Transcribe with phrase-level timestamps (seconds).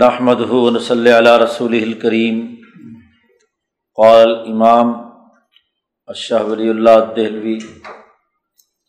[0.00, 0.34] نحمد
[0.80, 2.54] صلی علیہ رسول الکریم
[3.96, 4.94] قال امام
[6.06, 7.58] اشہ ولی اللہ دہلوی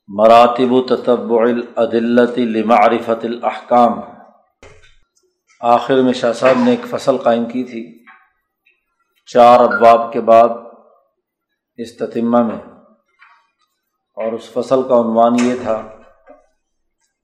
[0.08, 3.92] مراتب و تطبع العدلت لمعرفت الاحکام.
[5.62, 8.04] آخر میں شاہ صاحب نے ایک فصل قائم کی تھی،
[9.26, 10.50] چار ابواب کے بعد
[11.78, 12.60] استطمہ میں۔
[14.16, 15.90] اور اس فصل کا عنوان یہ تھا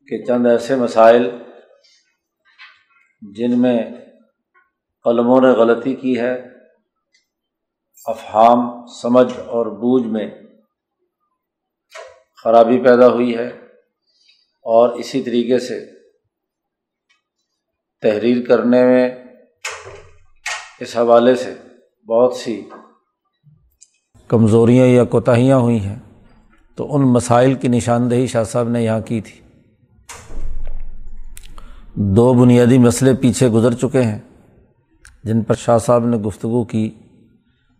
[0.08, 1.30] کہ چند ایسے مسائل
[3.22, 3.84] جن میں
[5.04, 6.34] قلموں نے غلطی کی ہے،
[8.06, 10.32] افہام، سمجھ اور بوجھ میں
[12.44, 13.48] خرابی پیدا ہوئی ہے
[14.64, 15.86] اور اسی طریقے سے
[18.02, 19.10] تحریر کرنے میں
[20.80, 21.54] اس حوالے سے
[22.08, 22.70] بہت سی
[24.28, 26.00] کمزوریاں یا کوتاہیاں ہوئی ہیں۔
[26.75, 29.46] تو ان مسائل کی نشاندہی شاہ صاحب نے یہاں کی تھی۔
[32.00, 34.19] دو بنیادی مسئلے پیچھے گزر چکے ہیں،
[35.23, 36.94] جن پر شاہ صاحب نے گفتگو کی۔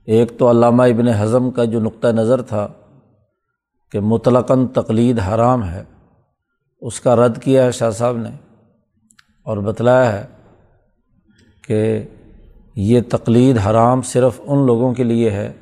[0.05, 2.67] ایک تو علامہ ابن ہضم کا جو نقطۂ نظر تھا
[3.92, 5.83] کہ مطلقاً تقلید حرام ہے،
[6.81, 8.30] اس کا رد کیا ہے شاہ صاحب نے
[9.44, 10.25] اور بتلایا ہے
[11.67, 12.03] کہ
[12.75, 15.53] یہ تقلید حرام صرف ان لوگوں کے لیے ہے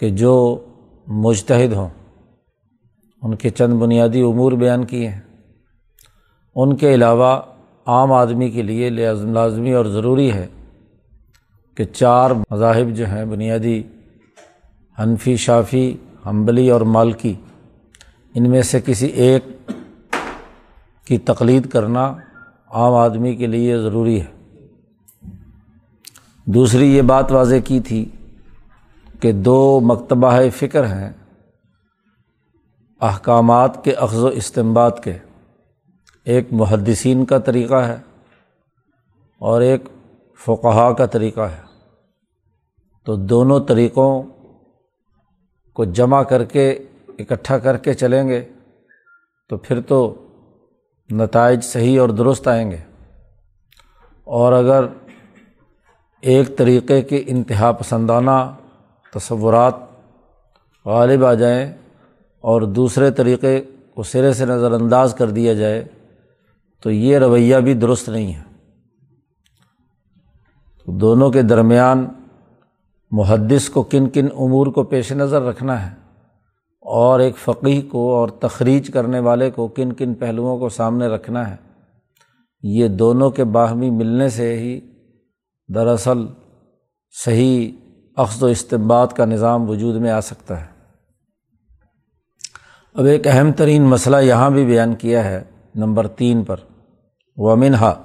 [0.00, 0.64] کہ جو
[1.06, 1.88] مجتہد ہوں۔
[3.22, 5.25] ان کے چند بنیادی امور بیان کیے ہیں۔
[6.56, 7.40] ان کے علاوہ
[7.86, 10.46] عام آدمی کے لیے لازمی اور ضروری ہے
[11.74, 13.82] کہ چار مذاہب جو ہیں، بنیادی
[14.98, 15.96] حنفی، شافی،
[16.26, 17.34] حنبلی اور مالکی،
[18.34, 19.70] ان میں سے کسی ایک
[21.06, 22.14] کی تقلید کرنا
[22.70, 24.60] عام آدمی کے لیے ضروری ہے۔
[26.44, 28.04] دوسری، یہ بات واضح کی تھی
[29.20, 31.12] کہ دو مکتبہ فکر ہیں
[33.00, 35.18] احکامات کے اخذ و استمباد کے۔
[36.26, 37.96] ایک محدثین کا طریقہ ہے
[39.38, 39.84] اور ایک
[40.44, 41.60] فقہا کا طریقہ ہے۔
[43.04, 44.22] تو دونوں طریقوں
[45.74, 46.70] کو جمع کر کے،
[47.18, 48.48] اکٹھا کر کے چلیں گے،
[49.48, 50.26] تو پھر تو
[51.10, 52.78] نتائج صحیح اور درست آئیں گے۔
[54.24, 54.84] اور اگر
[56.20, 58.54] ایک طریقے کے انتہا پسندانہ
[59.14, 59.74] تصورات
[60.84, 61.72] غالب آ جائیں
[62.40, 63.64] اور دوسرے طریقے
[63.94, 65.84] کو سرے سے نظر انداز کر دیا جائے
[66.82, 68.42] تو یہ رویہ بھی درست نہیں ہے۔
[70.86, 72.06] دونوں کے درمیان
[73.10, 75.94] محدث کو کن کن امور کو پیش نظر رکھنا ہے
[76.80, 81.50] اور ایک فقی کو اور تخریج کرنے والے کو کن کن پہلوؤں کو سامنے رکھنا
[81.50, 81.56] ہے،
[82.62, 84.80] یہ دونوں کے باہمی ملنے سے ہی
[85.74, 86.26] دراصل
[87.24, 87.72] صحیح
[88.16, 90.66] اخذ و استباد کا نظام وجود میں آ سکتا ہے۔
[92.94, 95.44] اب ایک اہم ترین مسئلہ یہاں بھی بیان کیا ہے۔
[95.76, 96.56] نمبر تین پر۔
[97.36, 98.02] ومنہا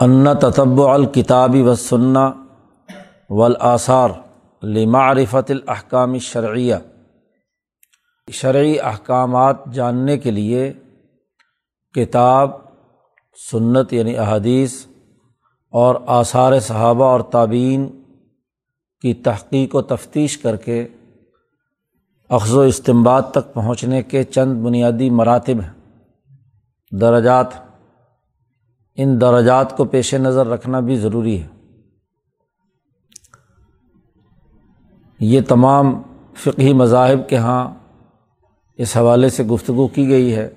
[0.00, 2.32] ان تطب الکتابی و سننا
[3.30, 4.10] ولاثار
[4.62, 6.74] لمعرفت الحکام شرعیہ
[8.32, 10.72] شرعی احکامات جاننے کے لیے
[11.94, 12.50] کتاب،
[13.50, 14.86] سنت یعنی احادیث
[15.72, 17.88] اور آثار صحابہ اور تعبین
[19.00, 20.86] کی تحقیق و تفتیش کر کے
[22.28, 25.77] اخذ و استمباد تک پہنچنے کے چند بنیادی مراتب ہیں۔
[26.90, 27.46] درجات۔
[28.94, 31.48] ان درجات کو پیش نظر رکھنا بھی ضروری ہے۔
[35.20, 36.02] یہ تمام
[36.34, 37.74] فقہی مذاہب کے یہاں
[38.76, 40.50] اس حوالے سے گفتگو کی گئی ہے۔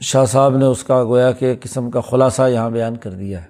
[0.00, 3.48] شاہ صاحب نے اس کا گویا کہ قسم کا خلاصہ یہاں بیان کر دیا ہے۔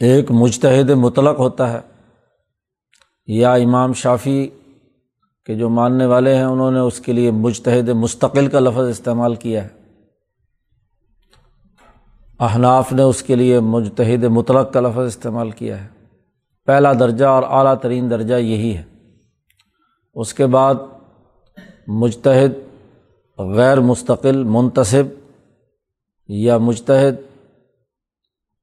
[0.00, 1.80] ایک مجتہد مطلق ہوتا ہے۔
[3.26, 4.50] یا امام شافی
[5.50, 9.34] کے جو ماننے والے ہیں انہوں نے اس کے لیے مجتہد مستقل کا لفظ استعمال
[9.34, 9.68] کیا ہے۔
[12.38, 15.88] احناف نے اس کے لیے مجتہد مطلق کا لفظ استعمال کیا ہے۔
[16.66, 18.82] پہلا درجہ اور اعلیٰ ترین درجہ یہی ہے۔
[20.14, 20.74] اس کے بعد
[21.86, 22.52] مجتہد
[23.38, 25.30] غیر مستقل منتصب
[26.28, 27.14] یا مجتہد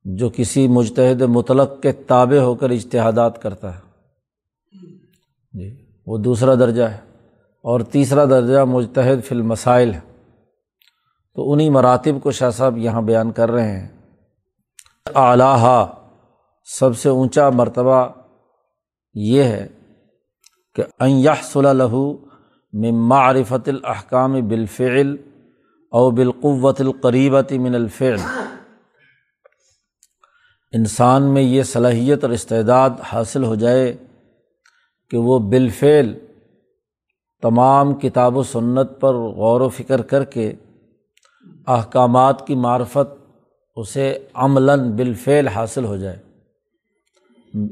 [0.06, 3.80] جو کسی مجتہد مطلق کے تابع ہو کر اشتہادات کرتا ہے۔
[5.54, 6.98] جی۔ وہ دوسرا درجہ ہے۔
[7.58, 10.00] اور تیسرا درجہ مجتہد فی المسائل ہے۔
[11.36, 13.88] تو انہیں مراتب کو شاہ صاحب یہاں بیان کر رہے ہیں۔
[15.16, 15.88] اعلیٰ
[16.80, 18.08] سب سے اونچا مرتبہ
[19.14, 19.68] یہ ہے
[20.76, 20.84] کہ
[21.44, 22.18] صلی لہو
[23.08, 25.16] معرفت الحکام بالفعل
[25.92, 28.18] او بالقوت القریبت من الفعل۔
[30.72, 33.96] انسان میں یہ صلاحیت اور استعداد حاصل ہو جائے
[35.10, 36.14] کہ وہ بالفعل
[37.42, 40.54] تمام کتاب و سنت پر غور و فکر کر کے
[41.68, 43.14] احکامات کی معرفت
[43.76, 46.20] اسے عملاً بالفعل حاصل ہو جائے۔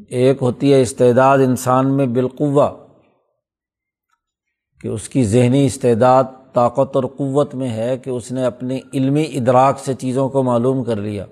[0.09, 2.71] ایک ہوتی ہے استعداد انسان میں بالقوا
[4.81, 6.23] کہ اس کی ذہنی استعداد
[6.53, 10.83] طاقت اور قوت میں ہے کہ اس نے اپنی علمی ادراک سے چیزوں کو معلوم
[10.83, 11.25] کر لیا۔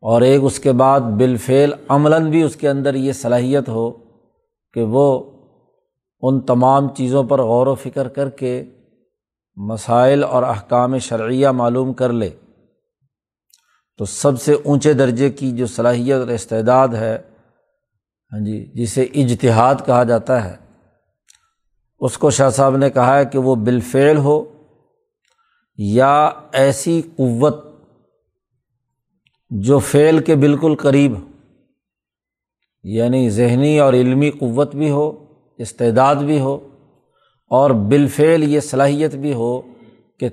[0.00, 4.09] اور ایک اس کے بعد بالفعل عملاً بھی اس کے اندر یہ صلاحیت ہو
[4.74, 5.32] کہ وہ
[6.22, 8.64] ان تمام چیزوں پر غور و فکر کر کے
[9.56, 12.30] مسائل اور احکام شرعیہ معلوم کر لے۔
[13.98, 17.18] تو سب سے اونچے درجے کی جو صلاحیت اور استعداد ہے
[18.32, 20.56] ہاں جی جسے اجتہاد کہا جاتا ہے،
[22.00, 24.44] اس کو شاہ صاحب نے کہا ہے کہ وہ بالفعل ہو
[25.78, 27.64] یا ایسی قوت
[29.50, 31.14] جو فعل کے بالکل قریب
[32.84, 35.24] یعنی ذہنی اور علمی قوت بھی ہو،
[35.58, 36.58] استعداد بھی ہو،
[37.50, 39.60] اور بالفعل یہ صلاحیت بھی ہو
[40.20, 40.28] کہ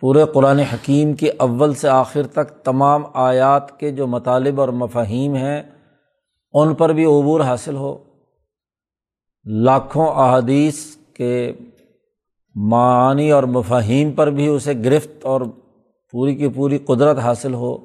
[0.00, 5.34] پورے قرآن حکیم کے اول سے آخر تک تمام آیات کے جو مطالب اور مفاہیم
[5.34, 5.62] ہیں،
[6.52, 7.98] ان پر بھی عبور حاصل ہو۔
[9.44, 10.84] لاکھوں احادیث
[11.16, 11.52] کے
[12.54, 15.40] معنی اور مفاہیم پر بھی اسے گرفت اور
[16.12, 17.76] پوری کی پوری قدرت حاصل ہو۔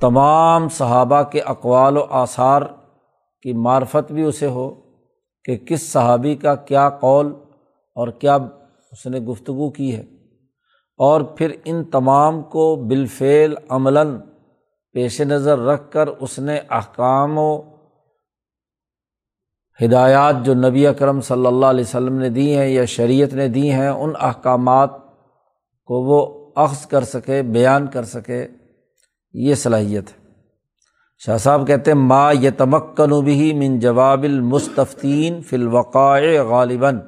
[0.00, 2.62] تمام صحابہ کے اقوال و آثار
[3.42, 4.74] کی معرفت بھی اسے ہو
[5.44, 7.32] کہ کس صحابی کا کیا قول
[7.94, 8.34] اور کیا
[8.92, 10.04] اس نے گفتگو کی ہے۔
[10.98, 14.20] اور پھر ان تمام کو بالفعل عملاً
[14.92, 17.62] پیش نظر رکھ کر اس نے احکام و
[19.84, 23.70] ہدایات جو نبی اکرم صلی اللہ علیہ وسلم نے دی ہیں یا شریعت نے دی
[23.70, 24.90] ہیں، ان احکامات
[25.84, 28.46] کو وہ اخذ کر سکے، بیان کر سکے،
[29.32, 30.25] یہ صلاحیت ہے۔
[31.18, 36.98] شاہ صاحب کہتے ہیں، ما یتمکن بھی من جواب المستفتین فی الوقاع غالباً۔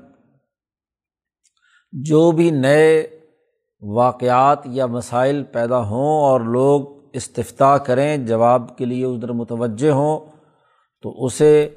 [1.92, 3.06] جو بھی نئے
[3.82, 10.20] واقعات یا مسائل پیدا ہوں اور لوگ استفتا کریں، جواب کے لیے ادھر متوجہ ہوں،
[11.02, 11.68] تو اسے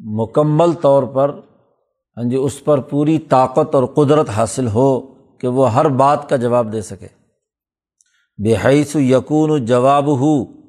[0.00, 1.40] مکمل طور پر
[2.16, 5.00] ہاں جی اس پر پوری طاقت اور قدرت حاصل ہو
[5.38, 7.08] کہ وہ ہر بات کا جواب دے سکے۔
[8.42, 10.61] بے حیث یقون جواب ہو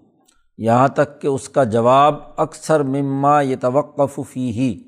[0.58, 4.84] یہاں تک کہ اس کا جواب اکثر مما یہ توقف فی ہی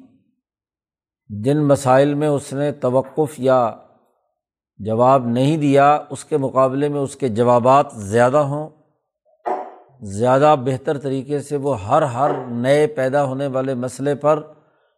[1.30, 3.76] جن مسائل میں اس نے توقف یا
[4.78, 8.70] جواب نہیں دیا، اس کے مقابلے میں اس کے جوابات زیادہ ہوں۔
[10.02, 14.44] زیادہ بہتر طریقے سے وہ ہر ہر نئے پیدا ہونے والے مسئلے پر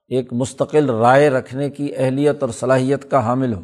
[0.08, 3.62] ایک مستقل رائے رکھنے کی اہلیت اور صلاحیت کا حامل ہو۔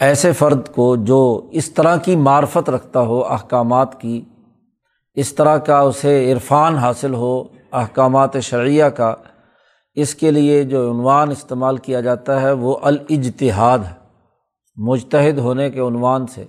[0.00, 4.22] ایسے فرد کو جو اس طرح کی معرفت رکھتا ہو احکامات کی،
[5.14, 9.14] اس طرح کا اسے عرفان حاصل ہو احکامات شرعیہ کا،
[9.94, 13.94] اس کے لیے جو عنوان استعمال کیا جاتا ہے وہ الاجتہاد ہے،
[14.76, 16.44] مجتہد ہونے کے عنوان سے۔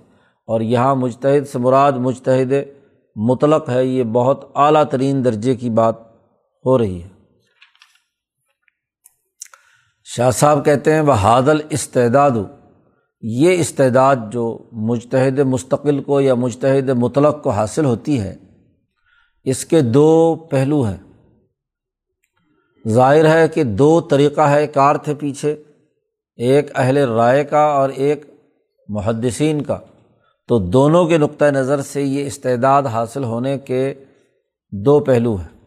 [0.48, 2.52] اور یہاں مجتہد سے مراد مجتہد
[3.16, 5.94] مطلق ہے، یہ بہت اعلیٰ ترین درجے کی بات
[6.66, 7.08] ہو رہی ہے۔
[10.04, 12.30] شاہ صاحب کہتے ہیں وہ حادل استعداد
[13.22, 18.36] یہ استعداد جو مجتہد مستقل کو یا مجتہد مطلق کو حاصل ہوتی ہے،
[19.44, 20.96] اس کے دو پہلو ہیں۔
[22.88, 25.62] ظاہر ہے کہ دو طریقہ ہے کار تھے پیچھے،
[26.36, 28.26] ایک اہل رائے کا اور ایک
[28.88, 29.78] محدثین کا۔
[30.48, 33.94] تو دونوں کے نقطۂ نظر سے یہ استعداد حاصل ہونے کے
[34.72, 35.60] دو پہلو ہیں۔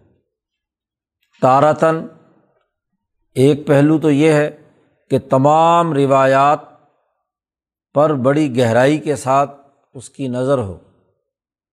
[1.41, 2.05] تارتن
[3.35, 4.51] ایک پہلو تو یہ ہے
[5.09, 6.74] کہ تمام روایات
[7.95, 9.51] پر بڑی گہرائی کے ساتھ
[9.93, 10.77] اس کی نظر ہو۔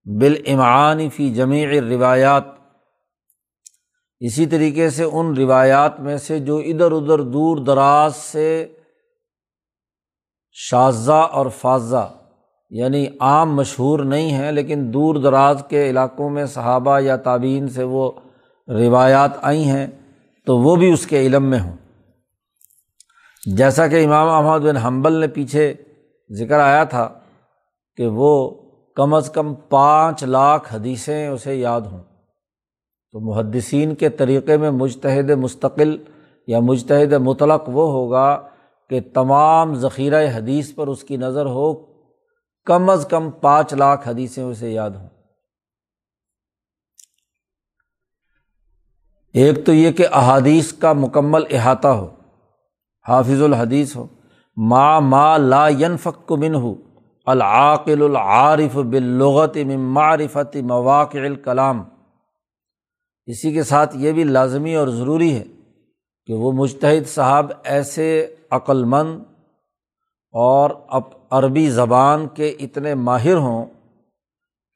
[0.05, 2.43] بالعمعان فی جمیع روایات
[4.19, 8.67] اسی طریقے سے ان روایات میں سے جو ادھر ادھر دور دراز سے
[10.51, 12.13] شاذہ اور فاضہ
[12.69, 17.83] یعنی عام مشہور نہیں ہیں، لیکن دور دراز کے علاقوں میں صحابہ یا تعبین سے
[17.83, 18.11] وہ
[18.67, 19.87] روایات آئی ہیں،
[20.45, 21.77] تو وہ بھی اس کے علم میں ہوں۔
[23.45, 25.73] جیسا کہ امام احمد بن حنبل نے پیچھے
[26.31, 27.19] ذکر آیا تھا
[27.95, 28.61] کہ وہ
[28.95, 32.03] کم از کم پانچ لاکھ حدیثیں اسے یاد ہوں۔
[33.11, 36.03] تو محدثین کے طریقے میں مجتہد مستقل
[36.47, 38.47] یا مجتہد مطلق وہ ہوگا
[38.89, 41.73] کہ تمام ذخیرہ حدیث پر اس کی نظر ہو،
[42.65, 45.09] کم از کم پانچ لاکھ حدیثیں اسے یاد ہوں۔
[49.33, 52.15] ایک تو یہ کہ احادیث کا مکمل احاطہ ہو،
[53.07, 54.07] حافظ الحدیث ہو۔
[54.57, 56.55] ما ما لا ینفق من
[57.27, 61.83] العاقل العارف باللغت من معرفت مواقع الکلام
[63.27, 65.43] اسی کے ساتھ یہ بھی لازمی اور ضروری ہے
[66.25, 69.21] کہ وہ مشتحد صاحب ایسے عقل مند
[70.33, 73.65] اور اب عربی زبان کے اتنے ماہر ہوں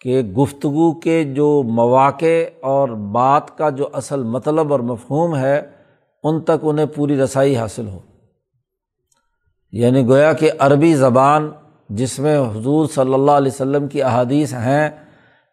[0.01, 5.61] کہ گفتگو کے جو مواقع اور بات کا جو اصل مطلب اور مفہوم ہے،
[6.23, 7.99] ان تک انہیں پوری رسائی حاصل ہو۔
[9.71, 11.51] یعنی گویا کہ عربی زبان
[11.89, 14.89] جس میں حضور صلی اللہ علیہ وسلم کی احادیث ہیں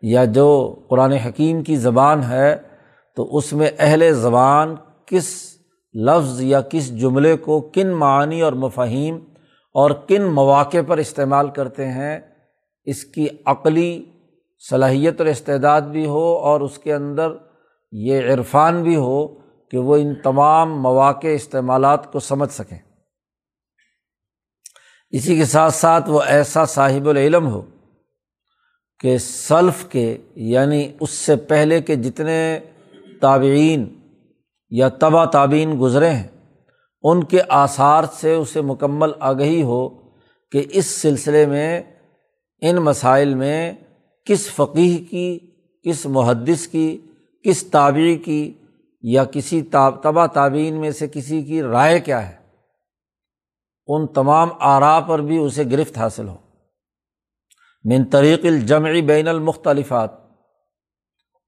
[0.02, 2.56] یا جو قرآن حکیم کی زبان ہے،
[3.14, 4.74] تو اس میں اہل زبان
[5.06, 5.56] کس
[5.94, 9.18] لفظ یا کس جملے کو کن معنی اور مفہیم
[9.72, 12.20] اور کن مواقع پر استعمال کرتے ہیں،
[12.84, 14.04] اس کی عقلی
[14.68, 17.32] صلاحیت اور استعداد بھی ہو اور اس کے اندر
[17.92, 19.26] یہ عرفان بھی ہو
[19.70, 22.78] کہ وہ ان تمام مواقع استعمالات کو سمجھ سکیں۔
[25.16, 27.62] اسی کے ساتھ ساتھ وہ ایسا صاحب العلم ہو
[29.00, 32.58] کہ سلف کے یعنی اس سے پہلے کے جتنے
[33.20, 33.84] تابعین
[34.70, 36.28] یا تبا تابعین گزرے ہیں،
[37.02, 39.88] ان کے آثار سے اسے مکمل آگہی ہو
[40.52, 41.82] کہ اس سلسلے میں،
[42.60, 43.72] ان مسائل میں
[44.24, 45.38] کس فقیح کی،
[45.82, 46.98] کس محدث کی،
[47.44, 48.52] کس تابعی کی
[49.02, 49.62] یا کسی
[50.02, 52.43] تبا تعبین میں سے کسی کی رائے کیا ہے۔
[53.86, 56.36] ان تمام آرا پر بھی اسے گرفت حاصل ہو۔
[57.84, 60.10] من طریق الجمعی بین المختلفات،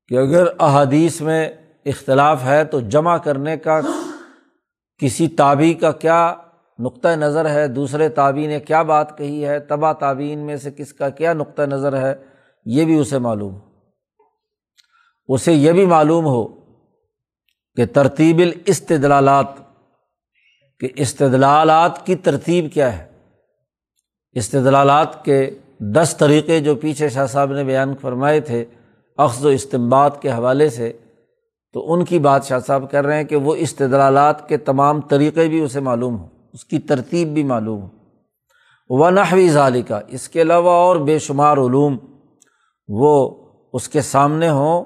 [0.09, 1.49] کہ اگر احادیث میں
[1.85, 3.81] اختلاف ہے تو جمع کرنے کا
[4.99, 6.35] کسی تابی کا کیا
[6.78, 10.93] نقطۂ نظر ہے، دوسرے تابی نے کیا بات کہی ہے تبا تعبین میں سے کس
[10.93, 12.14] کا کیا نقطۂ نظر ہے،
[12.64, 13.61] یہ بھی اسے معلوم ہو۔
[15.28, 16.47] اسے یہ بھی معلوم ہو
[17.76, 19.66] کہ ترتیب الاستدلالات
[20.80, 23.06] کہ استدلالات کی ترتیب کیا ہے؟
[24.33, 28.64] استدلالات کے دس طریقے جو پیچھے شاہ صاحب نے بیان فرمائے تھے،
[29.16, 30.92] اخذ و استمباد کے حوالے سے،
[31.73, 35.49] تو ان کی بات شاہ صاحب کر رہے ہیں کہ وہ استدلالات کے تمام طریقے
[35.49, 37.88] بھی اسے معلوم ہوں، اس کی ترتیب بھی معلوم ہو۔
[38.90, 41.99] و نحوی ظالقہ اس کے علاوہ اور بے شمار علوم
[42.88, 43.35] وہ
[43.73, 44.85] اس کے سامنے ہوں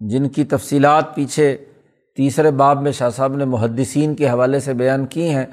[0.00, 1.56] جن کی تفصیلات پیچھے
[2.20, 5.46] تیسرے باب میں شاہ صاحب نے محدثین کے حوالے سے بیان کی ہیں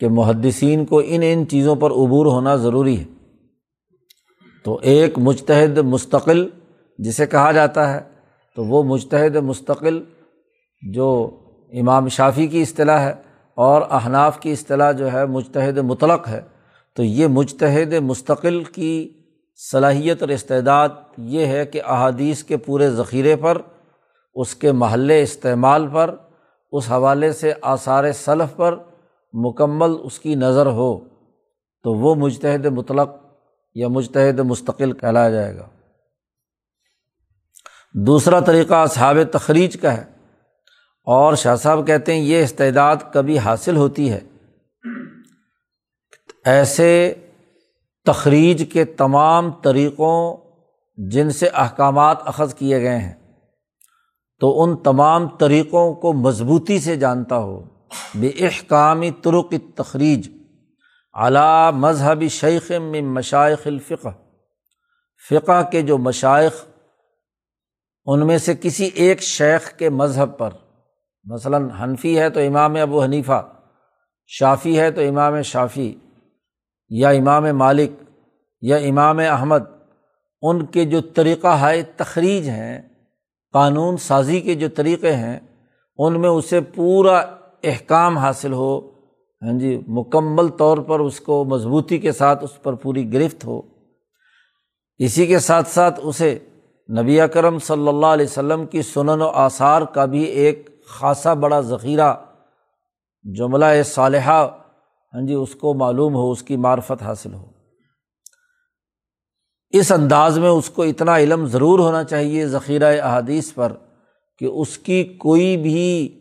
[0.00, 3.04] کہ محدثین کو ان ان چیزوں پر عبور ہونا ضروری ہے۔
[4.64, 6.48] تو ایک مجتہد مستقل
[6.98, 8.00] جسے کہا جاتا ہے،
[8.56, 10.02] تو وہ مجتہد مستقل
[10.92, 11.30] جو
[11.72, 13.12] امام شافی کی اصطلاح ہے
[13.54, 16.40] اور احناف کی اصطلاح جو ہے مجتہد مطلق ہے۔
[16.96, 19.10] تو یہ مجتہد مستقل کی
[19.70, 23.62] صلاحیت اور استعداد یہ ہے کہ احادیث کے پورے ذخیرے پر
[24.34, 26.14] اس کے محل استعمال پر،
[26.72, 28.78] اس حوالے سے آثار صلف پر
[29.32, 30.98] مکمل اس کی نظر ہو،
[31.82, 33.10] تو وہ مجتہد مطلق
[33.74, 35.68] یا مجتہد مستقل کہلایا جائے گا۔
[37.94, 40.04] دوسرا طریقہ اصحاب تخریج کا ہے۔
[41.04, 44.20] اور شاہ صاحب کہتے ہیں، یہ استعداد کبھی حاصل ہوتی ہے۔
[46.44, 47.14] ایسے
[48.04, 50.36] تخریج کے تمام طریقوں
[50.96, 53.19] جن سے احکامات اخذ کیے گئے ہیں۔
[54.40, 57.64] تو ان تمام طریقوں کو مضبوطی سے جانتا ہو۔
[58.14, 60.30] بے احکامی ترک تخریج
[61.14, 64.08] اعلیٰ مذہبی شیخ میں مشائق الفقہ۔
[65.30, 66.52] فقہ کے جو مشائق
[68.04, 70.50] ان میں سے کسی ایک شیخ کے مذہب پر۔
[71.24, 73.52] مثلاً حنفی ہے تو امام ابو حنیفہ
[74.26, 75.94] شافی ہے تو امام شافی
[76.88, 77.90] یا امام مالک،
[78.60, 79.60] یا امام احمد۔
[80.42, 82.89] ان کے جو طریقہ ہے تخریج ہیں
[83.52, 85.38] قانون سازی کے جو طریقے ہیں،
[85.98, 87.16] ان میں اسے پورا
[87.62, 88.90] احکام حاصل ہو
[89.42, 93.60] ہاں جی مکمل طور پر اس کو مضبوطی کے ساتھ اس پر پوری گرفت ہو۔
[94.98, 96.38] اسی کے ساتھ ساتھ اسے
[96.88, 101.60] نبی اکرم صلی اللہ علیہ وسلم کی سنن و آثار کا بھی ایک خاصا بڑا
[101.60, 102.14] ذخیرہ
[103.24, 104.48] جملہ صالحہ
[105.14, 107.46] ہاں جی اس کو معلوم ہو، اس کی معرفت حاصل ہو۔
[109.70, 113.72] اس انداز میں اس کو اتنا علم ضرور ہونا چاہیے ذخیرہ احادیث پر
[114.38, 116.16] کہ اس کی کوئی بھی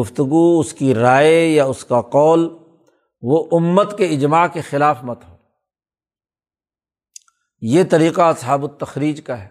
[0.00, 2.56] گفتگو، اس کی رائے یا اس کا قول
[3.22, 5.36] وہ امت کے اجماع کے خلاف مت ہو۔
[7.60, 9.48] یہ طریقہ اصحاب التخریج کا ہے۔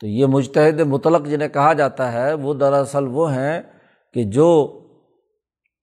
[0.00, 3.62] تو یہ مجتہد مطلق جنہیں کہا جاتا ہے، وہ دراصل وہ ہیں
[4.14, 4.80] کہ جو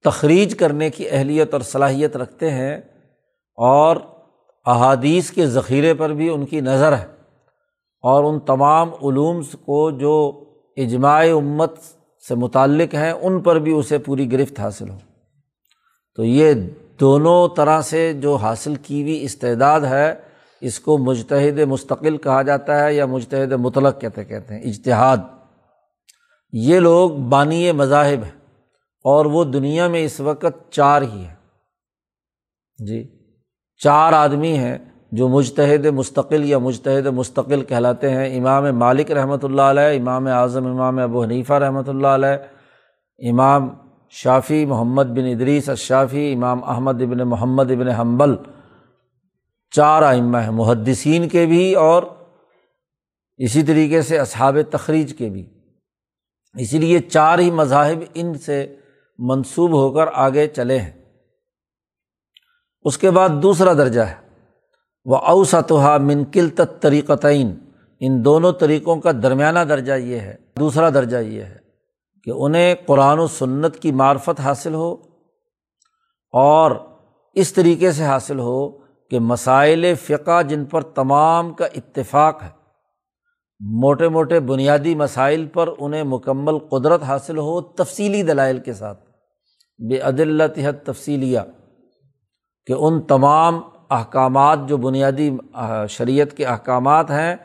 [0.04, 2.78] تخریج کرنے کی اہلیت اور صلاحیت رکھتے ہیں
[3.56, 3.96] اور
[4.66, 7.06] احادیث کے ذخیرے پر بھی ان کی نظر ہے
[8.02, 10.44] اور ان تمام علومس کو جو
[10.78, 11.72] اجماع امت
[12.28, 14.98] سے متعلق ہیں، ان پر بھی اسے پوری گرفت حاصل ہو۔
[16.16, 16.54] تو یہ
[17.00, 20.16] دونوں طرح سے جو حاصل کی ہوئی استعداد ہے،
[20.62, 25.18] اس کو مجتہد مستقل کہا جاتا ہے یا مجتہد مطلق کہتے کہتے ہیں، اجتہاد۔
[26.54, 28.40] یہ لوگ بانی مذاہب ہیں
[29.04, 31.36] اور وہ دنیا میں اس وقت چار ہی ہیں۔
[32.86, 33.21] جی۔
[33.82, 34.78] چار آدمی ہیں
[35.12, 40.68] جو مجتہد مستقل یا مجتہد مستقل کہلاتے ہیں۔ امام مالک رحمۃ اللہ علیہ، امام اعظم،
[40.68, 42.38] امام ابو حنیفہ رحمۃ اللہ علیہ،
[43.30, 43.70] امام
[44.10, 48.36] شافی محمد بن ادریس اشافی امام احمد ابن محمد ابن حنبل،
[49.72, 52.04] چار ائمہ ہیں، محدثین کے بھی اور
[53.38, 55.46] اسی طریقے سے اصحاب تخریج کے بھی۔
[56.56, 58.76] اسی لیے چار ہی مذاہب ان سے
[59.20, 61.01] منسوب ہو کر آگے چلے ہیں۔
[62.84, 64.16] اس کے بعد دوسرا درجہ ہے۔
[65.06, 67.56] وہ اوسطہ منکل طریقتعین
[68.00, 71.58] ان دونوں طریقوں کا درمیانہ درجہ یہ ہے۔ دوسرا درجہ یہ ہے
[72.24, 74.94] کہ انہیں قرآن و سنت کی معرفت حاصل ہو
[76.34, 76.72] اور
[77.34, 78.70] اس طریقے سے حاصل ہو
[79.10, 82.50] کہ مسائل فقہ جن پر تمام کا اتفاق ہے،
[83.60, 89.00] موٹے موٹے بنیادی مسائل پر انہیں مکمل قدرت حاصل ہو تفصیلی دلائل کے ساتھ۔
[89.80, 91.40] بے عدلتحت تفصیلیہ
[92.66, 95.30] کہ ان تمام احکامات جو بنیادی
[95.90, 97.36] شریعت کے احکامات ہیں،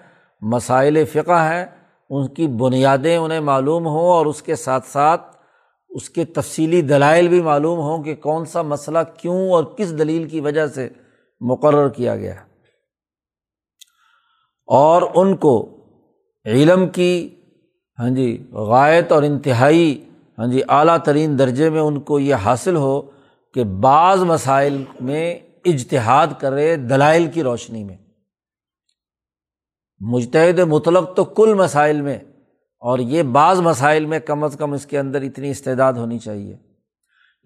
[0.40, 1.66] مسائل فقہ ہیں،
[2.10, 5.36] ان کی بنیادیں انہیں معلوم ہوں اور اس کے ساتھ ساتھ
[5.90, 10.28] اس کے تفصیلی دلائل بھی معلوم ہوں کہ کون سا مسئلہ کیوں اور کس دلیل
[10.28, 10.88] کی وجہ سے
[11.40, 12.40] مقرر کیا گیا ہے۔
[14.68, 15.68] اور ان کو
[16.44, 17.34] علم کی
[17.98, 20.04] ہاں جی غائط اور انتہائی
[20.38, 23.02] ہاں جی اعلیٰ ترین درجے میں ان کو یہ حاصل ہو
[23.54, 27.96] کہ بعض مسائل میں اجتہاد کرے دلائل کی روشنی میں۔
[30.00, 32.18] مجتہد مطلق تو کل مسائل میں،
[32.82, 36.56] اور یہ بعض مسائل میں کم از کم اس کے اندر اتنی استعداد ہونی چاہیے۔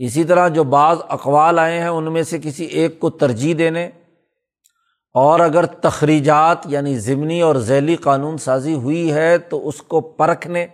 [0.01, 3.91] اسی طرح جو بعض اقوال آئے ہیں، ان میں سے کسی ایک کو ترجیح دینے،
[5.15, 10.67] اور اگر تخریجات یعنی ضمنی اور ذیلی قانون سازی ہوئی ہے تو اس کو پرکھنے،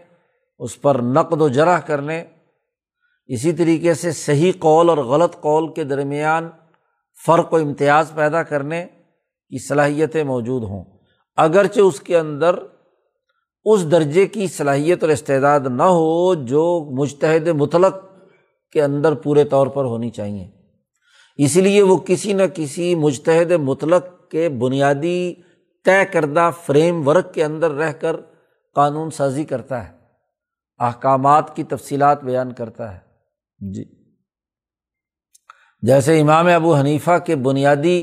[0.61, 2.25] اس پر نقد و جرح کرنے
[3.29, 6.49] اسی طریقے سے صحیح قول اور غلط قول کے درمیان
[7.27, 8.87] فرق و امتیاز پیدا کرنے
[9.51, 10.85] کی صلاحیتیں موجود ہوں۔
[11.37, 12.55] اگرچہ اس کے اندر
[13.65, 17.97] اس درجے کی صلاحیت اور استعداد نہ ہو جو مشتحد مطلق
[18.73, 20.49] کے اندر پورے طور پر ہونی چاہیے۔
[21.37, 25.35] اسی لیے وہ کسی نہ کسی مشتحد مطلق کے بنیادی
[25.85, 28.17] طے کردہ فریم ورک کے اندر رہ کر
[28.75, 29.93] قانون سازی کرتا ہے،
[30.79, 33.06] احکامات کی تفصیلات بیان کرتا ہے۔
[33.61, 33.85] جی۔
[35.83, 38.01] جیسے امام ابو حنیفہ کے بنیادی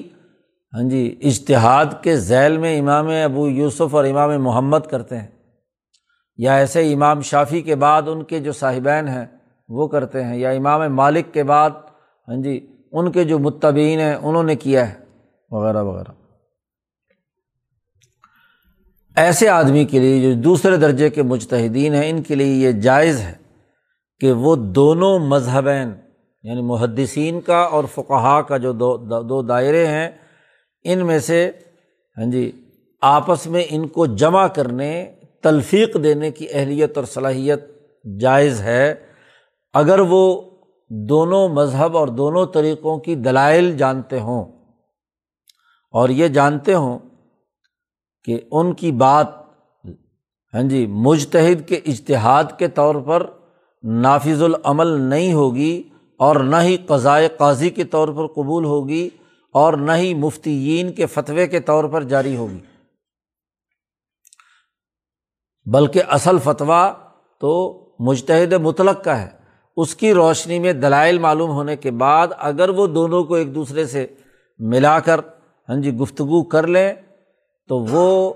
[0.74, 5.28] ہاں جی اشتہاد کے ذیل میں امام ابو یوسف اور امام محمد کرتے ہیں،
[6.40, 9.26] یا ایسے امام شافی کے بعد ان کے جو صاحبین ہیں
[9.70, 11.70] وہ کرتے ہیں، یا امام مالک کے بعد
[12.28, 12.60] ہاں جی
[12.92, 14.96] ان کے جو متبین ہیں انہوں نے کیا ہے،
[15.52, 16.12] وغیرہ وغیرہ۔
[19.18, 23.22] ایسے آدمی کے لیے جو دوسرے درجے کے مجتہدین ہیں، ان کے لیے یہ جائز
[23.22, 23.43] ہے۔
[24.24, 25.90] کہ وہ دونوں مذہبین
[26.44, 30.10] یعنی محدثین کا اور فقہا کا جو دو دو دائرے ہیں،
[30.86, 31.40] ان میں سے
[32.18, 32.52] ہاں جی
[33.02, 34.94] آپس میں ان کو جمع کرنے،
[35.44, 37.68] تلفیق دینے کی اہلیت اور صلاحیت
[38.06, 38.96] جائز ہے۔
[39.76, 40.24] اگر وہ
[40.92, 44.44] دونوں مذہب اور دونوں طریقوں کی دلائل جانتے ہوں،
[45.94, 47.00] اور یہ جانتے ہوں
[48.28, 49.42] کہ ان کی بات
[50.54, 53.30] ہاں جی مجتہد کے اشتہاد کے طور پر
[53.84, 55.84] نافذ العمل نہیں ہوگی
[56.18, 59.10] اور نہ ہی قضائے قاضی کے طور پر قبول ہوگی
[59.52, 62.60] اور نہ ہی مفتیین کے فتوے کے طور پر جاری ہوگی۔
[65.66, 66.94] بلکہ اصل فتویٰ
[67.40, 67.52] تو
[68.00, 69.30] مشتحد مطلق کا ہے۔
[69.78, 73.86] اس کی روشنی میں دلائل معلوم ہونے کے بعد اگر وہ دونوں کو ایک دوسرے
[73.86, 74.08] سے
[74.60, 75.20] ملا کر
[75.70, 76.94] ہاں جی گفتگو کر لیں،
[77.68, 78.34] تو وہ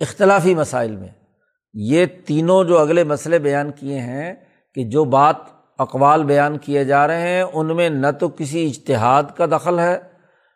[0.00, 1.08] اختلافی مسائل میں،
[1.74, 4.34] یہ تینوں جو اگلے مسئلے بیان کیے ہیں
[4.76, 5.36] کہ جو بات
[5.78, 9.98] اقوال بیان کیے جا رہے ہیں، ان میں نہ تو کسی اجتہاد کا دخل ہے،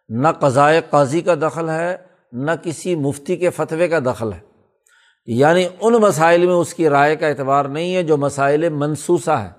[0.09, 1.97] نہ قضائے قاضی کا دخل ہے،
[2.33, 4.41] نہ کسی مفتی کے فتوے کا دخل ہے۔
[5.27, 9.51] یعنی ان مسائل میں اس کی رائے کا اعتبار نہیں ہے جو مسائل منسوسہ ہے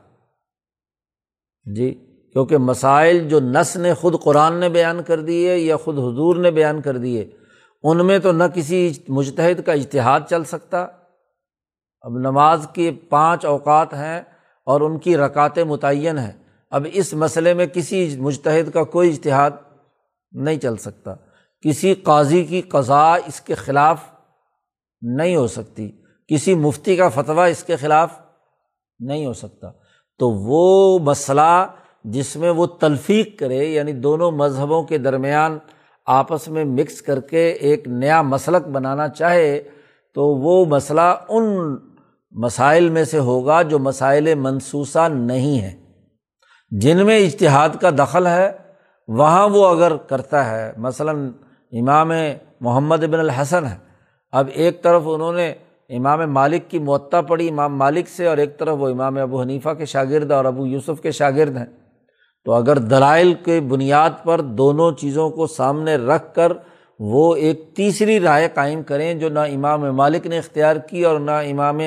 [1.73, 1.93] جی
[2.33, 6.51] کیونکہ مسائل جو نس نے خود قرآن نے بیان کر دیے یا خود حضور نے
[6.51, 7.29] بیان کر دیے،
[7.83, 10.87] ان میں تو نہ کسی مجتحد کا اشتہاد چل سکتا۔
[12.01, 14.21] اب نماز کے پانچ اوقات ہیں
[14.71, 16.31] اور ان کی رکعت متعین ہے
[16.71, 19.51] اب اس مسئلے میں کسی مشتحد کا کوئی اشتہاد
[20.31, 21.15] نہیں چل سکتا۔
[21.61, 24.03] کسی قاضی کی قضا اس کے خلاف
[25.01, 25.91] نہیں ہو سکتی۔
[26.27, 28.09] کسی مفتی کا فتویٰ اس کے خلاف
[28.99, 29.71] نہیں ہو سکتا۔
[30.19, 31.67] تو وہ مسئلہ
[32.03, 35.57] جس میں وہ تلفیق کرے یعنی دونوں مذہبوں کے درمیان
[36.05, 39.61] آپس میں مکس کر کے ایک نیا مسلک بنانا چاہے،
[40.15, 41.77] تو وہ مسئلہ ان
[42.31, 45.75] مسائل میں سے ہوگا جو مسائل منسوسہ نہیں ہیں۔
[46.71, 48.51] جن میں اشتہاد کا دخل ہے،
[49.07, 51.31] وہاں وہ اگر کرتا ہے، مثلاً
[51.71, 52.11] امام
[52.61, 53.75] محمد بن الحسن ہے۔
[54.31, 55.53] اب ایک طرف انہوں نے
[55.89, 59.69] امام مالک کی معطا پڑھی امام مالک سے، اور ایک طرف وہ امام ابو حنیفہ
[59.69, 61.65] کے شاگرد اور ابو یوسف کے شاگرد ہیں۔
[62.45, 66.53] تو اگر دلائل کے بنیاد پر دونوں چیزوں کو سامنے رکھ کر
[66.99, 71.31] وہ ایک تیسری رائے قائم کریں جو نہ امام مالک نے اختیار کی اور نہ
[71.31, 71.79] امام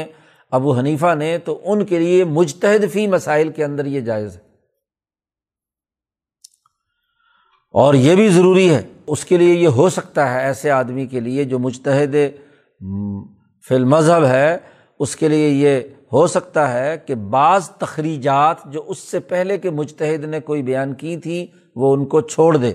[0.54, 4.40] ابو حنیفہ نے تو ان کے لیے مجتہد فی مسائل کے اندر یہ جائز ہے۔
[7.72, 11.20] اور یہ بھی ضروری ہے، اس کے لیے یہ ہو سکتا ہے ایسے آدمی کے
[11.20, 12.14] لیے جو مجتہد
[13.68, 14.58] فی المذہب ہے،
[14.98, 15.80] اس کے لیے یہ
[16.12, 20.94] ہو سکتا ہے کہ بعض تخریجات جو اس سے پہلے کے مجتہد نے کوئی بیان
[20.94, 22.72] کی تھیں وہ ان کو چھوڑ دے۔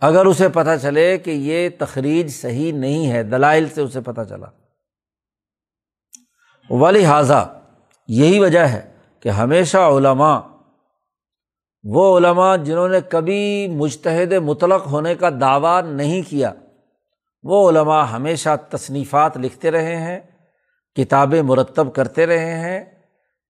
[0.00, 4.46] اگر اسے پتہ چلے کہ یہ تخریج صحیح نہیں ہے، دلائل سے اسے پتہ چلا۔
[6.70, 7.04] ولی
[8.08, 8.80] یہی وجہ ہے
[9.20, 10.40] کہ ہمیشہ علماء،
[11.84, 16.52] وہ علماء جنہوں نے کبھی مشتحد مطلق ہونے کا دعویٰ نہیں کیا،
[17.42, 20.20] وہ علماء ہمیشہ تصنیفات لکھتے رہے ہیں،
[20.96, 22.80] کتابیں مرتب کرتے رہے ہیں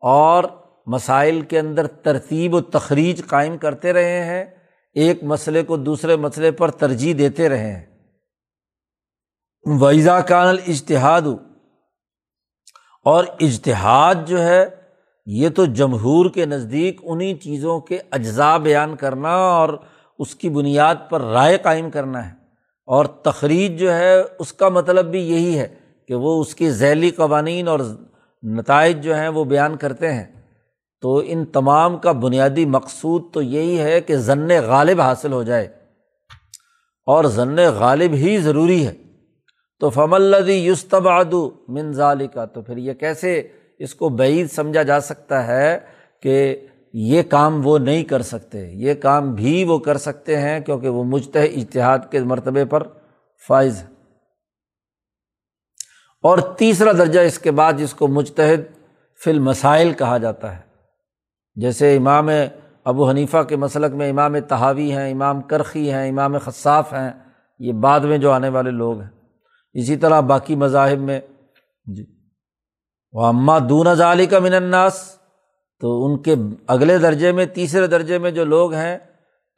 [0.02, 0.44] اور
[0.86, 4.44] مسائل کے اندر ترتیب و تخریج قائم کرتے رہے ہیں،
[4.94, 7.86] ایک مسئلے کو دوسرے مسئلے پر ترجیح دیتے رہے ہیں۔
[9.80, 11.22] ویزا کان الاجتہاد
[13.04, 14.66] اور اجتہاد جو ہے،
[15.26, 19.68] یہ تو جمہور کے نزدیک انہیں چیزوں کے اجزاء بیان کرنا اور
[20.18, 22.32] اس کی بنیاد پر رائے قائم کرنا ہے۔
[22.86, 25.68] اور تخریج جو ہے، اس کا مطلب بھی یہی ہے
[26.08, 27.80] کہ وہ اس کی ذیلی قوانین اور
[28.42, 30.42] نتائج جو ہیں وہ بیان کرتے ہیں۔
[31.00, 35.64] تو ان تمام کا بنیادی مقصود تو یہی ہے کہ ضن غالب حاصل ہو جائے۔
[37.06, 38.94] اور ضن غالب ہی ضروری ہے۔
[39.80, 41.34] تو فم الدی یستباد
[41.68, 45.78] منظال کا تو پھر یہ کیسے اس کو بعید سمجھا جا سکتا ہے
[46.22, 50.88] کہ یہ کام وہ نہیں کر سکتے، یہ کام بھی وہ کر سکتے ہیں کیونکہ
[50.88, 52.82] وہ مجتہ اتحاد کے مرتبے پر
[53.48, 53.86] فائز ہے۔
[56.22, 58.60] اور تیسرا درجہ اس کے بعد جس کو مجتہد
[59.24, 60.60] فی المسائل کہا جاتا ہے،
[61.54, 62.28] جیسے امام
[62.84, 67.10] ابو حنیفہ کے مسلک میں امام تحاوی ہیں، امام کرخی ہیں، امام خصاف ہیں،
[67.58, 69.19] یہ بعد میں جو آنے والے لوگ ہیں۔
[69.72, 71.20] اسی طرح باقی مذاہب میں۔
[71.84, 72.04] جی۔
[73.12, 75.16] وہ اماں دون ظالی کا من الناس،
[75.80, 76.34] تو ان کے
[76.66, 78.98] اگلے درجے میں، تیسرے درجے میں جو لوگ ہیں،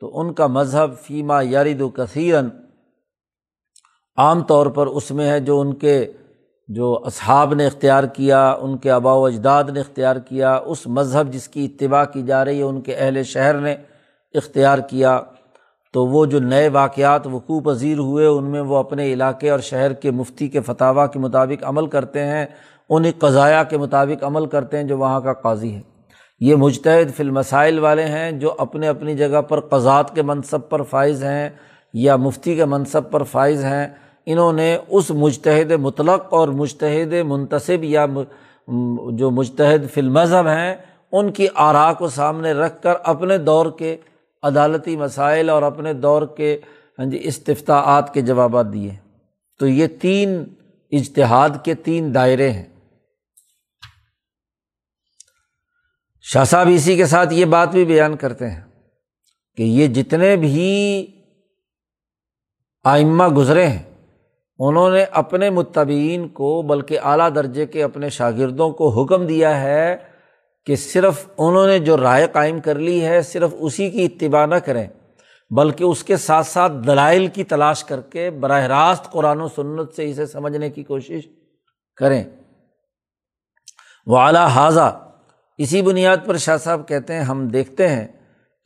[0.00, 2.48] تو ان کا مذہب فیما یارد و کثیرن
[4.16, 6.12] عام طور پر اس میں ہے جو ان کے،
[6.68, 11.32] جو اصحاب نے اختیار کیا، ان کے آبا و اجداد نے اختیار کیا، اس مذہب
[11.32, 13.76] جس کی اتباع کی جا رہی ہے، ان کے اہل شہر نے
[14.34, 15.20] اختیار کیا۔
[15.92, 19.92] تو وہ جو نئے واقعات وقوع پذیر ہوئے، ان میں وہ اپنے علاقے اور شہر
[19.92, 22.46] کے مفتی کے فتح کے مطابق عمل کرتے ہیں،
[22.90, 25.80] انہیں قضایا کے مطابق عمل کرتے ہیں جو وہاں کا قاضی ہے۔
[26.40, 30.82] یہ مجتہد فی المسائل والے ہیں جو اپنے اپنی جگہ پر قضات کے منصب پر
[30.82, 31.48] فائز ہیں
[31.94, 33.86] یا مفتی کے منصب پر فائز ہیں۔
[34.26, 38.06] انہوں نے اس مجتہد مطلق اور مشتحد منتصب یا
[39.12, 40.74] جو مجتہد فی المذہب ہیں،
[41.12, 43.96] ان کی آرا کو سامنے رکھ کر اپنے دور کے
[44.42, 46.60] عدالتی مسائل اور اپنے دور کے
[46.98, 48.90] ہاں جی استفتاعات کے جوابات دیے۔
[49.58, 50.44] تو یہ تین
[50.90, 52.64] اجتہاد کے تین دائرے ہیں۔
[56.22, 58.60] شاہ صاحب اسی کے ساتھ یہ بات بھی بیان کرتے ہیں
[59.56, 61.06] کہ یہ جتنے بھی
[62.84, 63.82] آئمہ گزرے ہیں،
[64.58, 69.96] انہوں نے اپنے متبین کو بلکہ اعلیٰ درجے کے اپنے شاگردوں کو حکم دیا ہے
[70.66, 74.54] کہ صرف انہوں نے جو رائے قائم کر لی ہے صرف اسی کی اتباع نہ
[74.54, 74.86] کریں،
[75.50, 79.94] بلکہ اس کے ساتھ ساتھ دلائل کی تلاش کر کے براہ راست قرآن و سنت
[79.94, 81.26] سے اسے سمجھنے کی کوشش
[81.98, 82.22] کریں۔
[84.06, 84.88] وہ اعلیٰ حاضہ
[85.58, 88.06] اسی بنیاد پر شاہ صاحب کہتے ہیں، ہم دیکھتے ہیں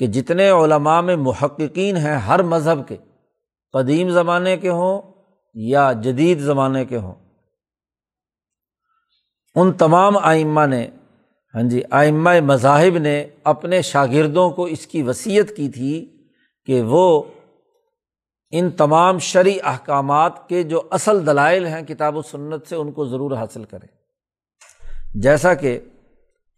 [0.00, 2.96] کہ جتنے علماء میں محققین ہیں ہر مذہب کے،
[3.74, 5.00] قدیم زمانے کے ہوں
[5.54, 7.14] یا جدید زمانے کے ہوں،
[9.56, 10.86] ان تمام آئمہ نے
[11.56, 16.16] ہاں جی آئمہ مذاہب نے اپنے شاگردوں کو اس کی وصیت کی تھی
[16.64, 17.22] کہ وہ
[18.50, 23.04] ان تمام شرعی احکامات کے جو اصل دلائل ہیں کتاب و سنت سے ان کو
[23.04, 23.88] ضرور حاصل کریں۔
[25.14, 25.80] جیسا کہ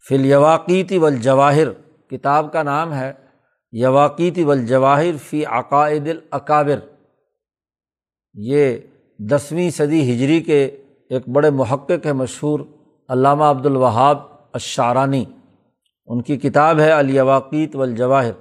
[0.09, 1.71] فل یواقیتی والجواہر،
[2.09, 3.13] کتاب کا نام ہے
[3.71, 6.79] یواقیتی والجواہر فی عقائد الاکابر۔
[8.33, 8.77] یہ
[9.19, 10.65] دسویں صدی ہجری کے
[11.09, 12.59] ایک بڑے محقق ہے مشہور
[13.09, 15.25] علامہ عبد الوہاب اشارانی
[16.07, 18.31] ان کی کتاب ہے الیواقیت والجواہر۔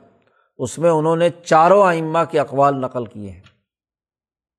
[0.58, 3.42] اس میں انہوں نے چاروں آئمہ کے اقوال نقل کیے ہیں۔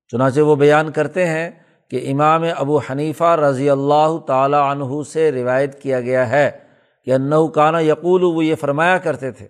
[0.07, 1.51] چنانچہ وہ بیان کرتے ہیں
[1.89, 6.51] کہ امام ابو حنیفہ رضی اللہ تعالیٰ عنہ سے روایت کیا گیا ہے
[7.05, 9.47] کہ انّو کانا یقول، وہ یہ فرمایا کرتے تھے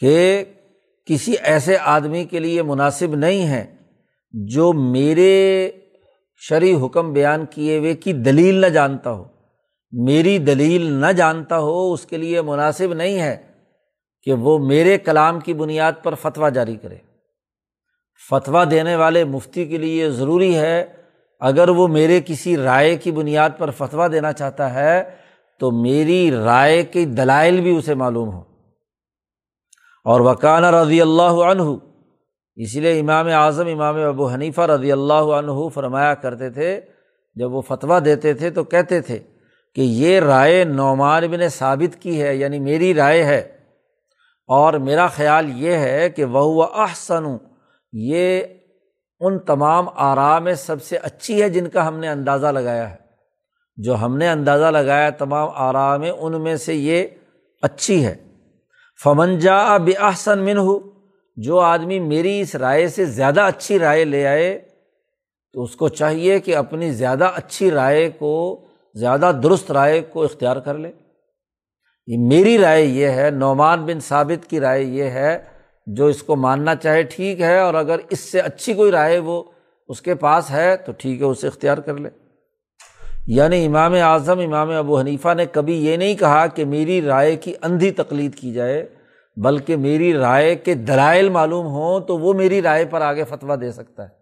[0.00, 0.44] کہ
[1.04, 3.76] کسی ایسے آدمی کے لیے مناسب نہیں ہے
[4.32, 5.70] جو میرے
[6.36, 9.39] شرعی حکم بیان کیے ہوئے کی دلیل نہ جانتا ہو۔
[9.92, 13.36] میری دلیل نہ جانتا ہو، اس کے لیے مناسب نہیں ہے
[14.22, 16.96] کہ وہ میرے کلام کی بنیاد پر فتویٰ جاری کرے۔
[18.30, 20.84] فتویٰ دینے والے مفتی کے لیے ضروری ہے،
[21.42, 25.02] اگر وہ میرے کسی رائے کی بنیاد پر فتویٰ دینا چاہتا ہے،
[25.60, 28.42] تو میری رائے کی دلائل بھی اسے معلوم ہو
[30.06, 31.62] اور وکانہ رضی اللہ عنہ
[32.58, 36.80] اس لیے امام اعظم، امام ابو حنیفہ رضی اللہ عنہ فرمایا کرتے تھے،
[37.36, 39.18] جب وہ فتویٰ دیتے تھے تو کہتے تھے
[39.74, 43.40] کہ یہ رائے نعمان بن ثابت کی ہے یعنی میری رائے ہے۔
[44.46, 47.24] اور میرا خیال یہ ہے کہ وہ احسن،
[47.92, 48.42] یہ
[49.20, 52.96] ان تمام آرا میں سب سے اچھی ہے جن کا ہم نے اندازہ لگایا ہے۔
[53.76, 57.06] جو ہم نے اندازہ لگایا تمام آرا میں، ان میں سے یہ
[57.62, 58.14] اچھی ہے۔
[59.04, 60.78] فمن جا احسن من ہو
[61.36, 64.58] جو آدمی میری اس رائے سے زیادہ اچھی رائے لے آئے،
[65.52, 70.56] تو اس کو چاہیے کہ اپنی زیادہ اچھی رائے کو زیادہ درست رائے کو اختیار
[70.56, 70.92] کر لے۔
[72.06, 75.38] یہ میری رائے یہ ہے، نعمان بن ثابت کی رائے یہ ہے،
[75.86, 79.42] جو اس کو ماننا چاہے ٹھیک ہے، اور اگر اس سے اچھی کوئی رائے وہ
[79.88, 82.08] اس کے پاس ہے تو ٹھیک ہے، اسے اختیار کر لے۔
[83.26, 87.54] یعنی امام اعظم، امام ابو حنیفہ نے کبھی یہ نہیں کہا کہ میری رائے کی
[87.62, 88.88] اندھی تقلید کی جائے،
[89.36, 93.72] بلکہ میری رائے کے دلائل معلوم ہوں تو وہ میری رائے پر آگے فتویٰ دے
[93.72, 94.19] سکتا ہے۔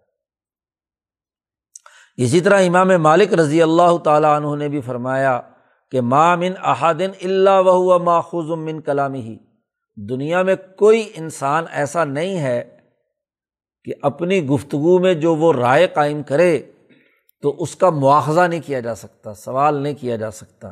[2.18, 5.40] اسی طرح امام مالک رضی اللہ تعالیٰ عنہ نے بھی فرمایا
[5.90, 9.37] کہ مامن احادن اللہ و ماخوذ من کلامی ہی
[9.96, 12.78] دنیا میں کوئی انسان ایسا نہیں ہے
[13.85, 16.62] کہ اپنی گفتگو میں جو وہ رائے قائم کرے
[17.42, 20.68] تو اس کا مواخذہ نہیں کیا جا سکتا، سوال نہیں کیا جا سکتا۔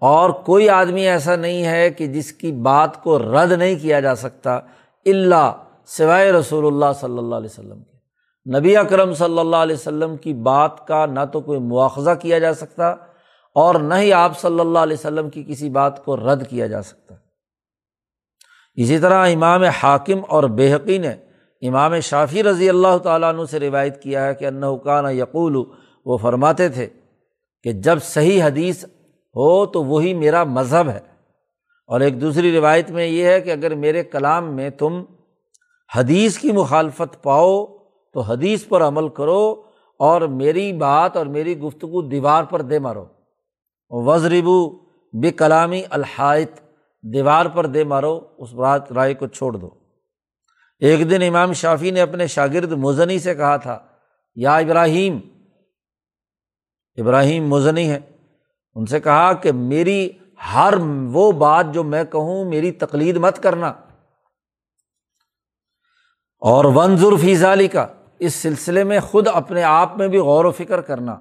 [0.00, 4.14] اور کوئی آدمی ایسا نہیں ہے کہ جس کی بات کو رد نہیں کیا جا
[4.14, 4.56] سکتا
[5.06, 5.52] اللہ
[5.86, 7.95] سوائے رسول اللہ صلی اللہ علیہ وسلم کے
[8.54, 12.54] نبی اکرم صلی اللہ علیہ وسلم کی بات کا نہ تو کوئی مواخذہ کیا جا
[12.54, 12.88] سکتا
[13.54, 16.82] اور نہ ہی آپ صلی اللہ علیہ وسلم کی کسی بات کو رد کیا جا
[16.82, 17.14] سکتا۔
[18.74, 21.10] اسی طرح امام حاکم اور بےحقی نے
[21.68, 25.56] امام شافی رضی اللہ تعالیٰ عنہ سے روایت کیا ہے کہ انّا یقول،
[26.04, 26.86] وہ فرماتے تھے
[27.62, 28.84] کہ جب صحیح حدیث
[29.36, 31.00] ہو تو وہی میرا مذہب ہے۔
[31.86, 35.04] اور ایک دوسری روایت میں یہ ہے کہ اگر میرے کلام میں تم
[35.96, 37.75] حدیث کی مخالفت پاؤ
[38.16, 39.62] تو حدیث پر عمل کرو
[39.98, 43.04] اور میری بات اور میری گفتگو دیوار پر دے مارو۔
[43.90, 44.78] وزربو
[45.22, 46.50] بے کلامی الحائط۔
[47.02, 49.70] دیوار پر دے مارو، اس بات رائے کو چھوڑ دو۔
[50.78, 53.78] ایک دن امام شافی نے اپنے شاگرد مزنی سے کہا تھا،
[54.34, 55.18] یا ابراہیم
[56.96, 58.00] ابراہیم مزنی ہے۔
[58.74, 60.10] ان سے کہا کہ میری
[60.54, 60.74] ہر
[61.12, 63.72] وہ بات جو میں کہوں، میری تقلید مت کرنا۔
[66.38, 67.86] اور ونظر فیضالی کا
[68.18, 71.16] اس سلسلے میں خود اپنے آپ میں بھی غور و فکر کرنا۔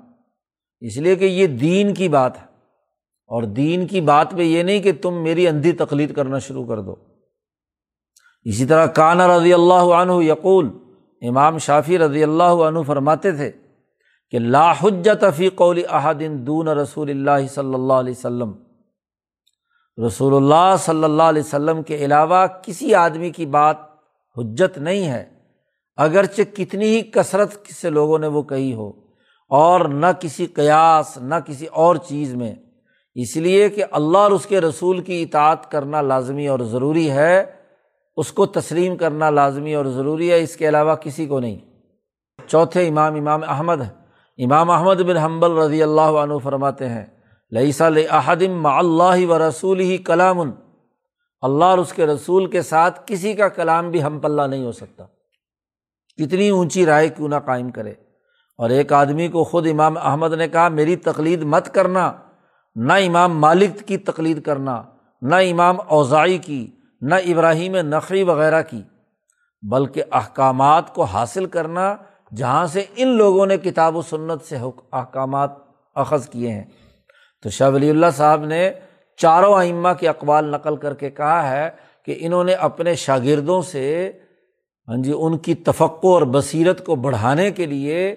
[0.80, 2.56] اس لیے کہ یہ دین کی بات ہے۔
[3.28, 6.82] اور دین کی بات میں یہ نہیں کہ تم میری اندھی تقلید کرنا شروع کر
[6.82, 6.96] دو۔
[8.44, 10.70] اسی طرح کانا رضی اللہ عنہ یقول،
[11.22, 13.52] امام شافی رضی اللہ عنہ فرماتے تھے
[14.32, 18.52] کہ لاحجت فی قول احدین دون رسول اللہ صلی اللہ علیہ وسلم۔
[20.08, 23.78] رسول اللہ صلی اللہ علیہ وسلم کے علاوہ کسی آدمی کی بات
[24.38, 25.35] حجت نہیں ہے۔
[25.98, 28.90] اگرچہ کتنی ہی کثرت سے لوگوں نے وہ کہی ہو،
[29.52, 32.54] اور نہ کسی قیاس، نہ کسی اور چیز میں۔
[33.16, 37.46] اس لیے کہ اللہ اور اس کے رسول کی اطاعت کرنا لازمی اور ضروری ہے،
[38.18, 41.60] اس کو تسلیم کرنا لازمی اور ضروری ہے، اس کے علاوہ کسی کو نہیں۔
[42.48, 43.82] چوتھے امام امام احمد
[44.40, 47.06] امام احمد بن حمبل رضی اللہ عنہ فرماتے ہیں
[47.52, 50.40] لئیسا احدم اللہ و رسول ہی کلام۔
[51.44, 54.72] اللہ اور اس کے رسول کے ساتھ کسی کا کلام بھی ہم پلہ نہیں ہو
[54.72, 55.06] سکتا۔
[56.17, 57.93] کتنی اونچی رائے کیوں نہ قائم کرے؟
[58.58, 62.13] اور ایک آدمی کو خود امام احمد نے کہا، میری تقلید مت کرنا،
[62.75, 64.84] نہ امام مالک کی تقلید کرنا،
[65.21, 66.67] نہ امام اوزائی کی،
[67.01, 68.82] نہ ابراہیم نقی وغیرہ کی،
[69.62, 71.95] بلکہ احکامات کو حاصل کرنا
[72.36, 74.56] جہاں سے ان لوگوں نے کتاب و سنت سے
[74.91, 75.51] احکامات
[75.95, 76.63] اخذ کیے ہیں۔
[77.43, 78.71] تو شاہ ولی اللہ صاحب نے
[79.17, 81.69] چاروں ائمہ کے اقوال نقل کر کے کہا ہے
[82.06, 84.12] کہ انہوں نے اپنے شاگردوں سے
[84.88, 88.15] ہاں جی ان کی تفقع اور بصیرت کو بڑھانے کے لیے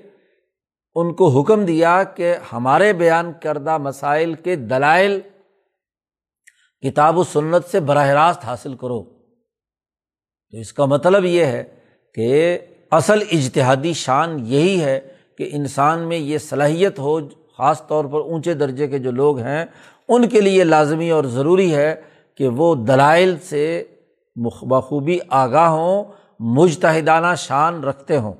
[0.95, 5.21] ان کو حکم دیا کہ ہمارے بیان کردہ مسائل کے دلائل
[6.81, 9.03] کتاب و سنت سے براہ راست حاصل کرو۔
[10.51, 11.65] تو اس کا مطلب یہ ہے
[12.15, 12.59] کہ
[12.91, 15.01] اصل اجتہادی شان یہی ہے
[15.39, 17.21] کہ انسان میں یہ صلاحیت ہو،
[17.59, 19.65] خاص طور پر اونچے درجے کے جو لوگ ہیں،
[20.09, 21.95] ان کے لیے لازمی اور ضروری ہے
[22.35, 23.85] کہ وہ دلائل سے
[24.37, 26.05] بخوبی آگاہ ہوں
[26.39, 28.33] مجتحدانہ شان رکھتے ہوں۔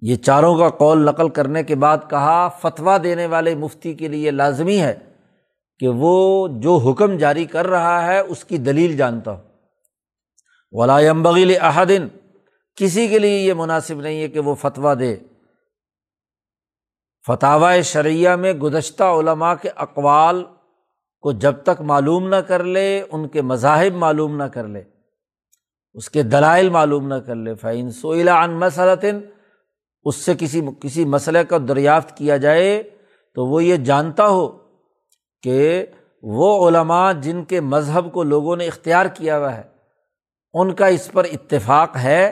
[0.00, 4.30] یہ چاروں کا قول نقل کرنے کے بعد کہا، فتویٰ دینے والے مفتی کے لیے
[4.30, 5.12] لازمی ہے
[5.78, 9.42] کہ وہ جو حکم جاری کر رہا ہے اس کی دلیل جانتا ہو
[10.72, 12.08] ولام بغیل احدن
[12.74, 15.16] کسی کے لیے یہ مناسب نہیں ہے کہ وہ فتویٰ دے۔
[17.26, 20.44] فتح شرعیہ میں گزشتہ علماء کے اقوال
[21.26, 24.82] کو جب تک معلوم نہ کر لے، ان کے مذاہب معلوم نہ کر لے،
[25.94, 29.20] اس کے دلائل معلوم نہ کر لے۔ فعین سوئلہ ان مسلطن
[30.04, 32.82] اس سے کسی کسی مسئلے کا دریافت کیا جائے
[33.36, 34.46] تو وہ یہ جانتا ہو
[35.42, 35.86] کہ
[36.22, 39.62] وہ علماء جن کے مذہب کو لوگوں نے اختیار کیا ہوا ہے،
[40.54, 42.30] ان کا اس پر اتفاق ہے۔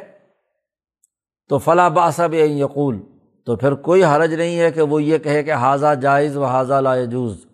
[1.49, 3.01] تو فلاں باسب یقول
[3.47, 6.81] تو پھر کوئی حرج نہیں ہے کہ وہ یہ کہے کہ حاضہ جائز و حاضہ
[6.81, 7.45] لاجوز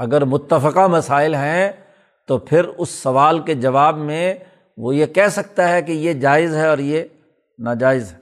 [0.00, 1.72] اگر متفقہ مسائل ہیں
[2.28, 4.34] تو پھر اس سوال کے جواب میں
[4.76, 7.02] وہ یہ کہہ سکتا ہے کہ یہ جائز ہے اور یہ
[7.58, 8.18] ناجائز ہے۔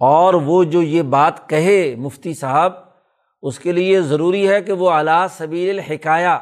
[0.00, 2.72] اور وہ جو یہ بات کہے مفتی صاحب،
[3.42, 6.38] اس کے لیے ضروری ہے کہ وہ اعلیٰ سبیل الحکایہ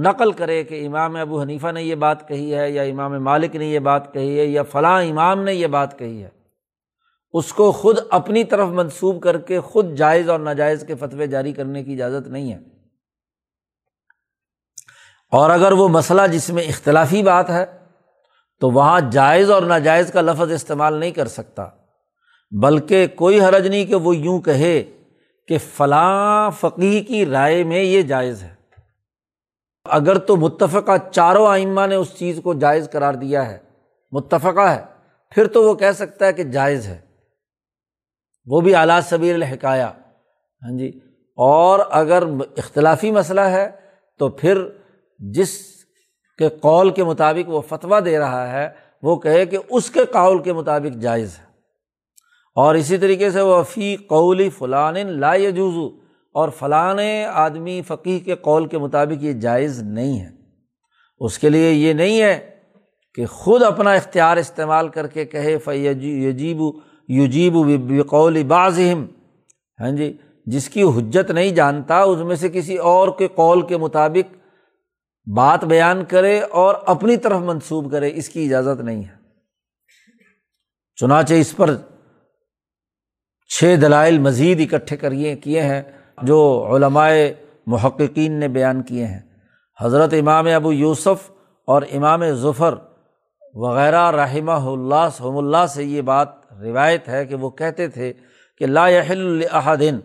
[0.00, 3.66] نقل کرے کہ امام ابو حنیفہ نے یہ بات کہی ہے یا امام مالک نے
[3.66, 6.28] یہ بات کہی ہے یا فلاں امام نے یہ بات کہی ہے۔
[7.32, 11.52] اس کو خود اپنی طرف منسوب کر کے خود جائز اور ناجائز کے فتوے جاری
[11.52, 12.69] کرنے کی اجازت نہیں ہے۔
[15.30, 17.66] اور اگر وہ مسئلہ جس میں اختلافی بات ہے،
[18.60, 21.68] تو وہاں جائز اور ناجائز کا لفظ استعمال نہیں کر سکتا۔
[22.62, 24.82] بلکہ کوئی حرج نہیں کہ وہ یوں کہے
[25.48, 28.54] کہ فلاں فقی کی رائے میں یہ جائز ہے۔
[29.84, 33.58] اگر تو متفقہ چاروں آئمہ نے اس چیز کو جائز قرار دیا ہے،
[34.12, 34.84] متفقہ ہے،
[35.30, 37.00] پھر تو وہ کہہ سکتا ہے کہ جائز ہے۔
[38.46, 40.88] وہ بھی اعلیٰ صبیر الحکایہ۔ ہاں جی
[41.36, 42.22] اور اگر
[42.56, 43.70] اختلافی مسئلہ ہے،
[44.18, 44.79] تو پھر
[45.20, 45.58] جس
[46.38, 48.68] کے قول کے مطابق وہ فتویٰ دے رہا ہے،
[49.02, 51.44] وہ کہے کہ اس کے قول کے مطابق جائز ہے۔
[52.54, 55.86] اور اسی طریقے سے وہ فی قولی فلان لا جوزو
[56.34, 56.94] اور فلاں
[57.32, 60.28] آدمی فقی کے قول کے مطابق یہ جائز نہیں ہے۔
[61.18, 62.50] اس کے لیے یہ نہیں ہے
[63.14, 66.60] کہ خود اپنا اختیار استعمال کر کے کہے فیجیب
[67.08, 69.04] یوجیب بقول بازم
[69.80, 73.76] ہاں جی جس کی حجت نہیں جانتا، اس میں سے کسی اور کے قول کے
[73.76, 74.39] مطابق
[75.26, 79.14] بات بیان کرے اور اپنی طرف منسوب کرے، اس کی اجازت نہیں ہے۔
[80.96, 81.76] چنانچہ اس پر
[83.48, 85.82] چھ دلائل مزید اکٹھے کریے، کیے ہیں،
[86.22, 87.34] جو علمائے
[87.66, 89.20] محققین نے بیان کیے ہیں۔
[89.80, 91.30] حضرت امام ابو یوسف
[91.66, 92.74] اور امام ظفر
[93.54, 98.12] وغیرہ رحمہ اللہ، سم اللہ سے یہ بات روایت ہے کہ وہ کہتے تھے
[98.58, 100.00] کہ لا الحدن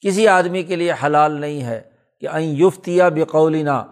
[0.00, 1.80] کسی آدمی کے لیے حلال نہیں ہے
[2.20, 3.84] کہ این یفتیا بقولنا۔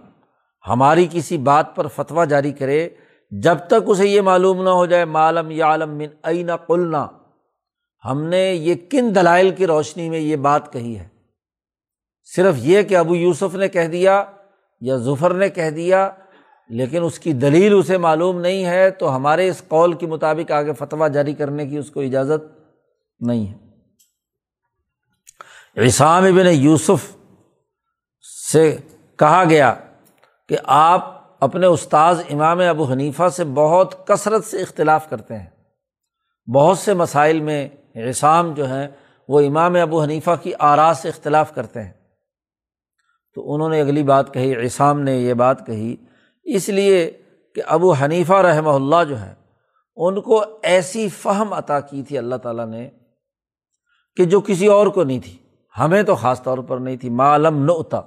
[0.69, 2.89] ہماری کسی بات پر فتویٰ جاری کرے،
[3.31, 7.07] جب تک اسے یہ معلوم نہ ہو جائے معلوم یا عالم من عین قلنا۔
[8.05, 11.09] ہم نے یہ کن دلائل کی روشنی میں یہ بات کہی ہے؟
[12.25, 14.25] صرف یہ کہ ابو یوسف نے کہہ دیا
[14.81, 16.11] یا ظفر نے کہہ دیا،
[16.69, 20.73] لیکن اس کی دلیل اسے معلوم نہیں ہے، تو ہمارے اس قول کے مطابق آگے
[20.73, 22.43] فتویٰ جاری کرنے کی اس کو اجازت
[23.21, 23.69] نہیں ہے۔
[25.87, 27.17] عصام ابن یوسف
[28.53, 28.77] سے
[29.17, 29.75] کہا گیا
[30.49, 35.47] کہ آپ اپنے استاذ امام ابو حنیفہ سے بہت کثرت سے اختلاف کرتے ہیں۔
[36.51, 38.89] بہت سے مسائل میں عصام جو ہیں
[39.29, 41.93] وہ امام ابو حنیفہ کی آرا سے اختلاف کرتے ہیں۔
[43.35, 45.97] تو انہوں نے اگلی بات کہی، عصام نے یہ بات کہی۔
[46.45, 47.23] اس لیے
[47.55, 49.35] کہ ابو حنیفہ رحمہ اللہ جو ہے
[49.97, 52.91] ان کو ایسی فہم عطا کی تھی اللہ تعالیٰ نے
[54.17, 55.37] کہ جو کسی اور کو نہیں تھی۔
[55.79, 58.01] ہمیں تو خاص طور پر نہیں تھی۔ معلوم نعتا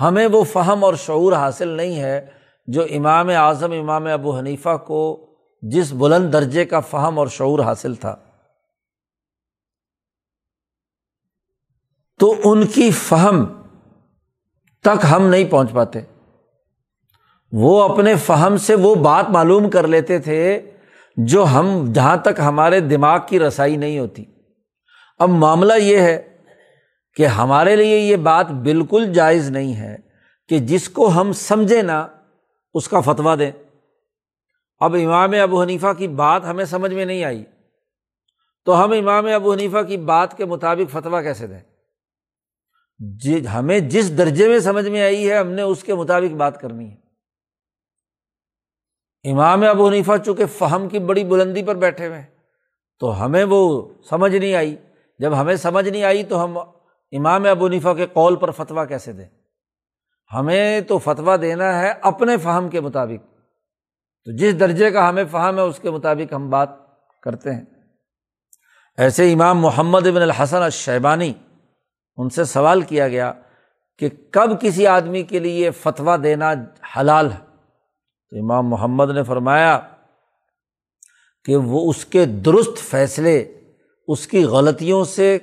[0.00, 2.26] ہمیں وہ فہم اور شعور حاصل نہیں ہے
[2.66, 5.26] جو امام اعظم، امام ابو حنیفہ کو
[5.62, 8.16] جس بلند درجے کا فہم اور شعور حاصل تھا۔
[12.18, 13.62] تو ان کی فہم
[14.82, 16.00] تک ہم نہیں پہنچ پاتے۔
[17.52, 20.70] وہ اپنے فہم سے وہ بات معلوم کر لیتے تھے
[21.16, 24.24] جو ہم، جہاں تک ہمارے دماغ کی رسائی نہیں ہوتی۔
[25.18, 26.35] اب معاملہ یہ ہے
[27.16, 29.96] کہ ہمارے لیے یہ بات بالکل جائز نہیں ہے
[30.48, 32.08] کہ جس کو ہم سمجھیں نا
[32.74, 33.50] اس کا فتویٰ دیں۔
[34.78, 37.44] اب امام ابو حنیفہ کی بات ہمیں سمجھ میں نہیں آئی۔
[38.64, 41.60] تو ہم امام ابو حنیفہ کی بات کے مطابق فتویٰ کیسے دیں؟
[42.98, 46.60] جی ہمیں جس درجے میں سمجھ میں آئی ہے، ہم نے اس کے مطابق بات
[46.60, 46.96] کرنی ہے۔
[49.30, 52.26] امام ابو حنیفہ چونکہ فہم کی بڑی بلندی پر بیٹھے ہوئے ہیں،
[53.00, 54.76] تو ہمیں وہ سمجھ نہیں آئی۔
[55.18, 56.58] جب ہمیں سمجھ نہیں آئی تو ہم
[57.12, 59.28] امام ابو حنیفہ کے قول پر فتویٰ کیسے دیں؟
[60.32, 63.34] ہمیں تو فتویٰ دینا ہے اپنے فہم کے مطابق۔
[64.24, 66.68] تو جس درجے کا ہمیں فہم ہے اس کے مطابق ہم بات
[67.22, 67.64] کرتے ہیں۔
[68.96, 71.32] ایسے امام محمد ابن الحسن الشیبانی،
[72.16, 73.32] ان سے سوال کیا گیا
[73.98, 76.52] کہ کب کسی آدمی کے لیے فتویٰ دینا
[76.96, 77.38] حلال ہے؟
[78.30, 79.80] تو امام محمد نے فرمایا
[81.44, 83.60] کہ وہ اس کے درست فیصلے،
[84.08, 85.38] اس کی غلطیوں سے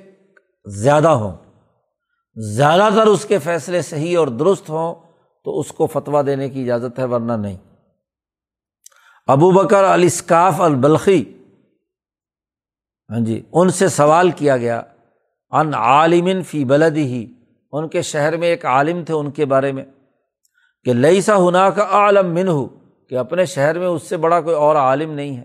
[0.64, 1.43] زیادہ ہوں۔
[2.36, 4.94] زیادہ تر اس کے فیصلے صحیح اور درست ہوں
[5.46, 7.56] تو اس کو فتویٰ دینے کی اجازت ہے، ورنہ نہیں۔
[9.28, 11.22] ابو بکر الاسکاف البلخی
[13.10, 14.80] ہاں جی ان سے سوال کیا گیا
[15.52, 17.26] ان عالمن فی بلد ہی
[17.72, 19.84] ان کے شہر میں ایک عالم تھے ان کے بارے میں،
[20.86, 22.66] کہ لئی سا ہنا کا عالم من ہو
[23.10, 25.44] کہ اپنے شہر میں اس سے بڑا کوئی اور عالم نہیں ہے۔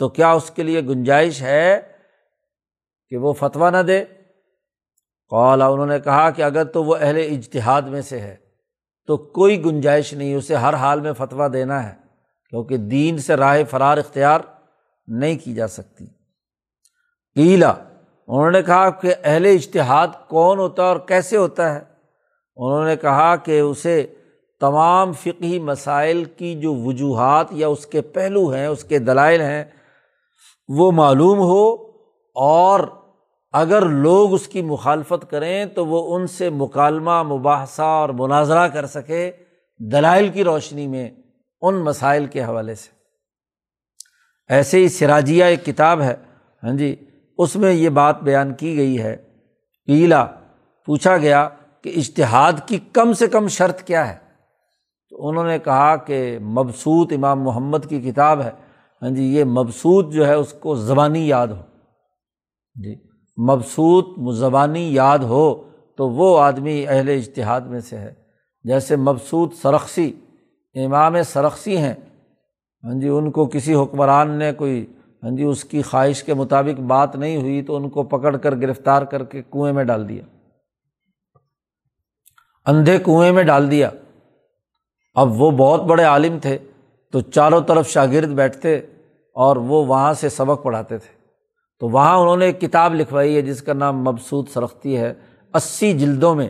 [0.00, 1.80] تو کیا اس کے لیے گنجائش ہے
[3.12, 4.04] کہ وہ فتویٰ نہ دے؟
[5.30, 8.36] قالا انہوں نے کہا کہ اگر تو وہ اہل اجتہاد میں سے ہے،
[9.06, 11.94] تو کوئی گنجائش نہیں، اسے ہر حال میں فتویٰ دینا ہے،
[12.48, 14.40] کیونکہ دین سے راہ فرار اختیار
[15.06, 16.06] نہیں کی جا سکتی۔
[17.34, 17.74] قیلا
[18.28, 21.80] انہوں نے کہا کہ اہل اشتہاد کون ہوتا ہے اور کیسے ہوتا ہے؟
[22.56, 24.06] انہوں نے کہا کہ اسے
[24.60, 29.64] تمام فقہی مسائل کی جو وجوہات یا اس کے پہلو ہیں، اس کے دلائل ہیں،
[30.68, 31.74] وہ معلوم ہو
[32.34, 32.80] اور
[33.54, 38.86] اگر لوگ اس کی مخالفت کریں تو وہ ان سے مکالمہ، مباحثہ اور مناظرہ کر
[38.86, 39.30] سکے
[39.78, 41.10] دلائل کی روشنی میں
[41.62, 42.90] ان مسائل کے حوالے سے۔
[44.48, 46.16] ایسے ہی سراجیہ ایک کتاب ہے
[46.62, 46.96] ہاں جی
[47.38, 49.16] اس میں یہ بات بیان کی گئی ہے۔
[49.86, 50.24] پیلا
[50.86, 51.48] پوچھا گیا
[51.82, 54.18] کہ اشتہاد کی کم سے کم شرط کیا ہے؟
[55.10, 58.50] تو انہوں نے کہا کہ مبسوط امام محمد کی کتاب ہے۔
[59.02, 61.62] ہاں جی یہ مبسوط جو ہے اس کو زبانی یاد ہو۔
[62.84, 68.14] جی۔ مبسوط زبانی یاد ہو تو وہ آدمی اہل اشتہاد میں سے ہے۔
[68.64, 70.12] جیسے مبسوط سرخسی،
[70.74, 71.94] امام سرخسی ہیں۔
[72.84, 74.86] ہاں جی ان کو کسی حکمران نے کوئی
[75.22, 78.56] ہاں جی اس کی خواہش کے مطابق بات نہیں ہوئی تو ان کو پکڑ کر،
[78.56, 80.22] گرفتار کر کے کنویں میں ڈال دیا۔
[82.66, 83.90] اندھے کنویں میں ڈال دیا۔
[85.14, 86.58] اب وہ بہت بڑے عالم تھے
[87.12, 88.76] تو چاروں طرف شاگرد بیٹھتے
[89.32, 91.23] اور وہ وہاں سے سبق پڑھاتے تھے۔
[91.78, 95.14] تو وہاں انہوں نے ایک کتاب لکھوائی ہے جس کا نام مبسوط سرختی ہے،
[95.54, 96.48] اسی جلدوں میں۔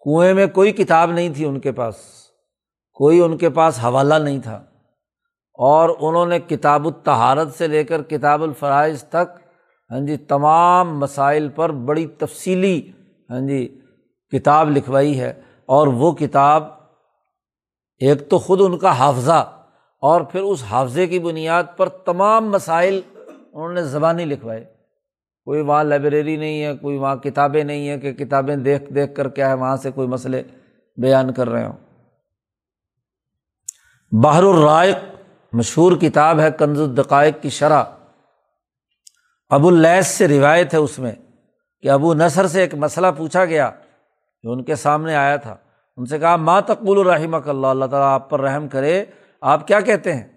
[0.00, 1.94] کنویں میں کوئی کتاب نہیں تھی ان کے پاس،
[2.94, 4.64] کوئی ان کے پاس حوالہ نہیں تھا۔
[5.54, 9.38] اور انہوں نے کتاب التہارت سے لے کر کتاب الفرائض تک
[9.90, 12.92] ہاں جی تمام مسائل پر بڑی تفصیلی
[13.30, 13.80] ہاں جی
[14.32, 16.64] کتاب لکھوائی ہے۔ اور وہ کتاب
[17.98, 19.52] ایک تو خود ان کا حافظہ
[20.00, 23.00] اور پھر اس حافظے کی بنیاد پر تمام مسائل
[23.52, 24.64] انہوں نے زبانی لکھوائے
[25.44, 29.28] کوئی وہاں لائبریری نہیں ہے، کوئی وہاں کتابیں نہیں ہیں کہ کتابیں دیکھ دیکھ کر
[29.28, 30.42] کیا ہے، وہاں سے کوئی مسئلے
[30.96, 31.76] بیان کر رہے ہوں۔
[34.12, 34.96] بحر الرائق
[35.52, 37.84] مشہور کتاب ہے کنز الدقائق کی شرح۔
[39.48, 41.12] ابو اللیس سے روایت ہے اس میں
[41.80, 43.70] کہ ابو نثر سے ایک مسئلہ پوچھا گیا
[44.42, 45.56] جو ان کے سامنے آیا تھا۔
[45.96, 49.04] ان سے کہا ماں تقبول الرحمہ اللہ اللہ تعالیٰ آپ پر رحم کرے،
[49.40, 50.31] آپ کیا کہتے ہیں؟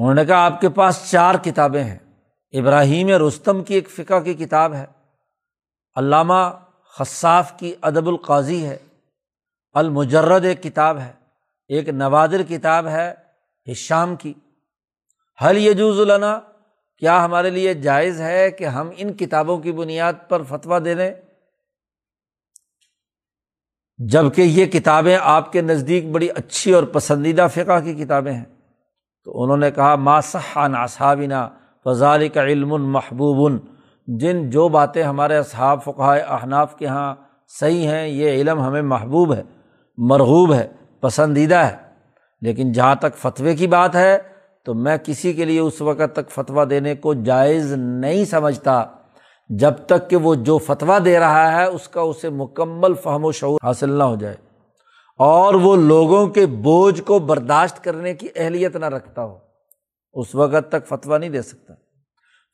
[0.00, 1.98] انہوں نے کہا، آپ کے پاس چار کتابیں ہیں۔
[2.52, 4.86] ابراہیم رستم کی ایک فقہ کی کتاب ہے۔
[5.96, 6.58] علامہ
[6.98, 8.78] خصاف کی ادب القاضی ہے۔
[9.72, 11.12] المجرد ایک کتاب ہے۔
[11.68, 13.14] ایک نوادر کتاب ہے
[13.76, 14.34] شام کی۔
[15.44, 16.40] حل یجوز النا
[16.98, 21.10] کیا ہمارے لیے جائز ہے کہ ہم ان کتابوں کی بنیاد پر فتویٰ دے دیں؟
[23.98, 28.59] جبکہ یہ کتابیں آپ کے نزدیک بڑی اچھی اور پسندیدہ فقہ کی کتابیں ہیں۔
[29.24, 31.48] تو انہوں نے کہا، ما صحا ناصابینہ
[31.84, 33.52] فضال کا علم محبوب۔
[34.06, 37.14] جن جو باتیں ہمارے اصحاب فقہ احناف کے یہاں
[37.60, 39.42] صحیح ہیں، یہ علم ہمیں محبوب ہے،
[39.98, 40.68] مرغوب ہے،
[41.00, 41.76] پسندیدہ ہے۔
[42.40, 44.18] لیکن جہاں تک فتوے کی بات ہے،
[44.64, 48.84] تو میں کسی کے لیے اس وقت تک فتویٰ دینے کو جائز نہیں سمجھتا۔
[49.48, 53.32] جب تک کہ وہ جو فتویٰ دے رہا ہے، اس کا اسے مکمل فہم و
[53.32, 54.49] شعور حاصل نہ ہو جائے۔
[55.22, 59.38] اور وہ لوگوں کے بوجھ کو برداشت کرنے کی اہلیت نہ رکھتا ہو،
[60.12, 61.74] اس وقت تک فتویٰ نہیں دے سکتا۔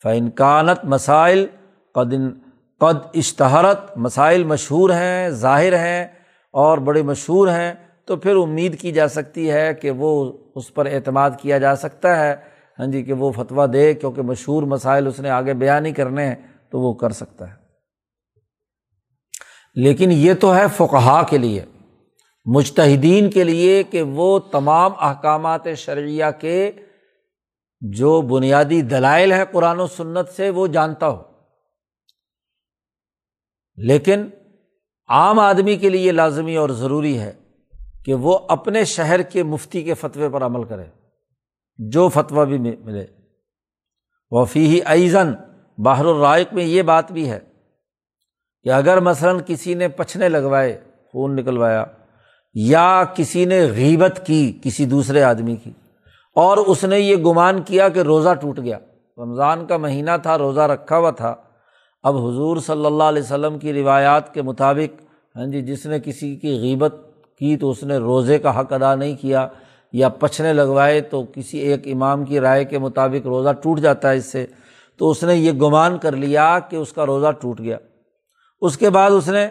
[0.03, 1.47] فنکانت مسائل،
[1.95, 2.15] قد
[2.79, 6.05] قد اشتہارت مسائل مشہور ہیں، ظاہر ہیں
[6.53, 10.87] اور بڑے مشہور ہیں، تو پھر امید کی جا سکتی ہے کہ وہ اس پر
[10.87, 12.37] اعتماد کیا جا سکتا ہے۔
[12.79, 16.27] ہاں جی کہ وہ فتویٰ دے، کیونکہ مشہور مسائل اس نے آگے بیان ہی کرنے
[16.27, 16.35] ہیں،
[16.71, 17.55] تو وہ کر سکتا ہے۔
[19.75, 21.65] لیکن یہ تو ہے فقہا کے لیے۔
[22.47, 26.73] مجتہدین کے لیے کہ وہ تمام احکامات شرعیہ کے
[27.81, 31.23] جو بنیادی دلائل ہیں قرآن و سنت سے وہ جانتا ہو
[33.77, 34.29] لیکن
[35.09, 37.33] عام آدمی کے لیے لازمی اور ضروری ہے
[38.05, 40.85] کہ وہ اپنے شہر کے مفتی کے فتوے پر عمل کرے،
[41.79, 43.07] جو فتویٰ بھی ملے۔
[44.31, 45.33] وفی ایزن
[45.79, 47.41] باہر الرائق میں یہ بات بھی ہے
[48.63, 51.85] کہ اگر مثلاً کسی نے پچھنے لگوائے، خون نکلوایا
[52.59, 55.71] یا کسی نے غیبت کی کسی دوسرے آدمی کی
[56.35, 58.79] اور اس نے یہ گمان کیا کہ روزہ ٹوٹ گیا۔
[59.19, 61.35] رمضان کا مہینہ تھا، روزہ رکھا ہوا تھا۔
[62.03, 65.03] اب حضور صلی اللہ علیہ وسلم کی روایات کے مطابق
[65.37, 66.95] ہاں جی جس نے کسی کی غیبت
[67.39, 69.49] کی تو اس نے روزے کا حق ادا نہیں کیا
[69.93, 74.17] یا پچھنے لگوائے تو کسی ایک امام کی رائے کے مطابق روزہ ٹوٹ جاتا ہے
[74.17, 74.47] اس سے،
[74.97, 77.77] تو اس نے یہ گمان کر لیا کہ اس کا روزہ ٹوٹ گیا۔
[78.61, 79.49] اس کے بعد اس نے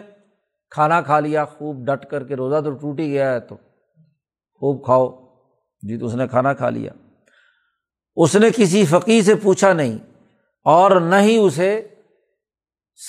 [0.70, 3.54] کھانا کھا لیا، خوب ڈٹ کر کے روزہ تو ٹوٹ ہی گیا ہے، تو
[4.54, 5.08] خوب کھاؤ۔
[5.82, 6.92] جی تو اس نے کھانا کھا لیا۔
[8.16, 9.98] اس نے کسی فقی سے پوچھا نہیں،
[10.64, 11.88] اور نہ ہی اسے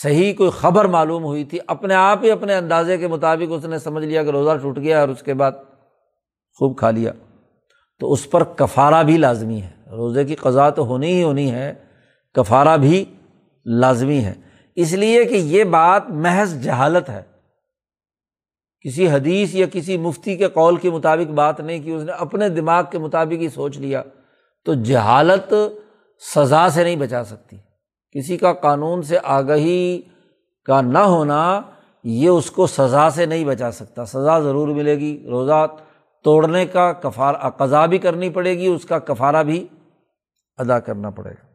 [0.02, 3.80] صحیح کوئی خبر معلوم ہوئی تھی۔ اپنے آپ ہی اپنے اندازے کے مطابق اس نے
[3.80, 5.52] سمجھ لیا کہ روزہ ٹوٹ گیا اور اس کے بعد
[6.60, 7.12] خوب کھا لیا۔
[8.00, 11.74] تو اس پر کفارہ بھی لازمی ہے۔ روزے کی قضا تو ہونی ہی ہونی ہے،
[12.34, 13.06] کفارہ بھی
[13.66, 14.34] لازمی ہے۔
[14.76, 17.37] اس لیے کہ یہ بات محض جہالت ہے۔
[18.82, 22.50] کسی حدیث یا کسی مفتی کے قول کے مطابق بات نہیں کی، اس نے اپنے
[22.50, 24.04] دماغ کے مطابق ہی سوچ لیا،
[24.66, 25.54] تو جہالت
[26.36, 27.58] سزا سے نہیں بچا سکتی۔
[28.12, 30.02] کسی کا قانون سے آگہی
[30.66, 31.62] کا نہ ہونا،
[32.04, 35.68] یہ اس کو سزا سے نہیں بچا سکتا۔ سزا ضرور ملے گی، روزہ
[36.24, 39.68] توڑنے کا کفار، قضا بھی کرنی پڑے گی، اس کا کفارہ بھی
[40.58, 41.48] ادا کرنا پڑے گا۔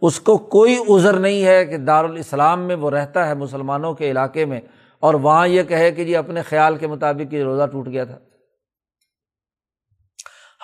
[0.00, 4.44] اس کو کوئی عذر نہیں ہے کہ دارالاسلام میں وہ رہتا ہے مسلمانوں کے علاقے
[4.44, 4.60] میں۔
[5.02, 8.18] اور وہاں یہ کہے کہ جی اپنے خیال کے مطابق یہ روزہ ٹوٹ گیا تھا۔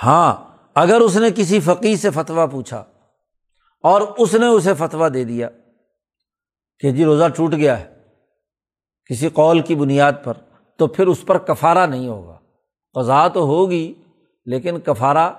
[0.03, 0.34] ہاں
[0.74, 2.84] اگر اس نے کسی فقی سے فتویٰ پوچھا
[3.82, 5.49] اور اس نے اسے فتویٰ دے دیا
[6.80, 7.95] کہ جی روزہ ٹوٹ گیا ہے
[9.11, 10.34] کسی قول کی بنیاد پر،
[10.76, 12.39] تو پھر اس پر کفارہ نہیں ہوگا۔
[12.95, 13.95] قضا تو ہوگی،
[14.47, 15.30] لیکن کفارہ،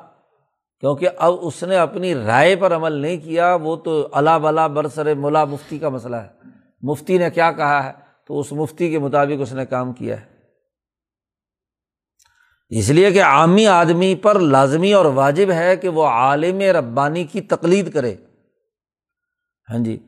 [0.79, 5.13] کیونکہ اب اس نے اپنی رائے پر عمل نہیں کیا، وہ تو اللہ بلا برسر
[5.13, 6.27] ملا مفتی کا مسئلہ ہے۔
[6.81, 10.25] مفتی نے کیا کہا ہے؟ تو اس مفتی کے مطابق اس نے کام کیا ہے۔
[12.69, 17.41] اس لیے کہ عامی آدمی پر لازمی اور واجب ہے کہ وہ عالم ربانی کی
[17.41, 18.15] تقلید کرے۔
[19.69, 19.99] ہاں جی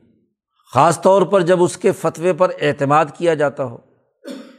[0.74, 3.76] خاص طور پر جب اس کے فتوے پر اعتماد کیا جاتا ہو۔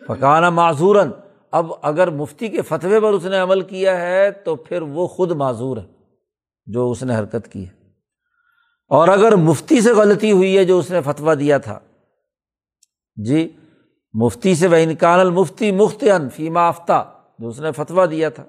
[0.08, 1.12] پکانا معذوراً،
[1.52, 5.32] اب اگر مفتی کے فتوے پر اس نے عمل کیا ہے تو پھر وہ خود
[5.32, 5.88] معذور ہے
[6.66, 7.74] جو اس نے حرکت کی ہے۔
[8.88, 11.80] اور اگر مفتی سے غلطی ہوئی ہے جو اس نے فتویٰ دیا تھا۔
[13.16, 13.56] جی
[14.14, 18.44] مفتی سے وہ انکان المفتی مفت ان فیما آفتہ جو اس نے فتویٰ دیا تھا۔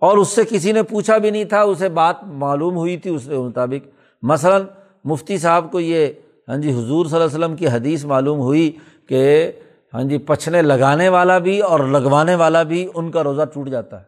[0.00, 3.24] اور اس سے کسی نے پوچھا بھی نہیں تھا، اسے بات معلوم ہوئی تھی اس
[3.24, 3.88] کے مطابق۔
[4.22, 4.62] مثلاً،
[5.04, 6.06] مفتی صاحب کو یہ
[6.48, 8.76] ہاں جی حضور صلی اللہ علیہ وسلم کی حدیث معلوم ہوئی
[9.08, 9.52] کہ
[9.94, 14.00] ہاں جی پچھنے لگانے والا بھی اور لگوانے والا بھی ان کا روزہ ٹوٹ جاتا
[14.00, 14.04] ہے۔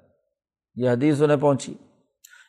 [0.75, 1.75] یہ حدیث انہیں پہنچی۔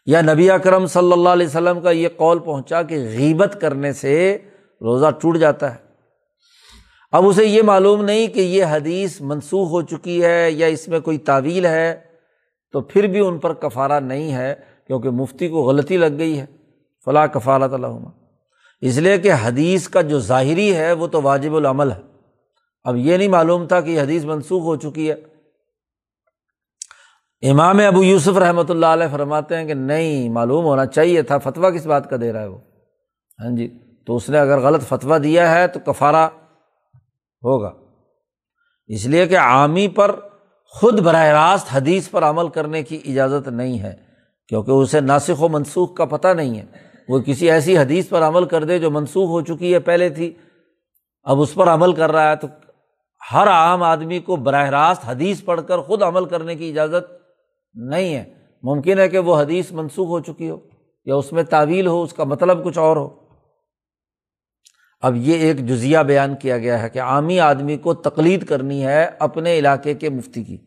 [0.05, 4.37] یا نبی اکرم صلی اللہ علیہ وسلم کا یہ قول پہنچا کہ غیبت کرنے سے
[4.81, 5.90] روزہ ٹوٹ جاتا ہے۔
[7.11, 10.99] اب اسے یہ معلوم نہیں کہ یہ حدیث منسوخ ہو چکی ہے یا اس میں
[10.99, 12.01] کوئی تعویل ہے،
[12.71, 14.55] تو پھر بھی ان پر کفارہ نہیں ہے
[14.87, 16.45] کیونکہ مفتی کو غلطی لگ گئی ہے۔
[17.05, 18.09] فلاں کفالت علامہ
[18.81, 22.01] اس لیے کہ حدیث کا جو ظاہری ہے وہ تو واجب العمل ہے۔
[22.83, 25.15] اب یہ نہیں معلوم تھا کہ یہ حدیث منسوخ ہو چکی ہے۔
[27.51, 31.75] امام ابو یوسف رحمۃ اللہ علیہ فرماتے ہیں کہ نہیں، معلوم ہونا چاہیے تھا، فتویٰ
[31.75, 32.57] کس بات کا دے رہا ہے وہ؟
[33.39, 36.29] ہاں جی تو اس نے اگر غلط فتویٰ دیا ہے تو کفارہ
[37.43, 37.73] ہوگا۔
[38.87, 40.19] اس لیے کہ عامی پر
[40.65, 43.93] خود براہ راست حدیث پر عمل کرنے کی اجازت نہیں ہے،
[44.47, 46.65] کیونکہ اسے ناسخ و منسوخ کا پتہ نہیں ہے۔
[47.09, 50.33] وہ کسی ایسی حدیث پر عمل کر دے جو منسوخ ہو چکی ہے، پہلے تھی۔
[51.23, 52.47] اب اس پر عمل کر رہا ہے تو
[53.33, 57.11] ہر عام آدمی کو براہ راست حدیث پڑھ کر خود عمل کرنے کی اجازت
[57.73, 58.33] نہیں ہے۔
[58.63, 60.57] ممکن ہے کہ وہ حدیث منسوخ ہو چکی ہو
[61.05, 63.20] یا اس میں تعویل ہو، اس کا مطلب کچھ اور ہو۔
[65.01, 69.09] اب یہ ایک جزیہ بیان کیا گیا ہے کہ عامی آدمی کو تقلید کرنی ہے
[69.19, 70.57] اپنے علاقے کے مفتی کی۔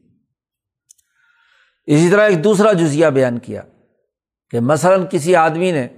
[1.87, 3.63] اسی طرح ایک دوسرا جزیہ بیان کیا
[4.51, 5.89] کہ مثلاً کسی آدمی نے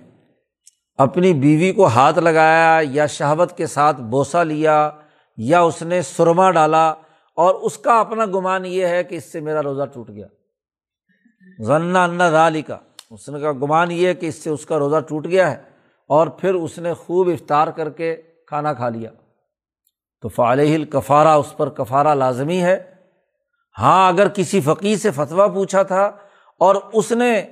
[0.98, 4.90] اپنی بیوی کو ہاتھ لگایا یا شہوت کے ساتھ بوسا لیا
[5.36, 6.88] یا اس نے سرما ڈالا
[7.34, 10.26] اور اس کا اپنا گمان یہ ہے کہ اس سے میرا روزہ ٹوٹ گیا۔
[11.62, 12.78] ذنا انا رالی کا
[13.10, 15.75] اس نے کا گمان یہ ہے کہ اس سے اس کا روزہ ٹوٹ گیا ہے۔
[16.08, 19.10] اور پھر اس نے خوب افطار کر کے کھانا کھا لیا۔
[20.22, 22.82] تو فعال کفارہ اس پر کفارہ لازمی ہے۔
[23.78, 26.10] ہاں اگر کسی فقیر سے فتویٰ پوچھا تھا
[26.58, 27.42] اور اس نے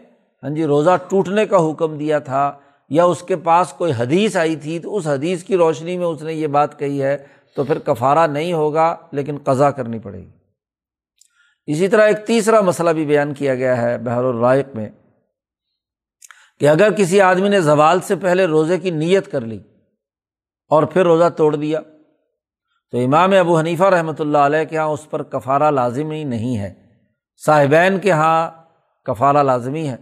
[0.43, 4.57] ہاں جی روزہ ٹوٹنے کا حکم دیا تھا یا اس کے پاس کوئی حدیث آئی
[4.57, 7.27] تھی، تو اس حدیث کی روشنی میں اس نے یہ بات کہی ہے،
[7.57, 10.31] تو پھر کفارہ نہیں ہوگا، لیکن قضا کرنی پڑے گی۔
[11.67, 14.89] اسی طرح ایک تیسرا مسئلہ بھی بیان کیا گیا ہے بحر الرائق میں۔
[16.65, 19.59] کہ اگر کسی آدمی نے زوال سے پہلے روزے کی نیت کر لی
[20.69, 21.81] اور پھر روزہ توڑ دیا،
[22.91, 26.75] تو امام ابو حنیفہ رحمۃ اللہ علیہ کے یہاں اس پر کفارہ لازمی نہیں ہے۔
[27.47, 28.51] صاحبین کے یہاں
[29.05, 29.97] کفارہ لازمی ہے،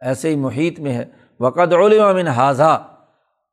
[0.00, 1.04] ایسے ہی محیط میں ہے۔
[1.40, 2.86] وقت علم حاضہ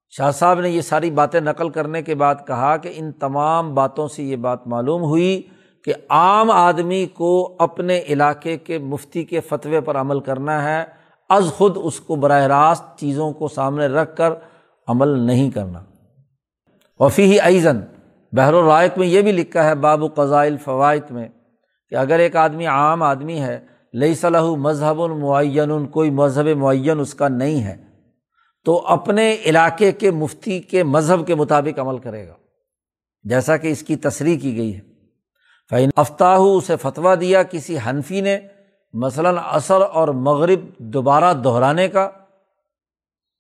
[0.10, 4.08] شاہ صاحب نے یہ ساری باتیں نقل کرنے کے بعد کہا کہ ان تمام باتوں
[4.08, 5.42] سے یہ بات معلوم ہوئی
[5.86, 10.99] کہ عام آدمی کو اپنے علاقے کے مفتی کے فتوے پر عمل کرنا ہے۔
[11.30, 14.34] از خود اس کو براہ راست چیزوں کو سامنے رکھ کر
[14.88, 15.84] عمل نہیں کرنا۔
[17.00, 17.80] وفی ایزن
[18.32, 21.28] بحر الرائق میں یہ بھی لکھا ہے باب قضائل فوائد میں
[21.90, 23.60] کہ اگر ایک آدمی عام آدمی ہے
[23.94, 27.78] لئی صلاح مذہب المعین کوئی مذہب معین اس کا نہیں ہے،
[28.66, 32.34] تو اپنے علاقے کے مفتی کے مذہب کے مطابق عمل کرے گا۔
[33.24, 34.80] جیسا کہ اس کی تصریح کی گئی ہے۔
[35.70, 38.40] فعین افتاح اسے فتویٰ دیا، کسی حنفی نے
[38.94, 42.10] مثلاً عصر اور مغرب دوبارہ دہرانے کا،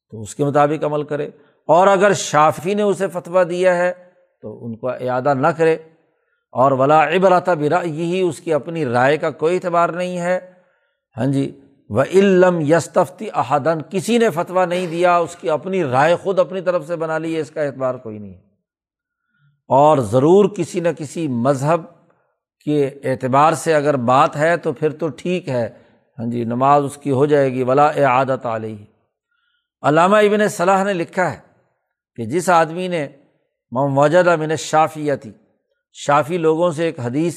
[0.10, 1.30] تو اس کے مطابق عمل کرے۔
[1.68, 3.94] اور اگر شافی نے اسے فتویٰ دیا ہے،
[4.42, 5.78] تو ان کو اعادہ نہ کرے۔
[6.52, 10.54] اور ولا عبرات برا یہی اس کی اپنی رائے کا کوئی اعتبار نہیں ہے۔
[11.18, 16.16] ہاں جی و علم یستفتی احدن کسی نے فتویٰ نہیں دیا، اس کی اپنی رائے
[16.16, 18.42] خود اپنی طرف سے بنا لی ہے اس کا اعتبار کوئی نہیں ہے۔
[19.68, 21.82] اور ضرور کسی نہ کسی مذہب
[22.66, 25.68] کے اعتبار سے اگر بات ہے تو پھر تو ٹھیک ہے۔
[26.18, 28.78] ہاں جی نماز اس کی ہو جائے گی، ولا عادت علیہ۔
[29.84, 31.38] علامہ ابن صلاح نے لکھا ہے
[32.18, 33.08] کہ جس آدمی نے
[33.72, 35.32] موجود امن شافیہ تھی
[35.96, 37.36] شافی لوگوں سے ایک حدیث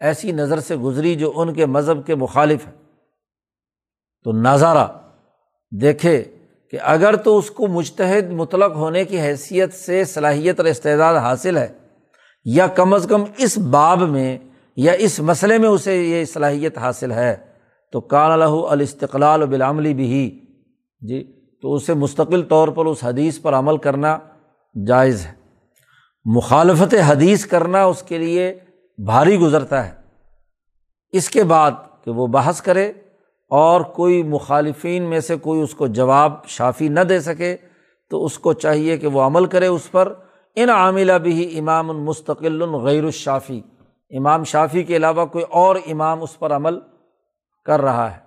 [0.00, 2.72] ایسی نظر سے گزری جو ان کے مذہب کے مخالف ہے۔
[4.26, 4.86] تو نظارہ،
[5.72, 6.22] دیکھے
[6.72, 11.56] کہ اگر تو اس کو مشتحد مطلق ہونے کی حیثیت سے صلاحیت اور استعداد حاصل
[11.56, 11.68] ہے،
[12.46, 14.38] یا کم از کم اس باب میں
[14.76, 17.36] یا اس مسئلے میں اسے یہ صلاحیت حاصل ہے،
[17.92, 20.40] تو کان الح الاستقلال بالعملی بھی۔
[21.00, 24.18] جی تو اسے مستقل طور پر اس حدیث پر عمل کرنا
[24.86, 25.32] جائز ہے۔
[26.24, 28.58] مخالفت حدیث کرنا اس کے لیے
[28.98, 29.92] بھاری گزرتا ہے۔
[31.10, 31.70] اس کے بعد
[32.04, 32.92] کہ وہ بحث کرے
[33.50, 37.56] اور کوئی مخالفین میں سے کوئی اس کو جواب شافی نہ دے سکے،
[38.10, 40.14] تو اس کو چاہیے کہ وہ عمل کرے اس پر۔
[40.56, 43.60] ان عاملہ بھی امام المستقل غیر الشافی۔
[44.16, 46.78] امام شافی کے علاوہ کوئی اور امام اس پر عمل
[47.64, 48.24] کر رہا ہے۔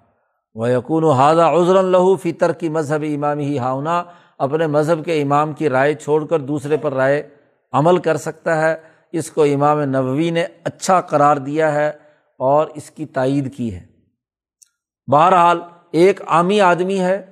[0.55, 4.03] وہ یقون و حاضہ عذر اللہ فطر کی مذہب امام ہی ہاؤنا
[4.37, 7.29] اپنے مذہب کے امام کی رائے چھوڑ کر دوسرے پر رائے
[7.71, 8.75] عمل کر سکتا ہے۔
[9.11, 11.89] اس کو امام نبوی نے اچھا قرار دیا ہے
[12.39, 13.85] اور اس کی تائید کی ہے۔
[15.11, 15.59] بہرحال
[15.91, 17.25] ایک عامی آدمی ہے۔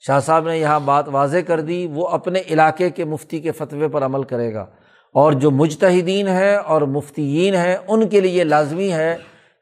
[0.00, 3.88] شاہ صاحب نے یہاں بات واضح کر دی۔ وہ اپنے علاقے کے مفتی کے فتوے
[3.88, 4.66] پر عمل کرے گا۔
[5.12, 9.16] اور جو مجتہدین ہیں اور مفتیین ہیں، ان کے لیے لازمی ہے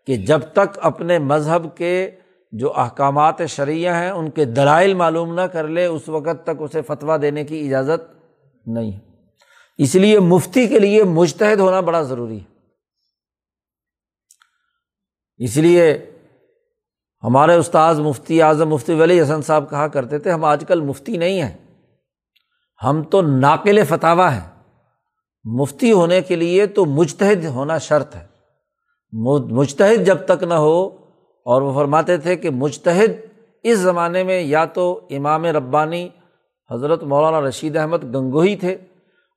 [0.07, 2.11] کہ جب تک اپنے مذہب کے
[2.53, 6.83] جو احکامات شرعیہ ہیں، ان کے دلائل معلوم نہ کر لے، اس وقت تک اسے
[6.83, 8.15] فتویٰ دینے کی اجازت
[8.67, 8.99] نہیں۔ ہے
[9.79, 12.57] اس لیے مفتی کے لیے مشتحد ہونا بڑا ضروری ہے۔
[15.45, 16.11] اس لیے
[17.23, 21.17] ہمارے استاذ مفتی اعظم مفتی ولی حسن صاحب کہا کرتے تھے، ہم آج کل مفتی
[21.17, 21.57] نہیں ہیں۔
[22.83, 24.56] ہم تو ناقل فتح ہیں۔
[25.47, 28.25] مفتی ہونے کے لیے تو مجتحد ہونا شرط ہے۔
[29.53, 30.85] مجتحد جب تک نہ ہو،
[31.47, 33.11] اور وہ فرماتے تھے کہ مجتحد
[33.65, 36.09] اس زمانے میں یا تو امام ربانی
[36.71, 38.73] حضرت مولانا رشید احمد گنگوہی تھے،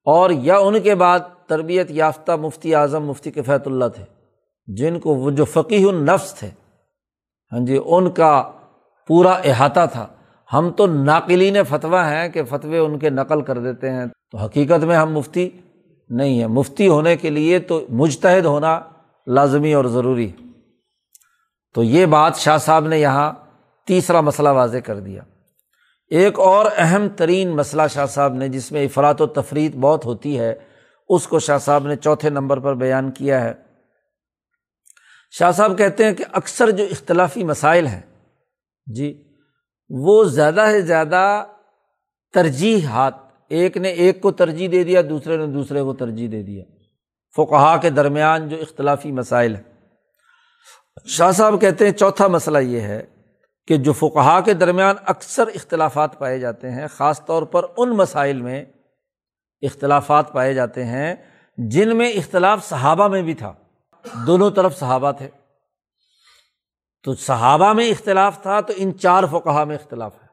[0.07, 4.03] اور یا ان کے بعد تربیت یافتہ مفتی اعظم مفتی کفیت اللہ تھے،
[4.68, 6.49] جن کو وہ جو فقی النفس تھے۔
[7.51, 8.32] ہاں جی ان کا
[9.10, 10.07] پورا احاطہ تھا۔
[10.49, 14.84] ہم تو ناقلین فتویٰ ہیں کہ فتوے ان کے نقل کر دیتے ہیں۔ تو حقیقت
[14.84, 15.49] میں ہم مفتی
[16.10, 18.82] نہیں ہیں مفتی ہونے کے لیے تو مجتحد ہونا
[19.28, 20.32] لازمی اور ضروری
[21.76, 23.34] تو یہ بات شاہ صاحب نے یہاں
[23.88, 25.22] تیسرا مسئلہ واضح کر دیا۔
[26.07, 30.39] ایک اور اہم ترین مسئلہ شاہ صاحب نے، جس میں افراد و تفریح بہت ہوتی
[30.39, 30.55] ہے،
[31.10, 33.53] اس کو شاہ صاحب نے چوتھے نمبر پر بیان کیا ہے۔
[35.32, 38.01] شاہ صاحب کہتے ہیں کہ اکثر جو اختلافی مسائل ہیں
[38.86, 39.24] جی
[39.89, 41.43] وہ زیادہ سے زیادہ
[42.34, 43.14] ترجیحات
[43.49, 46.63] ایک نے ایک کو ترجیح دے دیا، دوسرے نے دوسرے کو ترجیح دے دیا۔
[47.35, 49.63] فقہا کے درمیان جو اختلافی مسائل ہیں۔
[51.05, 53.03] شاہ صاحب کہتے ہیں، چوتھا مسئلہ یہ ہے
[53.67, 58.41] کہ جو فقہا کے درمیان اکثر اختلافات پائے جاتے ہیں، خاص طور پر ان مسائل
[58.41, 58.65] میں
[59.61, 61.15] اختلافات پائے جاتے ہیں
[61.57, 63.53] جن میں اختلاف صحابہ میں بھی تھا۔
[64.27, 65.29] دونوں طرف صحابہ تھے۔
[67.03, 70.28] تو صحابہ میں اختلاف تھا، تو ان چار فقہ میں اختلاف ہے۔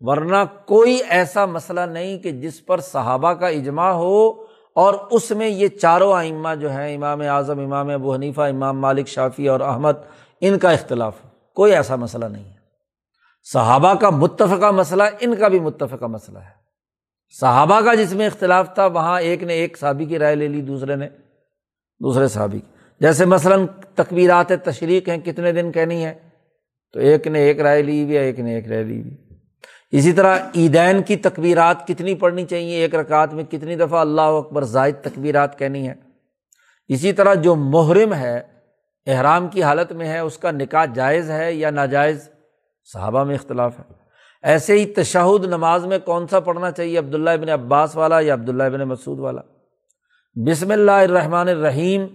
[0.00, 0.36] ورنہ
[0.66, 4.30] کوئی ایسا مسئلہ نہیں کہ جس پر صحابہ کا اجماع ہو
[4.74, 9.08] اور اس میں یہ چاروں آئمہ جو ہیں، امام اعظم، امام ابو حنیفہ، امام مالک
[9.08, 9.92] شافی اور احمد،
[10.40, 11.14] ان کا اختلاف
[11.54, 12.54] کوئی ایسا مسئلہ نہیں ہے۔
[13.52, 16.50] صحابہ کا متفقہ مسئلہ ان کا بھی متفقہ مسئلہ ہے۔
[17.40, 20.60] صحابہ کا جس میں اختلاف تھا، وہاں ایک نے ایک صحابی کی رائے لے لی،
[20.60, 21.08] دوسرے نے
[22.00, 22.70] دوسرے صحابی کی۔
[23.00, 26.14] جیسے مثلاً تقبیرات تشریق ہیں، کتنے دن کہنی ہے
[26.92, 29.25] تو ایک نے ایک رائے لی ہوئی ایک نے ایک رائے لی ہوئی
[29.96, 34.62] اسی طرح عیدین کی تقبیرات کتنی پڑھنی چاہیے؟ ایک رکعت میں کتنی دفعہ اللہ اکبر
[34.62, 35.94] زائد تقبیرات کہنی ہے
[36.88, 38.42] اسی طرح جو محرم ہے،
[39.06, 42.30] احرام کی حالت میں ہے، اس کا نکاح جائز ہے یا ناجائز؟
[42.92, 43.84] صحابہ میں اختلاف ہے۔
[44.42, 48.62] ایسے ہی تشہد نماز میں کون سا پڑھنا چاہیے؟ عبداللہ ابن عباس والا یا عبداللہ
[48.62, 49.40] ابن مسعود والا؟
[50.34, 52.06] بسم اللہ الرحمٰن الرحیم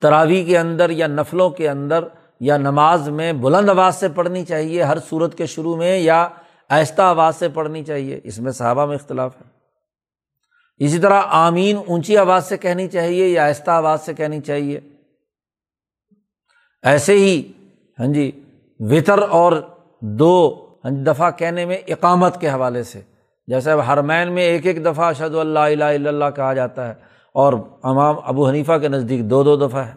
[0.00, 2.04] تراوی کے اندر یا نفلوں کے اندر
[2.40, 6.28] یا نماز میں بلند آواز سے پڑھنی چاہیے ہر صورت کے شروع میں یا
[6.68, 9.54] آہستہ آواز سے پڑھنی چاہیے اس میں صحابہ میں اختلاف ہے۔
[10.84, 14.80] اسی طرح آمین اونچی آواز سے کہنی چاہیے یا آہستہ آواز سے کہنی چاہیے۔
[16.82, 17.52] ایسے ہی
[17.98, 18.40] ہاں جی
[18.80, 19.52] وطر اور
[20.00, 23.00] دو ہاں جی، دفعہ کہنے میں اقامت کے حوالے سے۔
[23.46, 26.94] جیسے اب حرمین میں ایک ایک دفعہ اشد اللہ الہ الا اللہ کہا جاتا ہے
[27.32, 29.94] اور امام ابو حنیفہ کے نزدیک دو دو دفعہ ہے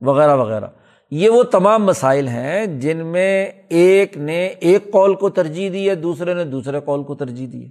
[0.00, 0.66] وغیرہ وغیرہ۔
[1.10, 5.94] یہ وہ تمام مسائل ہیں جن میں ایک نے ایک قول کو ترجیح دی ہے،
[5.94, 7.70] دوسرے نے دوسرے قول کو ترجیح دی ہے۔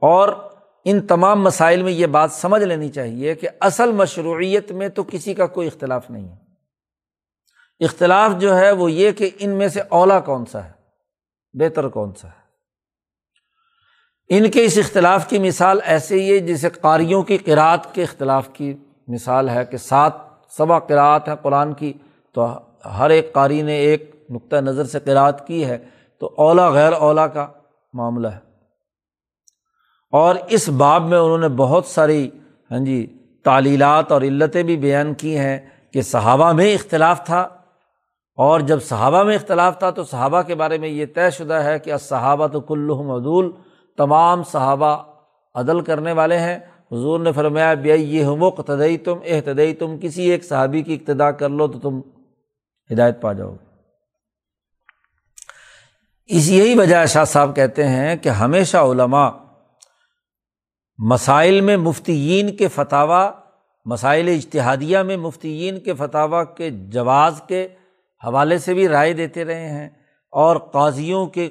[0.00, 0.28] اور
[0.84, 5.34] ان تمام مسائل میں یہ بات سمجھ لینی چاہیے کہ اصل مشروعیت میں تو کسی
[5.34, 6.36] کا کوئی اختلاف نہیں ہے۔
[7.84, 10.72] اختلاف جو ہے وہ یہ کہ ان میں سے اولا کون سا ہے،
[11.52, 12.40] بہتر کون سا ہے۔
[14.28, 18.48] ان کے اس اختلاف کی مثال ایسے ہی ہے جیسے قاریوں کی قرأت کے اختلاف
[18.52, 18.74] کی
[19.08, 21.92] مثال ہے کہ سات سبا قرأت ہے قرآن کی،
[22.32, 22.46] تو
[22.84, 25.78] ہر ایک قاری نے ایک نقطۂ نظر سے قرأت کی ہے،
[26.18, 27.46] تو اولا غیر اولا کا
[27.92, 28.38] معاملہ ہے۔
[30.12, 32.30] اور اس باب میں انہوں نے بہت ساری
[32.70, 35.60] ہاں جی تعلیلات اور علتیں بھی بیان کی ہیں
[35.92, 37.48] کہ صحابہ میں اختلاف تھا۔
[38.36, 41.78] اور جب صحابہ میں اختلاف تھا، تو صحابہ کے بارے میں یہ طے شدہ ہے
[41.78, 43.52] کہ صحابہ تو کلحم عدول،
[43.96, 45.02] تمام صحابہ
[45.54, 46.58] عدل کرنے والے ہیں۔
[46.92, 48.50] حضور نے فرمایا بیا یہ ہم
[49.04, 52.00] تم احتدئی تم کسی ایک صحابی کی ابتدا کر لو تو تم
[52.92, 53.68] ہدایت پا جاؤ گے۔
[56.26, 59.30] اس یہی وجہ شاہ صاحب کہتے ہیں کہ ہمیشہ علماء
[60.98, 63.30] مسائل میں مفتیین کے فتح
[63.84, 67.68] مسائل اجتہادیہ میں مفتیین کے فتح کے جواز کے
[68.26, 69.88] حوالے سے بھی رائے دیتے رہے ہیں
[70.32, 71.48] اور قاضیوں کے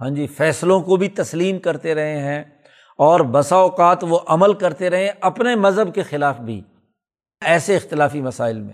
[0.00, 2.44] ہاں جی فیصلوں کو بھی تسلیم کرتے رہے ہیں۔
[3.02, 6.62] اور بسا اوقات وہ عمل کرتے رہے اپنے مذہب کے خلاف بھی
[7.40, 8.72] ایسے اختلافی مسائل میں۔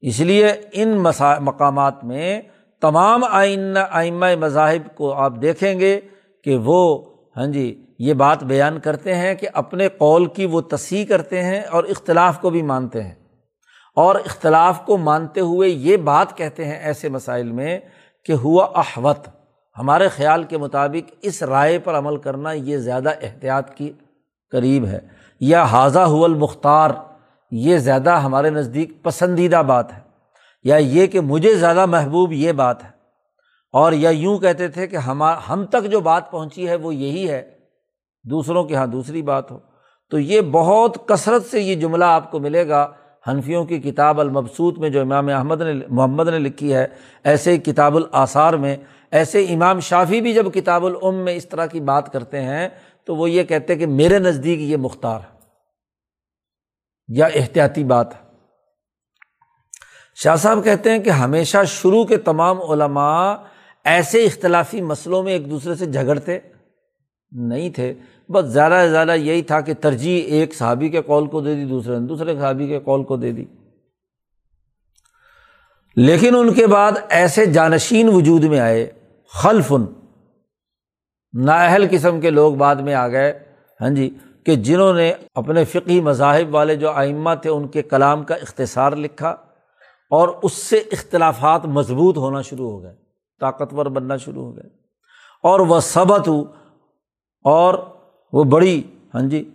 [0.00, 2.42] اس لیے ان مسا، مقامات میں
[2.80, 6.00] تمام آئین، آئمہ مذاہب کو آپ دیکھیں گے
[6.44, 11.04] کہ وہ ہاں جی یہ بات بیان کرتے ہیں کہ اپنے قول کی وہ تصحیح
[11.06, 13.14] کرتے ہیں اور اختلاف کو بھی مانتے ہیں۔
[13.96, 17.78] اور اختلاف کو مانتے ہوئے یہ بات کہتے ہیں ایسے مسائل میں
[18.24, 19.28] کہ ہوا احوت
[19.78, 23.92] ہمارے خیال کے مطابق اس رائے پر عمل کرنا یہ زیادہ احتیاط کی
[24.50, 24.98] قریب ہے،
[25.40, 26.90] یا حاضہ المختار،
[27.50, 30.00] یہ زیادہ ہمارے نزدیک پسندیدہ بات ہے،
[30.64, 32.88] یا یہ کہ مجھے زیادہ محبوب یہ بات ہے۔
[33.72, 37.30] اور یا یوں کہتے تھے کہ ہم ہم تک جو بات پہنچی ہے وہ یہی
[37.30, 37.50] ہے،
[38.24, 39.58] دوسروں کے یہاں دوسری بات ہو۔
[40.10, 42.92] تو یہ بہت کثرت سے یہ جملہ آپ کو ملے گا۔
[43.28, 46.86] حنفیوں کی کتاب المبسوط میں جو امام احمد نے، محمد نے لکھی ہے،
[47.24, 48.76] ایسے کتاب الآثار میں
[49.12, 52.68] ایسے امام شافی بھی جب کتاب العم میں اس طرح کی بات کرتے ہیں،
[53.04, 55.38] تو وہ یہ کہتے کہ میرے نزدیک یہ مختار ہے،
[57.08, 58.20] یا احتیاطی بات ہے۔
[60.14, 63.34] شاہ صاحب کہتے ہیں کہ ہمیشہ شروع کے تمام علماء
[63.84, 66.38] ایسے اختلافی مسئلوں میں ایک دوسرے سے جھگڑتے
[67.32, 67.94] نہیں تھے۔
[68.28, 71.64] بس زیادہ سے زیادہ یہی تھا کہ ترجیح ایک صحابی کے کال کو دے دی،
[71.64, 73.44] دوسرے نے دوسرے صحابی کے کال کو دے دی۔
[75.96, 78.90] لیکن ان کے بعد ایسے جانشین وجود میں آئے
[79.32, 79.84] خلفن،
[81.32, 83.38] نااہل قسم کے لوگ بعد میں آ گئے۔
[83.80, 84.16] ہاں جی
[84.46, 88.92] کہ جنہوں نے اپنے فقی مذاہب والے جو آئمہ تھے، ان کے کلام کا اختصار
[88.92, 89.28] لکھا
[90.10, 92.94] اور اس سے اختلافات مضبوط ہونا شروع ہو گئے،
[93.40, 94.66] طاقتور بننا شروع ہو گئے۔
[95.42, 96.28] اور وہ سبت
[97.44, 97.74] اور
[98.32, 98.82] وہ بڑی
[99.14, 99.50] ہاں جی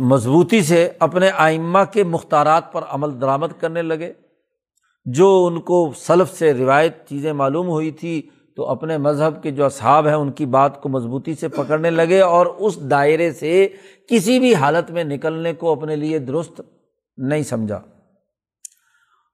[0.00, 4.12] مضبوطی سے اپنے آئمہ کے مختارات پر عمل درآمد کرنے لگے۔
[5.04, 8.22] جو ان کو سلف سے روایت چیزیں معلوم ہوئی تھی
[8.56, 12.20] تو اپنے مذہب کے جو اصحاب ہیں ان کی بات کو مضبوطی سے پکڑنے لگے
[12.20, 13.68] اور اس دائرے سے
[14.08, 16.60] کسی بھی حالت میں نکلنے کو اپنے لیے درست
[17.16, 17.80] نہیں سمجھا۔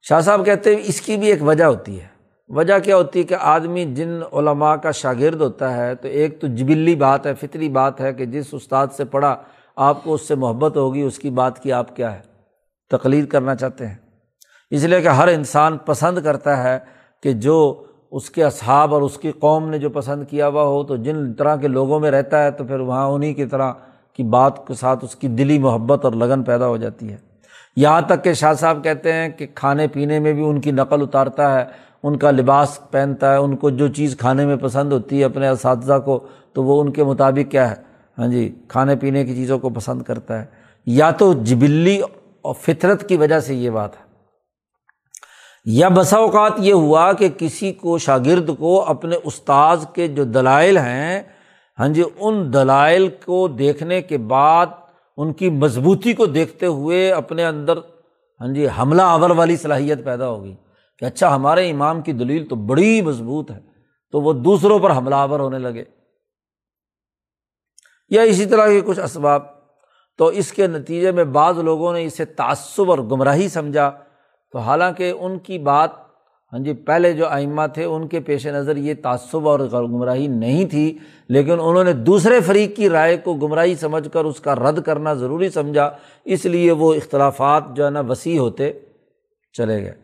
[0.03, 2.07] شاہ صاحب کہتے ہیں اس کی بھی ایک وجہ ہوتی ہے۔
[2.49, 6.47] وجہ کیا ہوتی ہے کہ آدمی جن علماء کا شاگرد ہوتا ہے تو ایک تو
[6.47, 9.37] جبلی بات ہے، فطری بات ہے کہ جس استاد سے پڑھا
[9.77, 12.21] آپ کو اس سے محبت ہوگی، اس کی بات کی آپ کیا ہے؟
[12.91, 13.95] تقلید کرنا چاہتے ہیں۔
[14.71, 16.79] اس لیے کہ ہر انسان پسند کرتا ہے
[17.23, 20.85] کہ جو اس کے اصحاب اور اس کی قوم نے جو پسند کیا ہوا ہو،
[20.85, 23.73] تو جن طرح کے لوگوں میں رہتا ہے، تو پھر وہاں انہیں کی طرح
[24.13, 27.17] کی بات کے ساتھ اس کی دلی محبت اور لگن پیدا ہو جاتی ہے۔
[27.77, 31.03] یہاں تک کہ شاہ صاحب کہتے ہیں کہ کھانے پینے میں بھی ان کی نقل
[31.03, 31.65] اتارتا ہے،
[32.03, 35.49] ان کا لباس پہنتا ہے، ان کو جو چیز کھانے میں پسند ہوتی ہے اپنے
[35.49, 36.21] اساتذہ کو،
[36.53, 37.75] تو وہ ان کے مطابق کیا ہے؟
[38.19, 40.45] ہاں جی کھانے پینے کی چیزوں کو پسند کرتا ہے۔
[40.87, 42.01] یا تو جبلی
[42.43, 44.08] اور فطرت کی وجہ سے یہ بات ہے۔
[45.65, 50.79] یا بسا اوقات یہ ہوا کہ کسی کو شاگرد کو اپنے استاذ کے جو دلائل
[50.79, 51.23] ہیں
[51.79, 54.67] ہاں جی ان دلائل کو دیکھنے کے بعد،
[55.17, 57.77] ان کی مضبوطی کو دیکھتے ہوئے اپنے اندر
[58.41, 60.55] ہاں جی حملہ آور والی صلاحیت پیدا ہوگی
[60.99, 63.61] کہ اچھا ہمارے امام کی دلیل تو بڑی مضبوط ہے،
[64.13, 65.85] تو وہ دوسروں پر حملہ آور ہونے لگے۔
[68.11, 69.43] یا اسی طرح کے کچھ اسباب۔
[70.19, 73.91] تو اس کے نتیجے میں بعض لوگوں نے اسے تعصب اور گمراہی سمجھا۔
[74.53, 75.91] تو حالانکہ ان کی بات
[76.53, 80.65] ہاں جی پہلے جو آئمہ تھے، ان کے پیش نظر یہ تعصب اور گمراہی نہیں
[80.67, 84.83] تھی، لیکن انہوں نے دوسرے فریق کی رائے کو گمراہی سمجھ کر اس کا رد
[84.83, 85.91] کرنا ضروری سمجھا،
[86.25, 88.73] اس لیے وہ اختلافات جو ہے نا وسیع ہوتے
[89.53, 89.95] چلے گئے۔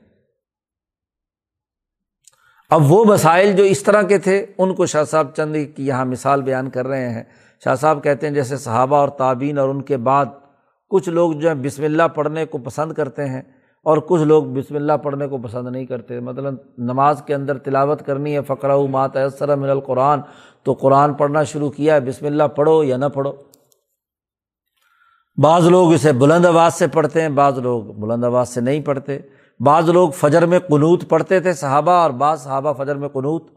[2.70, 6.04] اب وہ مسائل جو اس طرح کے تھے، ان کو شاہ صاحب چند کی یہاں
[6.04, 7.22] مثال بیان کر رہے ہیں۔
[7.64, 10.26] شاہ صاحب کہتے ہیں، جیسے صحابہ اور تعبین اور ان کے بعد،
[10.90, 13.42] کچھ لوگ جو ہے بسم اللہ پڑھنے کو پسند کرتے ہیں
[13.84, 18.04] اور کچھ لوگ بسم اللہ پڑھنے کو پسند نہیں کرتے۔ مطلب نماز کے اندر تلاوت
[18.06, 20.20] کرنی ہے فقرہ مات من القرآن،
[20.62, 23.32] تو قرآن پڑھنا شروع کیا ہے، بسم اللہ پڑھو یا نہ پڑھو۔
[25.38, 29.18] بعض لوگ اسے بلند آواز سے پڑھتے ہیں، بعض لوگ بلند آواز سے نہیں پڑھتے۔
[29.60, 33.50] بعض لوگ فجر میں قنوت پڑھتے تھے صحابہ، اور بعض صحابہ فجر میں قنوت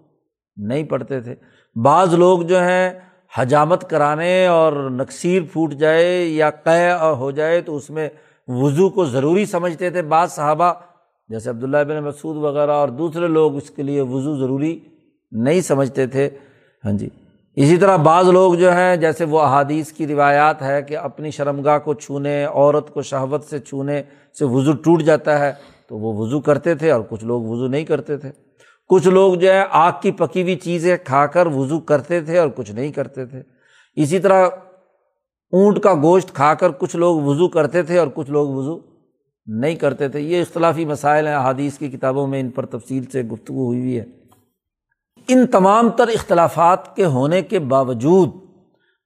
[0.57, 1.35] نہیں پڑھتے تھے۔
[1.75, 2.89] بعض لوگ جو ہیں،
[3.37, 8.09] حجامت کرانے اور نقصیر پھوٹ جائے یا قے ہو جائے تو اس میں
[8.47, 10.73] وضو کو ضروری سمجھتے تھے بعض صحابہ،
[11.29, 14.79] جیسے عبداللہ بن مسعود وغیرہ اور دوسرے لوگ اس کے لیے وضو ضروری
[15.31, 16.29] نہیں سمجھتے تھے۔
[16.85, 17.09] ہاں جی۔
[17.55, 21.77] اسی طرح بعض لوگ جو ہیں، جیسے وہ احادیث کی روایات ہے کہ اپنی شرمگاہ
[21.77, 24.03] کو چھونے، عورت کو شہوت سے چھونے
[24.39, 25.53] سے وضو ٹوٹ جاتا ہے،
[25.87, 28.31] تو وہ وضو کرتے تھے اور کچھ لوگ وضو نہیں کرتے تھے۔
[28.89, 32.49] کچھ لوگ جو ہے آگ کی پکی ہوئی چیزیں کھا کر وضو کرتے تھے اور
[32.55, 33.41] کچھ نہیں کرتے تھے۔
[33.95, 34.47] اسی طرح
[35.51, 38.79] اونٹ کا گوشت کھا کر کچھ لوگ وضو کرتے تھے اور کچھ لوگ وضو
[39.45, 43.23] نہیں کرتے تھے۔ یہ اختلافی مسائل ہیں۔ حادیث کی کتابوں میں ان پر تفصیل سے
[43.23, 44.05] گفتگو ہوئی ہوئی ہے۔
[45.27, 48.29] ان تمام تر اختلافات کے ہونے کے باوجود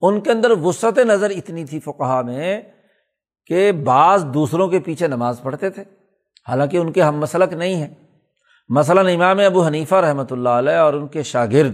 [0.02, 2.62] ان کے اندر وسعت نظر اتنی تھی فقہ میں
[3.46, 5.84] کہ بعض دوسروں کے پیچھے نماز پڑھتے تھے۔
[6.48, 7.94] حالانکہ ان کے ہم مسلک نہیں ہیں۔
[8.70, 11.74] مثلاً امام ابو حنیفہ رحمۃ اللہ علیہ اور ان کے شاگرد۔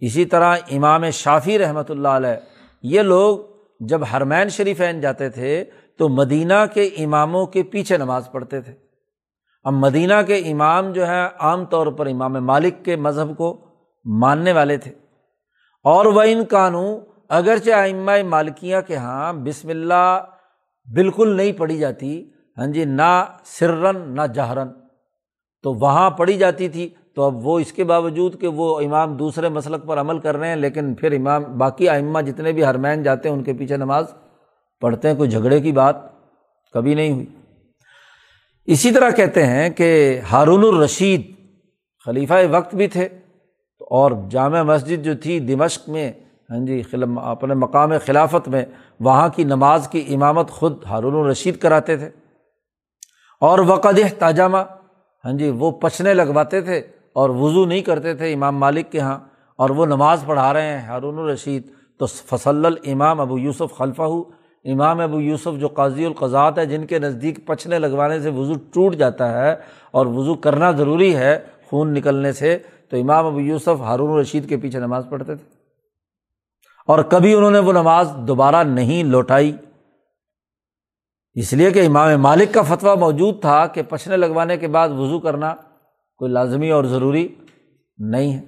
[0.00, 2.36] اسی طرح امام شافی رحمۃ اللہ علیہ۔
[2.82, 3.38] یہ لوگ
[3.80, 5.64] جب حرمین شریفین جاتے تھے
[5.98, 8.74] تو مدینہ کے اماموں کے پیچھے نماز پڑھتے تھے۔
[9.64, 13.64] اب مدینہ کے امام جو ہے عام طور پر امام مالک کے مذہب کو
[14.04, 14.90] ماننے والے تھے۔
[15.84, 20.24] اور وہ ان قانون، اگرچہ آئمہ مالکیہ کے ہاں بسم اللہ
[20.94, 24.68] بالکل نہیں پڑھی جاتی ہاں جی نہ سرن، نہ جہرن۔
[25.62, 29.48] تو وہاں پڑھی جاتی تھی تو اب وہ اس کے باوجود کہ وہ امام دوسرے
[29.48, 33.28] مسلک پر عمل کر رہے ہیں، لیکن پھر امام، باقی ائمہ جتنے بھی حرمین جاتے
[33.28, 34.04] ہیں، ان کے پیچھے نماز
[34.82, 35.96] پڑھتے ہیں، کوئی جھگڑے کی بات
[36.74, 37.26] کبھی نہیں ہوئی۔
[38.68, 39.88] اسی طرح کہتے ہیں کہ
[40.32, 41.22] ہارون الرشید
[42.06, 43.04] خلیفہ وقت بھی تھے،
[43.80, 46.12] اور جامع مسجد جو تھی دمشق میں
[46.50, 46.82] ہاں جی
[47.22, 48.64] اپنے مقام خلافت میں،
[49.00, 52.10] وہاں کی نماز کی امامت خود ہارون الرشید کراتے تھے۔
[53.42, 54.62] اور وقد تاجامہ
[55.24, 56.80] ہاں جی وہ پچھنے لگواتے تھے۔
[57.18, 59.18] اور وضو نہیں کرتے تھے امام مالک کے یہاں
[59.56, 64.20] اور وہ نماز پڑھا رہے ہیں، ہارون الرشید۔ تو فصل الامام ابو یوسف خلفہ ہو
[64.64, 68.94] امام ابو یوسف جو قاضی القضات ہے، جن کے نزدیک پچھنے لگوانے سے وضو ٹوٹ
[68.94, 69.56] جاتا ہے
[69.90, 72.58] اور وضو کرنا ضروری ہے خون نکلنے سے،
[72.90, 75.44] تو امام ابو یوسف ہارون الرشید کے پیچھے نماز پڑھتے تھے۔
[76.86, 79.52] اور کبھی انہوں نے وہ نماز دوبارہ نہیں لوٹائی۔
[81.34, 85.18] اس لیے کہ امام مالک کا فتویٰ موجود تھا کہ پچھنے لگوانے کے بعد وضو
[85.18, 85.54] کرنا
[86.18, 87.28] کوئی لازمی اور ضروری
[87.98, 88.40] نہیں ہے۔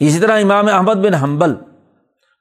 [0.00, 1.54] اسی طرح امام احمد بن حنبل،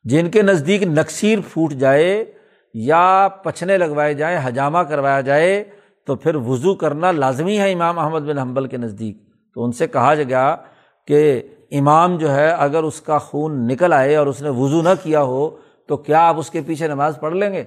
[0.03, 2.33] جن کے نزدیک نقصیر پھوٹ جائے
[2.73, 5.63] یا پچھنے لگوائے جائیں حجامہ کروایا جائے،
[6.05, 9.17] تو پھر وضو کرنا لازمی ہے امام احمد بن حنبل کے نزدیک۔
[9.53, 10.55] تو ان سے کہا گیا
[11.07, 14.89] کہ امام جو ہے، اگر اس کا خون نکل آئے اور اس نے وضو نہ
[15.03, 15.57] کیا ہو،
[15.87, 17.63] تو کیا آپ اس کے پیچھے نماز پڑھ لیں گے؟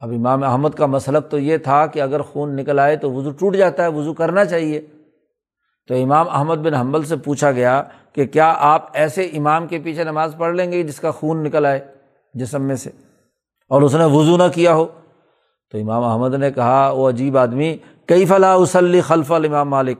[0.00, 3.30] اب امام احمد کا مسلک تو یہ تھا کہ اگر خون نکل آئے تو وضو
[3.30, 4.80] ٹوٹ جاتا ہے، وضو کرنا چاہیے۔
[5.90, 7.82] تو امام احمد بن حنبل سے پوچھا گیا
[8.12, 11.66] کہ کیا آپ ایسے امام کے پیچھے نماز پڑھ لیں گے جس کا خون نکل
[11.66, 11.80] آئے
[12.34, 12.90] جسم میں سے
[13.68, 14.86] اور اس نے وضو نہ کیا ہو؟
[15.70, 17.76] تو امام احمد نے کہا وہ عجیب آدمی
[18.06, 19.98] کئی فلاح وسلی خلف الامام مالک؟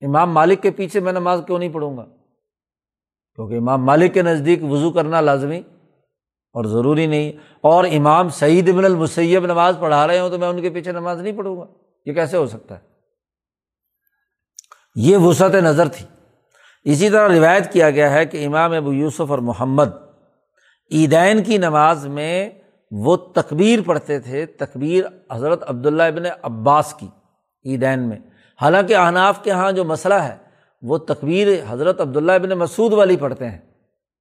[0.00, 2.04] امام مالک کے پیچھے میں نماز کیوں نہیں پڑھوں گا؟
[3.34, 5.58] کیونکہ امام مالک کے نزدیک وضو کرنا لازمی
[6.52, 10.62] اور ضروری نہیں۔ اور امام سعید ابن المسیب نماز پڑھا رہے ہوں تو میں ان
[10.62, 11.64] کے پیچھے نماز نہیں پڑھوں گا۔
[12.06, 12.97] یہ کیسے ہو سکتا ہے؟
[14.94, 16.06] یہ وسعت نظر تھی۔
[16.84, 19.88] اسی طرح روایت کیا گیا ہے کہ امام ابو یوسف اور محمد
[20.92, 22.50] عیدین کی نماز میں
[22.90, 27.06] وہ تکبیر پڑھتے تھے، تکبیر حضرت عبداللہ ابن عباس کی
[27.64, 28.18] عیدین میں۔
[28.60, 30.36] حالانکہ احناف کے یہاں جو مسئلہ ہے،
[30.82, 33.58] وہ تکبیر حضرت عبداللہ ابن مسعود والی پڑھتے ہیں۔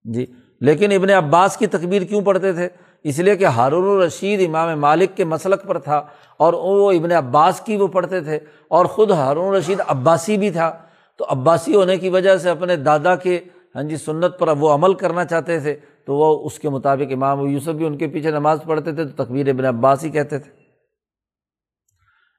[0.03, 0.25] جی
[0.61, 2.69] لیکن ابن عباس کی تکبیر کیوں پڑھتے تھے؟
[3.09, 5.97] اس لیے کہ ہارون الرشید امام مالک کے مسلک پر تھا
[6.37, 10.71] اور وہ ابن عباس کی وہ پڑھتے تھے اور خود ہارون الرشید عباسی بھی تھا۔
[11.15, 13.39] تو عباسی ہونے کی وجہ سے اپنے دادا کے
[13.75, 17.45] ہاں جی سنت پر وہ عمل کرنا چاہتے تھے تو وہ اس کے مطابق امام
[17.47, 20.51] یوسف بھی ان کے پیچھے نماز پڑھتے تھے تو تقبیر ابن عباس ہی کہتے تھے۔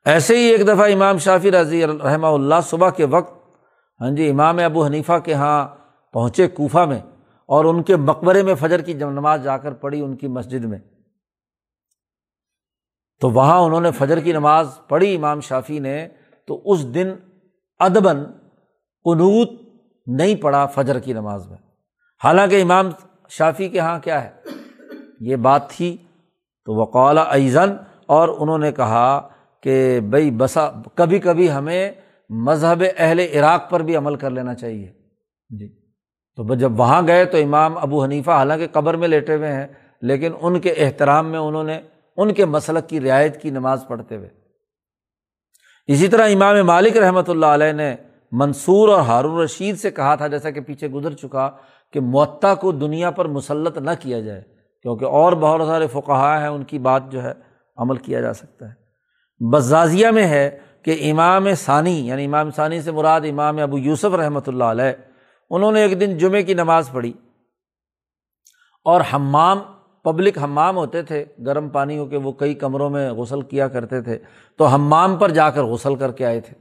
[0.06, 3.32] ایسے ہی ایک دفعہ امام شافی رضی رحمہ اللہ صبح کے وقت
[4.00, 5.68] ہاں جی امام ابو حنیفہ کے یہاں
[6.12, 7.00] پہنچے کوفہ میں۔
[7.49, 10.64] اور ان کے مقبرے میں فجر کی جب نماز جا کر پڑھی ان کی مسجد
[10.64, 10.78] میں۔
[13.20, 16.09] تو وہاں انہوں نے فجر کی نماز پڑھی، امام شافی نے،
[16.46, 17.11] تو اس دن
[17.78, 18.24] ادباً
[19.05, 19.49] قنوت
[20.07, 21.59] نہیں پڑھا فجر کی نماز میں۔
[22.24, 22.90] حالانکہ امام
[23.28, 24.30] شافی کے یہاں کیا ہے؟
[25.20, 25.96] یہ بات تھی۔
[26.64, 27.76] تو وقال ایزن
[28.07, 29.28] اور انہوں نے کہا
[29.62, 31.92] کہ بھائی بسا، کبھی کبھی ہمیں
[32.28, 34.92] مذہب اہل عراق پر بھی عمل کر لینا چاہیے۔
[35.51, 35.78] جی۔
[36.39, 39.66] تو جب وہاں گئے تو امام ابو حنیفہ حالانکہ قبر میں لیٹے ہوئے ہیں،
[40.03, 41.80] لیکن ان کے احترام میں انہوں نے
[42.16, 44.28] ان کے مسلک کی رعایت کی نماز پڑھتے ہوئے۔
[45.89, 47.95] اسی طرح امام مالک رحمۃ اللہ علیہ نے
[48.32, 51.51] منصور اور ہارون رشید سے کہا تھا، جیسا کہ پیچھے گزر چکا،
[51.95, 54.41] کہ معطا کو دنیا پر مسلط نہ کیا جائے،
[54.82, 57.32] کیونکہ اور بہت سارے فقہ ہیں، ان کی بات جو ہے
[57.76, 60.49] عمل کیا جا سکتا ہے۔ بزازیہ میں ہے
[60.82, 64.93] کہ امام ثانی یعنی امام ثانی سے مراد امام ابو یوسف رحمۃ اللہ علیہ
[65.51, 67.12] انہوں نے ایک دن جمعے کی نماز پڑھی
[68.84, 69.59] اور ہمام
[70.05, 74.03] پبلک ہمام ہوتے تھے، گرم پانی ہو کے وہ کئی کمروں میں غسل کیا کرتے
[74.03, 74.18] تھے،
[74.57, 76.55] تو ہمام پر جا کر غسل کر کے آئے تھے۔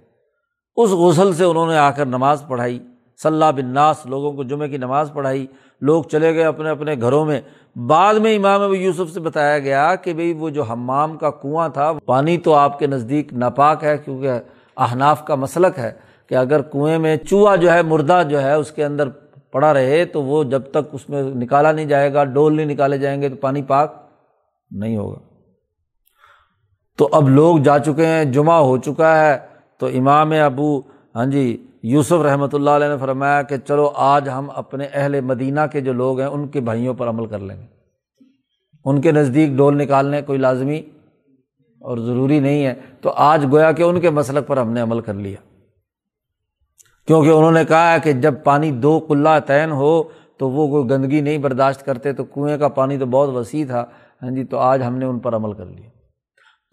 [0.76, 2.80] اس غسل سے انہوں نے آ کر نماز پڑھائی۔
[3.24, 5.48] صلاح بن ناس، لوگوں کو جمعے کی نماز پڑھائی۔
[5.82, 7.42] لوگ چلے گئے اپنے اپنے گھروں میں۔
[7.88, 11.70] بعد میں امام ابو یوسف سے بتایا گیا کہ بھائی وہ جو ہمام کا کنواں
[11.70, 14.32] تھا، پانی تو آپ کے نزدیک ناپاک ہے کیونکہ
[14.78, 18.72] احناف کا مسلک ہے۔ کہ اگر کنویں میں چوہا جو ہے، مردہ جو ہے، اس
[18.72, 19.10] کے اندر
[19.52, 22.98] پڑا رہے، تو وہ جب تک اس میں نکالا نہیں جائے گا، ڈول نہیں نکالے
[22.98, 23.96] جائیں گے، تو پانی پاک
[24.72, 25.20] نہیں ہوگا۔
[26.98, 29.38] تو اب لوگ جا چکے ہیں، جمعہ ہو چکا ہے۔
[29.78, 30.82] تو امام ابو
[31.16, 35.60] ہاں جی یوسف رحمۃ اللہ علیہ نے فرمایا کہ چلو آج ہم اپنے اہل مدینہ
[35.72, 37.66] کے جو لوگ ہیں، ان کے بھائیوں پر عمل کر لیں گے۔
[38.86, 40.82] ان کے نزدیک ڈول نکالنے کوئی لازمی
[41.80, 45.02] اور ضروری نہیں ہے۔ تو آج گویا کہ ان کے مسلک پر ہم نے عمل
[45.02, 45.57] کر لیا۔
[47.08, 50.04] کیونکہ انہوں نے کہا ہے کہ جب پانی دو کلّہ تعین ہو
[50.38, 53.86] تو وہ کوئی گندگی نہیں برداشت کرتے، تو کنویں کا پانی تو بہت وسیع تھا۔
[54.22, 55.90] ہاں جی تو آج ہم نے ان پر عمل کر لیا۔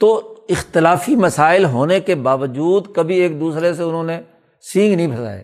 [0.01, 4.20] تو اختلافی مسائل ہونے کے باوجود کبھی ایک دوسرے سے انہوں نے
[4.72, 5.43] سینگ نہیں پھنسائے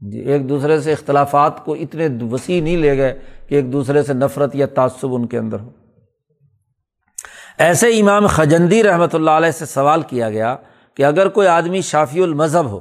[0.00, 4.12] جی ایک دوسرے سے اختلافات کو اتنے وسیع نہیں لے گئے کہ ایک دوسرے سے
[4.12, 5.70] نفرت یا تعصب ان کے اندر ہو۔
[7.58, 10.56] ایسے امام خجندی رحمۃ اللہ علیہ سے سوال کیا گیا
[10.94, 12.80] کہ اگر کوئی آدمی شافی المذہب ہو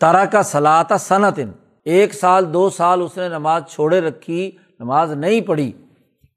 [0.00, 1.38] ترا کا صلاح صنعت
[1.84, 5.72] ایک سال، دو سال اس نے نماز چھوڑے رکھی، نماز نہیں پڑھی۔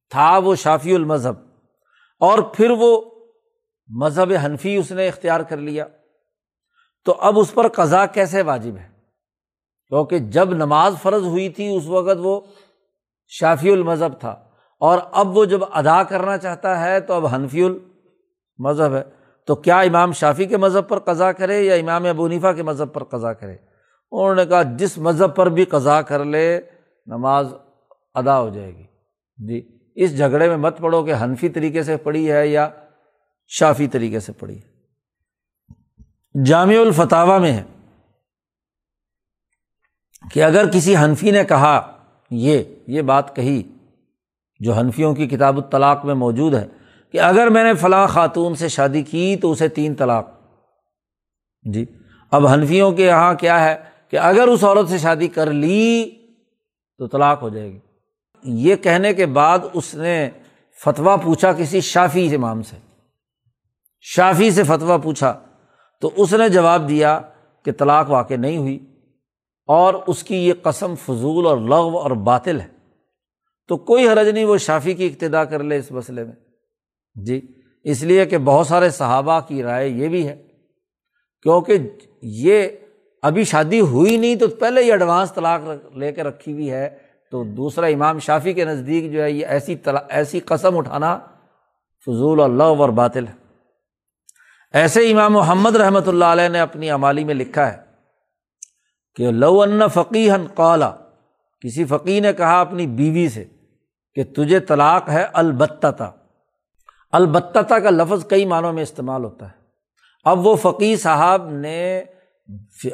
[0.10, 1.34] تھا وہ شافی المذہب۔
[2.20, 3.01] اور پھر وہ
[3.88, 5.86] مذہب حنفی اس نے اختیار کر لیا۔
[7.05, 8.89] تو اب اس پر قضا کیسے واجب ہے؟
[9.88, 12.41] کیونکہ جب نماز فرض ہوئی تھی اس وقت وہ
[13.28, 14.36] شافی المذہب تھا۔
[14.80, 19.18] اور اب وہ جب ادا کرنا چاہتا ہے تو اب حنفی المذہب ہے۔
[19.50, 23.04] تو کیا امام شافی کے مذہب پر قضا کرے یا امام ابونیفا کے مذہب پر
[23.04, 23.56] قضا کرے؟
[24.12, 26.62] انہوں نے کہا جس مذہب پر بھی قضا کر لے،
[27.06, 27.54] نماز
[28.14, 28.84] ادا ہو جائے گی۔
[29.38, 32.70] جی اس جھگڑے میں مت پڑھو کہ حنفی طریقے سے پڑھی ہے یا
[33.47, 37.64] شافی طریقے سے پڑھی ہے۔ جامع الفتاوہ میں ہے
[40.32, 43.64] کہ اگر کسی حنفی نے کہا یہ یہ بات کہی
[44.60, 46.68] جو حنفیوں کی کتاب الطلاق میں موجود ہے
[47.12, 50.30] کہ اگر میں نے فلاں خاتون سے شادی کی تو اسے تین طلاق۔
[51.74, 51.86] جی۔
[52.32, 53.78] اب حنفیوں کے یہاں کیا ہے
[54.10, 56.12] کہ اگر اس عورت سے شادی کر لی
[56.97, 57.80] تو طلاق ہو جائے گی۔
[58.43, 60.30] یہ کہنے کے بعد اس نے
[60.86, 62.76] فتویٰ پوچھا کسی شافی امام سے۔
[64.01, 65.39] شافی سے فتویٰ پوچھا
[66.01, 67.22] تو اس نے جواب دیا
[67.66, 68.80] کہ طلاق واقع نہیں ہوئی
[69.68, 72.68] اور اس کی یہ قسم فضول اور لغو اور باطل ہے۔
[73.68, 76.49] تو کوئی حرج نہیں وہ شافی کی ابتدا کر لے اس مسئلے میں۔
[77.16, 77.39] جی
[77.86, 80.36] اس لیے کہ بہت سارے صحابہ کی رائے یہ بھی ہے،
[81.45, 81.78] کیونکہ
[82.22, 82.68] یہ
[83.24, 85.62] ابھی شادی ہوئی نہیں تو پہلے ہی ایڈوانس طلاق
[85.97, 86.89] لے کے رکھی ہوئی ہے۔
[87.32, 89.76] تو دوسرا امام شافی کے نزدیک جو ہے، یہ ایسی
[90.10, 91.18] ایسی قسم اٹھانا
[92.07, 93.34] فضول اللہ اور باطل ہے۔
[94.74, 97.78] ایسے امام محمد رحمۃ اللہ علیہ نے اپنی عمالی میں لکھا ہے
[99.18, 100.91] کہ لو ان فقیحن قالا،
[101.64, 103.43] کسی فقی نے کہا اپنی بیوی سے
[104.18, 106.12] کہ تجھے طلاق ہے البتہ
[107.12, 109.60] البتہ کا لفظ کئی معنوں میں استعمال ہوتا ہے۔
[110.24, 112.03] اب وہ فقی صاحب نے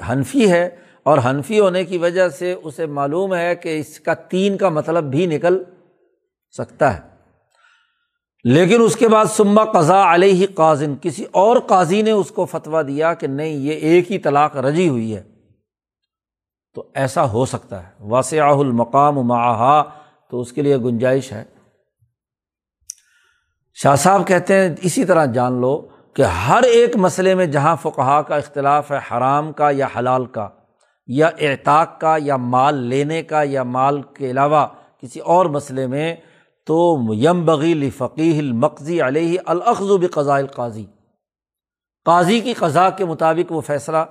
[0.09, 0.70] حنفی ہے
[1.03, 5.03] اور حنفی ہونے کی وجہ سے اسے معلوم ہے کہ اس کا تین کا مطلب
[5.03, 5.63] بھی نکل
[6.57, 7.01] سکتا ہے۔
[8.43, 12.88] لیکن اس کے بعد سما قضا علیہ قاضن، کسی اور قاضی نے اس کو فتویٰ
[12.88, 15.24] دیا کہ نہیں، یہ ایک ہی طلاق رجی ہوئی ہے۔
[16.74, 19.84] تو ایسا ہو سکتا ہے۔ واسع المقام معاہا
[20.30, 21.55] تو اس کے لیے گنجائش ہے۔
[23.84, 28.21] شاہ صاحب کہتے ہیں، اسی طرح جان لو کہ ہر ایک مسئلے میں جہاں فقہا
[28.21, 30.47] کا اختلاف ہے، حرام کا یا حلال کا،
[31.07, 34.67] یا اعتاق کا یا مال لینے کا یا مال کے علاوہ
[35.01, 36.15] کسی اور مسئلے میں،
[36.67, 39.97] تو یم بغیل فقی المقضی علیہ الخذ و
[40.32, 40.86] القاضی۔
[42.05, 44.05] قاضی کی قضا کے مطابق وہ فیصلہ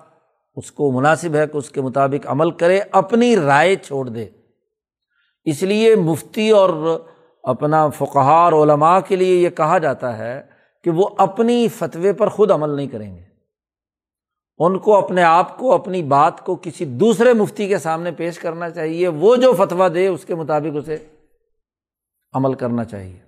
[0.57, 4.27] اس کو مناسب ہے کہ اس کے مطابق عمل کرے، اپنی رائے چھوڑ دے۔
[5.45, 6.71] اس لیے مفتی اور
[7.45, 10.43] اپنا فقہار علماء کے لیے یہ کہا جاتا ہے
[10.85, 13.23] کہ وہ اپنی فتوے پر خود عمل نہیں کریں گے۔
[14.59, 18.71] ان کو اپنے آپ کو، اپنی بات کو کسی دوسرے مفتی کے سامنے پیش کرنا
[18.71, 20.99] چاہیے۔ وہ جو فتویٰ دے، اس کے مطابق اسے
[22.33, 23.19] عمل کرنا چاہیے۔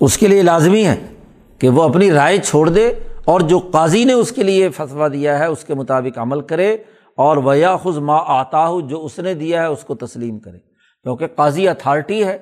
[0.00, 1.12] اس کے لیے لازمی ہے
[1.58, 2.92] کہ وہ اپنی رائے چھوڑ دے
[3.24, 6.76] اور جو قاضی نے اس کے لیے فتویٰ دیا ہے، اس کے مطابق عمل کرے۔
[7.22, 10.58] اور ویا خز ما آتا ہو جو اس نے دیا ہے، اس کو تسلیم کرے۔
[11.06, 12.36] کیونکہ قاضی اتھارٹی ہے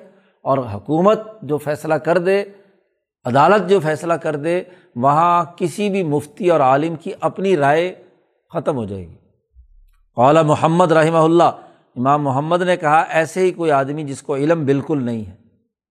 [0.45, 2.43] اور حکومت جو فیصلہ کر دے،
[3.25, 4.61] عدالت جو فیصلہ کر دے،
[4.95, 7.93] وہاں کسی بھی مفتی اور عالم کی اپنی رائے
[8.51, 9.15] ختم ہو جائے گی۔
[10.17, 11.51] اعلیٰ محمد رحمہ اللہ،
[11.95, 15.35] امام محمد نے کہا، ایسے ہی کوئی آدمی جس کو علم بالکل نہیں ہے،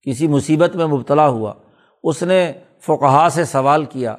[0.06, 1.52] کسی مصیبت میں مبتلا ہوا،
[2.04, 2.40] اس نے
[2.80, 4.14] فقہا سے سوال کیا،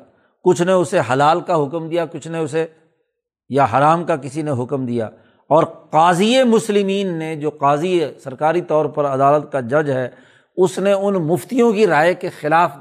[0.45, 2.65] کچھ نے اسے حلال کا حکم دیا، کچھ نے اسے
[3.52, 5.06] یا حرام کا کسی نے حکم دیا۔
[5.47, 10.10] اور قاضی مسلمین نے جو قاضی سرکاری طور پر عدالت کا جج ہے،
[10.58, 12.72] اس نے ان مفتیوں کی رائے کے خلاف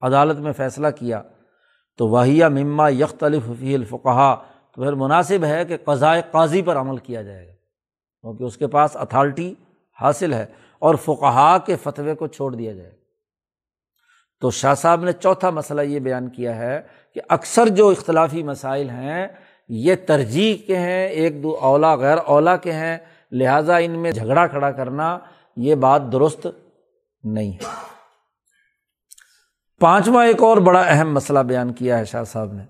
[0.00, 1.22] عدالت میں فیصلہ کیا۔
[1.98, 4.36] تو وہیا مما یختلف فی الفقہ
[4.74, 7.52] تو پھر مناسب ہے کہ قضائے قاضی پر عمل کیا جائے گا،
[8.20, 9.54] کیونکہ اس کے پاس اتھارٹی
[10.00, 10.46] حاصل ہے
[10.78, 12.99] اور فقہا کے فتوے کو چھوڑ دیا جائے گا۔
[14.40, 16.80] تو شاہ صاحب نے چوتھا مسئلہ یہ بیان کیا ہے
[17.14, 19.28] کہ اکثر جو اختلافی مسائل ہیں،
[19.68, 22.98] یہ ترجیح کے ہیں، ایک دو اولا، غیر اولا کے ہیں،
[23.32, 25.18] لہٰذا ان میں جھگڑا کھڑا کرنا
[25.56, 26.46] یہ بات درست
[27.24, 27.64] نہیں ہے۔
[29.80, 32.62] پانچواں ایک اور بڑا اہم مسئلہ بیان کیا ہے شاہ صاحب نے۔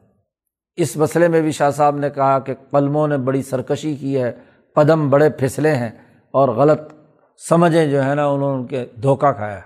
[0.77, 4.33] اس مسئلے میں بھی شاہ صاحب نے کہا کہ قلموں نے بڑی سرکشی کی ہے،
[4.75, 5.91] قدم بڑے پھسلے ہیں
[6.31, 6.81] اور غلط
[7.49, 9.61] سمجھیں جو ہے نا، انہوں نے ان کے دھوکہ کھایا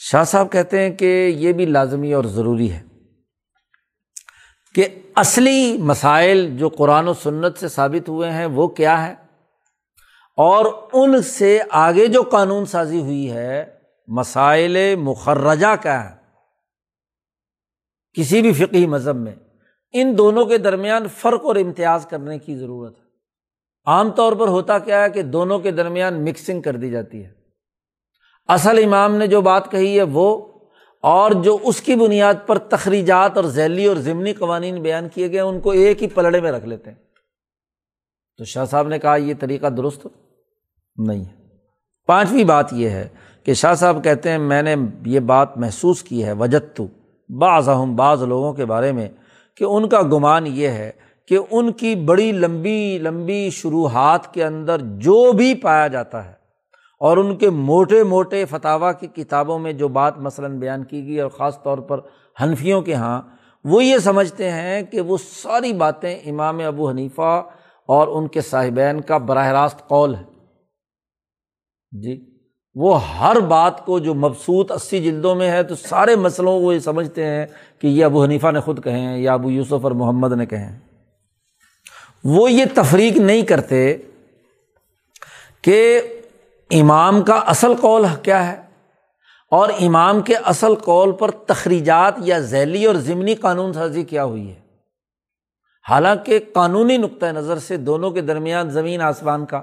[0.00, 2.82] شاہ صاحب کہتے ہیں کہ یہ بھی لازمی اور ضروری ہے
[4.74, 9.14] کہ اصلی مسائل جو قرآن و سنت سے ثابت ہوئے ہیں وہ کیا ہے
[10.36, 13.74] اور ان سے آگے جو قانون سازی ہوئی ہے،
[14.06, 16.16] مسائل مخرجہ کیا ہے
[18.12, 19.34] کسی بھی فقی مذہب میں
[19.92, 23.04] ان دونوں کے درمیان فرق اور امتیاز کرنے کی ضرورت ہے۔
[23.86, 27.37] عام طور پر ہوتا کیا ہے کہ دونوں کے درمیان مکسنگ کر دی جاتی ہے۔
[28.48, 30.46] اصل امام نے جو بات کہی ہے وہ
[31.02, 35.40] اور جو اس کی بنیاد پر تخریجات اور ذیلی اور ضمنی قوانین بیان کیے گئے
[35.40, 36.98] ان کو ایک ہی پلڑے میں رکھ لیتے ہیں۔
[38.38, 40.06] تو شاہ صاحب نے کہا، یہ طریقہ درست
[40.96, 41.32] نہیں ہے۔
[42.06, 43.08] پانچویں بات یہ ہے
[43.44, 44.76] کہ شاہ صاحب کہتے ہیں، میں نے
[45.06, 46.86] یہ بات محسوس کی ہے وجد تو
[47.38, 49.08] بعض اہم بعض لوگوں کے بارے میں،
[49.56, 50.90] کہ ان کا گمان یہ ہے
[51.28, 56.37] کہ ان کی بڑی لمبی لمبی شروحات کے اندر جو بھی پایا جاتا ہے
[57.00, 61.20] اور ان کے موٹے موٹے فتوا کی کتابوں میں جو بات مثلاً بیان کی گئی
[61.20, 62.00] اور خاص طور پر
[62.42, 63.22] حنفیوں کے یہاں
[63.64, 67.42] وہ یہ سمجھتے ہیں کہ وہ ساری باتیں امام ابو حنیفہ
[67.86, 70.22] اور ان کے صاحبین کا براہ راست قول ہے۔
[71.92, 72.38] جی
[72.74, 76.78] وہ ہر بات کو جو مبسوط اسی جلدوں میں ہے تو سارے مسئلوں کو یہ
[76.78, 77.46] سمجھتے ہیں
[77.78, 80.78] کہ یہ ابو حنیفہ نے خود کہیں یا ابو یوسف اور محمد نے کہیں
[82.24, 83.96] وہ یہ تفریق نہیں کرتے
[85.62, 86.00] کہ
[86.70, 88.62] امام کا اصل قول کیا ہے؟
[89.50, 94.50] اور امام کے اصل قول پر تخریجات یا ذیلی اور ضمنی قانون سازی کیا ہوئی
[94.50, 94.60] ہے؟
[95.88, 99.62] حالانکہ قانونی نقطۂ نظر سے دونوں کے درمیان زمین آسمان کا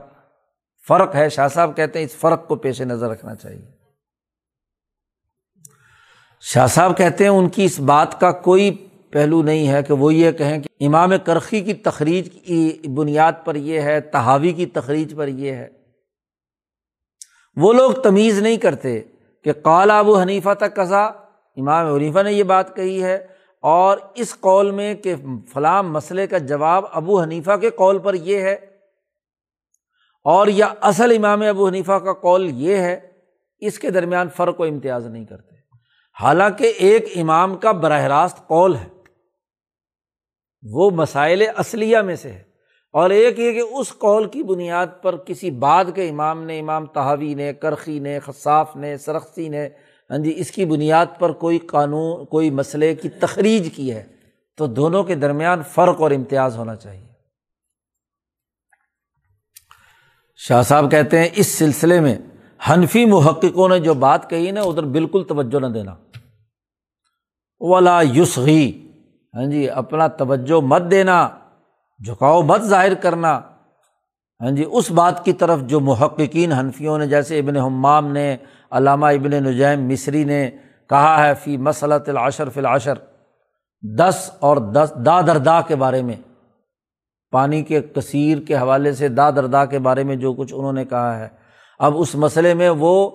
[0.88, 3.65] فرق ہے۔ شاہ صاحب کہتے ہیں اس فرق کو پیش نظر رکھنا چاہیے۔
[6.41, 10.14] شاہ صاحب کہتے ہیں ان کی اس بات کا کوئی پہلو نہیں ہے کہ وہ
[10.14, 15.14] یہ کہیں کہ امام کرخی کی تخریج کی بنیاد پر یہ ہے، تحاوی کی تخریج
[15.18, 15.85] پر یہ ہے۔
[17.57, 18.99] وہ لوگ تمیز نہیں کرتے
[19.45, 21.03] کہ قال ابو حنیفہ تک قضا،
[21.57, 23.15] امام حنیفہ نے یہ بات کہی ہے،
[23.64, 25.15] اور اس قول میں کہ
[25.53, 28.53] فلاں مسئلے کا جواب ابو حنیفہ کے قول پر یہ ہے،
[30.26, 32.99] اور یا اصل امام ابو حنیفہ کا قول یہ ہے،
[33.61, 35.53] اس کے درمیان فرق و امتیاز نہیں کرتے۔
[36.18, 38.88] حالانکہ ایک امام کا براہ راست قول ہے،
[40.64, 42.44] وہ مسائل اصلیہ میں سے ہے۔
[42.95, 46.85] اور ایک یہ کہ اس قول کی بنیاد پر کسی بعد کے امام نے، امام
[46.85, 49.69] تحاوی نے، کرخی نے، خصاف نے، سرخسی نے
[50.09, 54.03] ہاں جی اس کی بنیاد پر کوئی قانون، کوئی مسئلے کی تخریج کی ہے
[54.57, 57.07] تو دونوں کے درمیان فرق اور امتیاز ہونا چاہیے۔
[60.35, 62.17] شاہ صاحب کہتے ہیں اس سلسلے میں
[62.69, 65.95] حنفی محققوں نے جو بات کہی نا، ادھر بالکل توجہ نہ دینا۔
[67.59, 68.88] ولا یوسغی
[69.34, 71.30] ہاں جی اپنا توجہ مت دینا۔
[72.03, 73.41] جھکاؤ مت ظاہر کرنا۔
[74.41, 78.38] ہاں جی اس بات کی طرف جو محققین حنفیوں نے، جیسے ابن حمام نے،
[78.72, 80.49] علامہ ابن نجیم مصری نے
[80.89, 82.93] کہا ہے، فی مسلط العشر فی العشر،
[83.97, 86.15] دس اور دس، دا دردا کے بارے میں،
[87.31, 90.85] پانی کے کثیر کے حوالے سے دا دردا کے بارے میں جو کچھ انہوں نے
[90.85, 91.27] کہا ہے۔
[91.80, 93.09] اب اس مسئلے میں وہ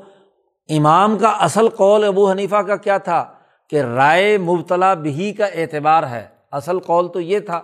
[0.68, 3.24] امام کا اصل قول ابو حنیفہ کا کیا تھا
[3.70, 7.62] کہ رائے مبتلا بھی کا اعتبار ہے۔ اصل قول تو یہ تھا۔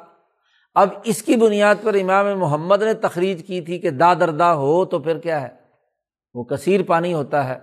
[0.76, 4.84] اب اس کی بنیاد پر امام محمد نے تخریج کی تھی کہ دا دردا ہو
[4.84, 5.48] تو پھر کیا ہے؟
[6.34, 7.58] وہ کثیر پانی ہوتا ہے۔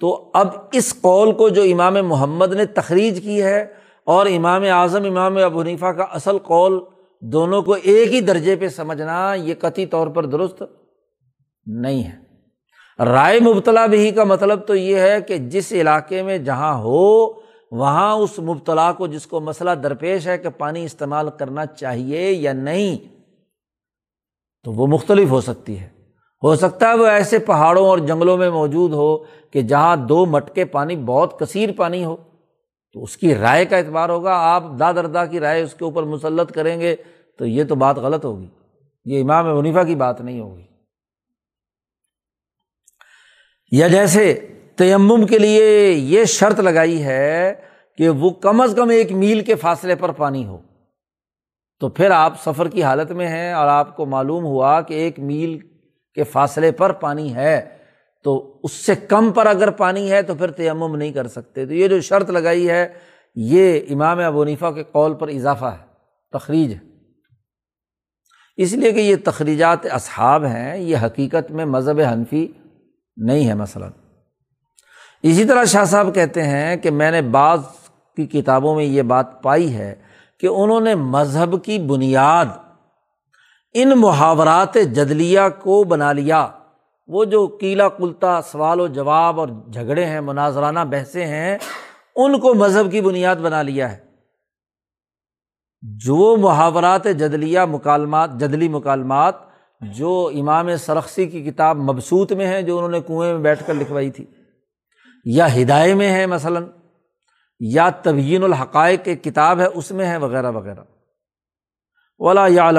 [0.00, 3.66] تو اب اس قول کو جو امام محمد نے تخریج کی ہے
[4.04, 6.80] اور امام اعظم امام ابو حنیفہ کا اصل قول
[7.20, 10.62] دونوں کو ایک ہی درجے پہ سمجھنا یہ قطعی طور پر درست
[11.66, 12.24] نہیں ہے۔
[13.04, 17.32] رائے مبتلا بھی کا مطلب تو یہ ہے کہ جس علاقے میں جہاں ہو
[17.74, 22.52] وہاں اس مبتلا کو جس کو مسئلہ درپیش ہے کہ پانی استعمال کرنا چاہیے یا
[22.52, 22.98] نہیں،
[24.62, 25.88] تو وہ مختلف ہو سکتی ہے۔
[26.42, 29.18] ہو سکتا ہے وہ ایسے پہاڑوں اور جنگلوں میں موجود ہو
[29.50, 32.16] کہ جہاں دو مٹکے پانی، بہت کثیر پانی ہو۔
[32.92, 36.52] تو اس کی رائے کا اعتبار ہوگا۔ آپ دادردا کی رائے اس کے اوپر مسلط
[36.52, 36.96] کریں گے
[37.38, 38.48] تو یہ تو بات غلط ہوگی۔
[39.04, 40.64] یہ امام منیفا کی بات نہیں ہوگی۔
[43.70, 47.54] یا جیسے تیمم کے لیے یہ شرط لگائی ہے
[47.98, 50.58] کہ وہ کم از کم ایک میل کے فاصلے پر پانی ہو۔
[51.80, 55.18] تو پھر آپ سفر کی حالت میں ہیں اور آپ کو معلوم ہوا کہ ایک
[55.18, 55.58] میل
[56.14, 57.68] کے فاصلے پر پانی ہے۔
[58.24, 61.74] تو اس سے کم پر اگر پانی ہے تو پھر تیمم نہیں کر سکتے۔ تو
[61.74, 62.88] یہ جو شرط لگائی ہے،
[63.34, 65.86] یہ امام ابونیفا کے قول پر اضافہ ہے،
[66.32, 66.78] تخریج ہے۔
[68.56, 72.48] اس لیے کہ یہ تخریجات اصحاب ہیں، یہ حقیقت میں مذہب حنفی
[73.16, 73.90] نہیں ہے مثلاً۔
[75.24, 77.60] اسی طرح شاہ صاحب کہتے ہیں کہ میں نے بعض
[78.16, 79.94] کی کتابوں میں یہ بات پائی ہے
[80.40, 82.46] کہ انہوں نے مذہب کی بنیاد
[83.74, 86.48] ان محاورات جدلیہ کو بنا لیا۔
[87.06, 91.58] وہ جو کیلا کلتا سوال و جواب اور جھگڑے ہیں، مناظرانہ بحثیں ہیں،
[92.16, 93.96] ان کو مذہب کی بنیاد بنا لیا ہے۔
[95.82, 99.34] جو محاورات جدلیہ مکالمات، جدلی مکالمات
[99.80, 103.74] جو امام سرخسی کی کتاب مبسوط میں ہے جو انہوں نے کنویں میں بیٹھ کر
[103.74, 104.24] لکھوائی تھی۔
[105.24, 106.64] یا ہدایے میں ہے مثلاً،
[107.60, 110.80] یا طبین الحقائق ایک کتاب ہے، اس میں ہے وغیرہ وغیرہ۔
[112.18, 112.70] ولا یا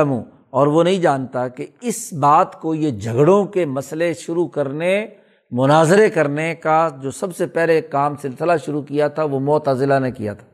[0.50, 5.08] اور وہ نہیں جانتا کہ اس بات کو یہ جھگڑوں کے مسئلے شروع کرنے،
[5.52, 10.12] مناظرے کرنے کا جو سب سے پہلے کام سلسلہ شروع کیا تھا، وہ معتضلا نے
[10.12, 10.48] کیا تھا۔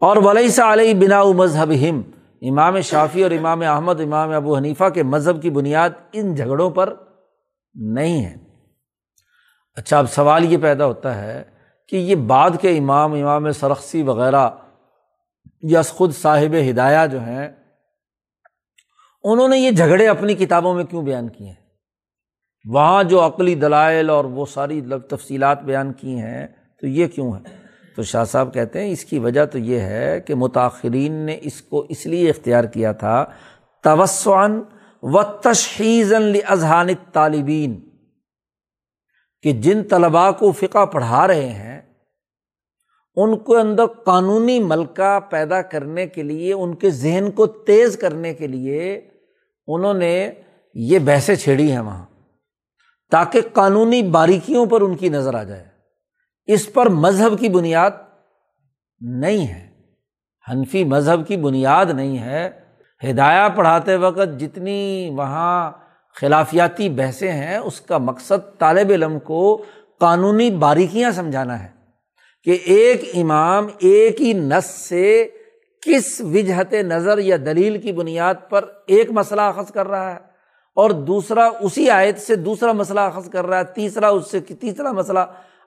[0.00, 2.02] اور ولیسا علیہ بنا مذہب ہم
[2.42, 6.94] امام شافی اور امام احمد، امام ابو حنیفہ کے مذہب کی بنیاد ان جھگڑوں پر
[7.74, 8.45] نہیں ہے۔
[9.76, 11.42] اچھا اب سوال یہ پیدا ہوتا ہے
[11.88, 14.50] کہ یہ بعد کے امام امام سرخسی وغیرہ
[15.62, 17.48] یا خود صاحب ہدایہ جو ہیں،
[19.24, 21.54] انہوں نے یہ جھگڑے اپنی کتابوں میں کیوں بیان کیے ہیں؟
[22.64, 24.80] وہاں جو عقلی دلائل اور وہ ساری
[25.10, 26.46] تفصیلات بیان کی ہیں
[26.80, 27.56] تو یہ کیوں ہے
[27.96, 31.62] تو شاہ صاحب کہتے ہیں اس کی وجہ تو یہ ہے کہ متاثرین نے اس
[31.62, 33.24] کو اس لیے اختیار کیا تھا
[33.84, 34.62] توسعن
[35.02, 36.12] و تشہیز
[36.46, 37.85] اذہان طالبین
[39.46, 41.80] کہ جن طلباء کو فقہ پڑھا رہے ہیں،
[43.16, 48.34] ان کو اندر قانونی ملکہ پیدا کرنے کے لیے، ان کے ذہن کو تیز کرنے
[48.34, 49.08] کے لیے
[49.66, 50.30] انہوں نے
[50.74, 52.04] یہ بحثیں چھیڑی ہیں وہاں،
[53.10, 55.66] تاکہ قانونی باریکیوں پر ان کی نظر آ جائے۔
[56.46, 57.90] اس پر مذہب کی بنیاد
[59.00, 59.70] نہیں ہے۔
[60.48, 62.50] حنفی مذہب کی بنیاد نہیں ہے۔
[63.10, 65.72] ہدایہ پڑھاتے وقت جتنی وہاں
[66.20, 69.64] خلافیاتی بحثیں ہیں، اس کا مقصد طالب علم کو
[70.00, 71.68] قانونی باریکیاں سمجھانا ہے
[72.44, 75.28] کہ ایک امام ایک ہی نس سے
[75.86, 80.18] کس وجہت نظر یا دلیل کی بنیاد پر ایک مسئلہ اخذ کر رہا ہے
[80.74, 84.92] اور دوسرا اسی آیت سے دوسرا مسئلہ اخذ کر رہا ہے، تیسرا اس سے تیسرا
[84.92, 85.18] مسئلہ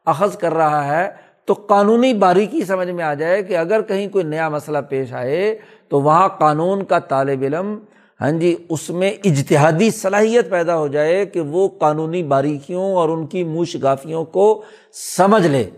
[0.05, 1.09] اخذ کر رہا ہے۔
[1.45, 5.57] تو قانونی باریکی سمجھ میں آ جائے کہ اگر کہیں کوئی نیا مسئلہ پیش آئے
[5.89, 7.79] تو وہاں قانون کا طالب علم
[8.21, 13.27] ہاں جی اس میں اجتہادی صلاحیت پیدا ہو جائے کہ وہ قانونی باریکیوں اور ان
[13.27, 14.63] کی منہ شگافیوں کو
[15.17, 15.69] سمجھ لے۔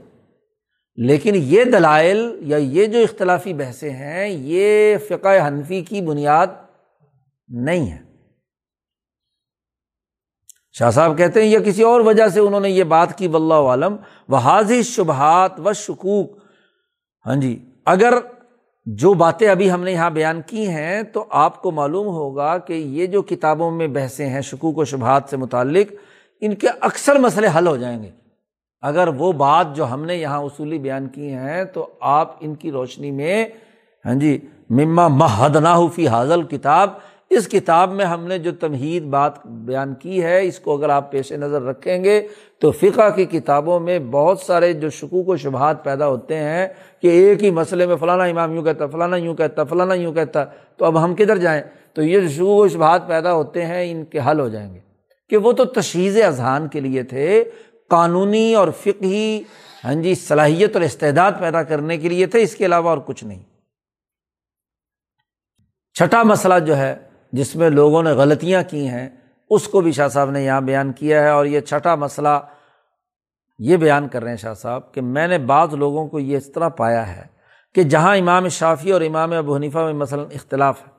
[0.96, 6.48] لیکن یہ دلائل یا یہ جو اختلافی بحثیں ہیں، یہ فقہ حنفی کی بنیاد
[7.48, 7.98] نہیں ہے۔
[10.74, 13.54] شاہ صاحب کہتے ہیں، یا کسی اور وجہ سے انہوں نے یہ بات کی، واللہ
[13.54, 13.96] عالم۔
[14.30, 16.38] وہ حاضی شبہات و شکوک
[17.26, 18.14] ہاں جی اگر
[18.86, 22.74] جو باتیں ابھی ہم نے یہاں بیان کی ہیں، تو آپ کو معلوم ہوگا کہ
[22.74, 25.94] یہ جو کتابوں میں بحثیں ہیں، شکوک و شبہات سے متعلق،
[26.42, 28.10] ان کے اکثر مسئلے حل ہو جائیں گے۔
[28.82, 32.72] اگر وہ بات جو ہم نے یہاں اصولی بیان کی ہیں، تو آپ ان کی
[32.72, 33.46] روشنی میں
[34.06, 34.38] ہاں جی
[34.70, 35.58] مما محد
[35.96, 36.90] فی حاضل کتاب
[37.32, 41.12] اس کتاب میں ہم نے جو تمہید بات بیان کی ہے، اس کو اگر آپ
[41.12, 42.28] پیش نظر رکھیں گے
[42.60, 46.68] تو فقہ کی کتابوں میں بہت سارے جو شکوک و شبہات پیدا ہوتے ہیں
[47.02, 50.46] کہ ایک ہی مسئلے میں فلانا امام یوں کہتا، فلانا یوں کہتا، فلانا یوں کہتا،
[50.78, 51.62] تو اب ہم کدھر جائیں؟
[51.94, 54.80] تو یہ جو شکوک و شبہات پیدا ہوتے ہیں، ان کے حل ہو جائیں گے۔
[55.30, 57.44] کہ وہ تو تشہیز اذہان کے لیے تھے،
[57.90, 59.44] قانونی اور فقہی
[59.86, 63.24] ہاں جی صلاحیت اور استعداد پیدا کرنے کے لیے تھے، اس کے علاوہ اور کچھ
[63.24, 63.44] نہیں۔
[65.94, 69.08] چھٹا مسئلہ جو ہے جس میں لوگوں نے غلطیاں کی ہیں،
[69.52, 72.40] اس کو بھی شاہ صاحب نے یہاں بیان کیا ہے اور یہ چھٹا مسئلہ
[73.60, 76.52] یہ بیان کر رہے ہیں شاہ صاحب کہ میں نے بعض لوگوں کو یہ اس
[76.52, 77.26] طرح پایا ہے
[77.76, 80.90] کہ جہاں امام شافی اور امام ابو حنیفہ میں مثلاً اختلاف ہے،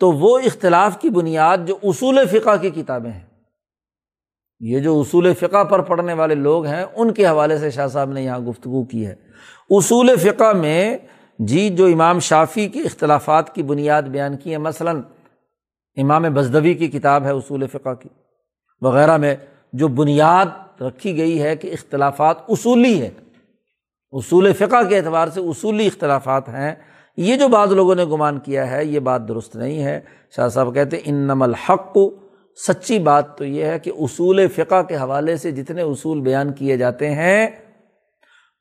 [0.00, 3.26] تو وہ اختلاف کی بنیاد جو اصول فقہ کی کتابیں ہیں،
[4.60, 8.10] یہ جو اصول فقہ پر پڑھنے والے لوگ ہیں، ان کے حوالے سے شاہ صاحب
[8.10, 9.14] نے یہاں گفتگو کی ہے۔
[9.70, 10.98] اصول فقہ میں
[11.38, 15.00] جی جو امام شافی کے اختلافات کی بنیاد بیان کی ہے مثلاً
[15.96, 18.08] امام بزدوی کی کتاب ہے اصول فقہ کی،
[18.80, 19.34] وغیرہ میں
[19.72, 23.10] جو بنیاد رکھی گئی ہے کہ اختلافات اصولی ہے
[24.12, 26.74] اصول فقہ کے اعتبار سے اصولی اختلافات ہیں۔
[27.16, 30.00] یہ جو بعض لوگوں نے گمان کیا ہے، یہ بات درست نہیں ہے۔
[30.36, 31.98] شاہ صاحب کہتے ان نم الحق،
[32.68, 36.76] سچی بات تو یہ ہے کہ اصول فقہ کے حوالے سے جتنے اصول بیان کیے
[36.76, 37.46] جاتے ہیں،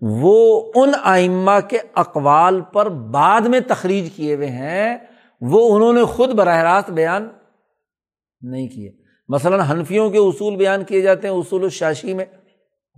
[0.01, 4.97] وہ ان آئمہ کے اقوال پر بعد میں تخریج کیے ہوئے ہیں۔
[5.41, 7.30] وہ انہوں نے خود براہ راست بیان
[8.41, 8.91] نہیں کیے۔
[9.27, 12.26] مثلاً حنفیوں کے اصول بیان کیے جاتے ہیں اصول الشاشی میں،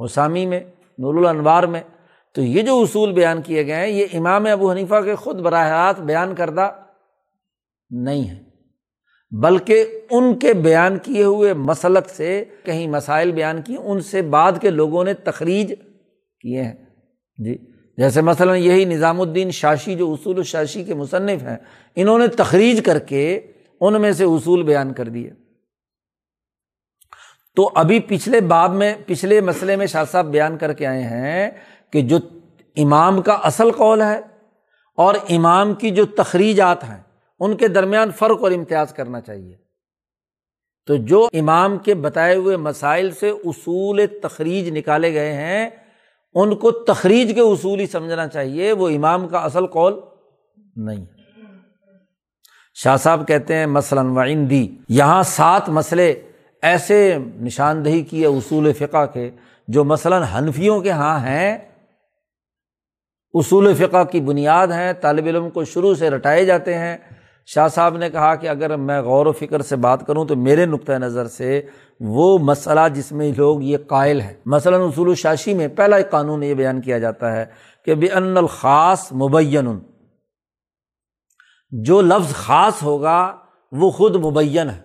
[0.06, 0.60] حسامی میں،
[0.98, 1.82] نور الانوار میں۔
[2.34, 5.70] تو یہ جو اصول بیان کیے گئے ہیں، یہ امام ابو حنیفہ کے خود براہ
[5.70, 6.72] راست بیان کردہ
[7.90, 8.40] نہیں ہے
[9.32, 14.52] بلکہ ان کے بیان کیے ہوئے مسلک سے کہیں مسائل بیان کیے، ان سے بعد
[14.62, 15.74] کے لوگوں نے تخریج
[16.42, 16.86] کیے ہیں۔
[17.38, 21.58] جی۔ جیسے مثلاً یہی نظام الدین شاشی جو اصول الشاشی کے مصنف ہیں،
[21.96, 23.40] انہوں نے تخریج کر کے
[23.80, 25.30] ان میں سے اصول بیان کر دیے۔
[27.56, 31.52] تو ابھی پچھلے باب میں، پچھلے مسئلے میں شاہ صاحب بیان کر کے آئے ہیں
[31.92, 32.18] کہ جو
[32.78, 34.20] امام کا اصل قول ہے
[34.98, 37.02] اور امام کی جو تخریجات ہیں،
[37.40, 39.56] ان کے درمیان فرق اور امتیاز کرنا چاہیے۔
[40.86, 45.70] تو جو امام کے بتائے ہوئے مسائل سے اصول تخریج نکالے گئے ہیں
[46.36, 50.00] ان کو تخریج کے اصول ہی سمجھنا چاہیے، وہ امام کا اصل قول
[50.76, 51.06] نہیں۔
[52.76, 56.22] شاہ صاحب کہتے ہیں، مثلاً وعندی، یہاں سات مسئلے
[56.62, 59.30] ایسے نشاندہی کیے اصول فقہ کے
[59.68, 61.58] جو مثلاً حنفیوں کے ہاں ہیں۔
[63.34, 66.98] اصول فقہ کی بنیاد ہیں، طالب علم کو شروع سے رٹائے جاتے ہیں۔
[67.46, 70.66] شاہ صاحب نے کہا کہ اگر میں غور و فکر سے بات کروں تو میرے
[70.66, 71.62] نقطۂ نظر سے
[72.06, 76.12] وہ مسئلہ جس میں لوگ یہ قائل ہے مثلاً اصول و شاشی میں پہلا ایک
[76.12, 77.46] قانون یہ بیان کیا جاتا ہے
[77.86, 79.80] کہ بے ان الخاص مبین،
[81.72, 83.38] جو لفظ خاص ہوگا
[83.72, 84.82] وہ خود مبین ہے۔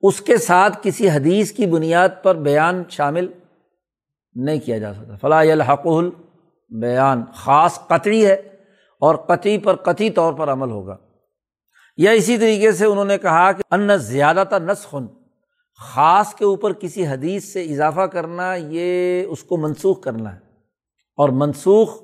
[0.00, 3.26] اس کے ساتھ کسی حدیث کی بنیاد پر بیان شامل
[4.34, 5.86] نہیں کیا جا سکتا۔ فلاح الحق
[6.80, 8.34] بیان خاص قطعی ہے
[9.00, 10.96] اور قطعی پر قطعی طور پر عمل ہوگا۔
[11.96, 15.06] یا اسی طریقے سے انہوں نے کہا کہ ان زیادہ تر نسخن
[15.80, 20.38] خاص کے اوپر کسی حدیث سے اضافہ کرنا، یہ اس کو منسوخ کرنا ہے۔
[21.16, 22.02] اور منسوخ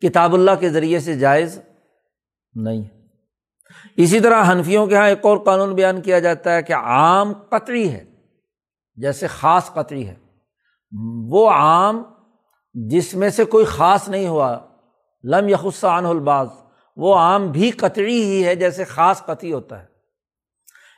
[0.00, 1.60] کتاب اللہ کے ذریعے سے جائز
[2.54, 3.00] نہیں ہے۔
[3.96, 7.92] اسی طرح حنفیوں کے یہاں ایک اور قانون بیان کیا جاتا ہے کہ عام قطری
[7.92, 8.04] ہے،
[8.94, 10.14] جیسے خاص قطعی ہے۔
[11.28, 12.02] وہ عام
[12.74, 14.58] جس میں سے کوئی خاص نہیں ہوا،
[15.24, 16.48] لم یخصان الباز
[16.96, 19.89] وہ عام بھی قطعی ہی ہے جیسے خاص قطعی ہوتا ہے۔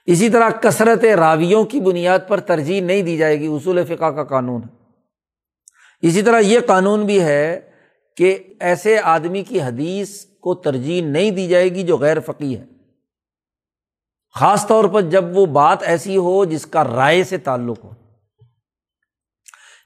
[0.04, 4.24] اسی طرح کثرت راویوں کی بنیاد پر ترجیح نہیں دی جائے گی، اصول فقہ کا
[4.24, 4.82] قانون۔ ہے
[6.00, 7.60] اسی طرح یہ قانون بھی ہے
[8.16, 12.64] کہ ایسے آدمی کی حدیث کو ترجیح نہیں دی جائے گی جو غیر فقی ہے۔
[14.34, 17.90] خاص طور پر جب وہ بات ایسی ہو جس کا رائے سے تعلق ہو۔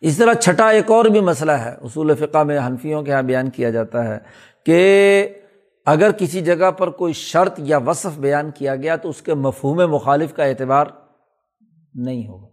[0.00, 3.50] اس طرح چھٹا ایک اور بھی مسئلہ ہے، اصول فقہ میں حنفیوں کے یہاں بیان
[3.50, 4.18] کیا جاتا ہے
[4.66, 5.28] کہ
[5.86, 9.90] اگر کسی جگہ پر کوئی شرط یا وصف بیان کیا گیا تو اس کے مفہوم
[9.90, 10.86] مخالف کا اعتبار
[11.94, 12.46] نہیں ہوگا۔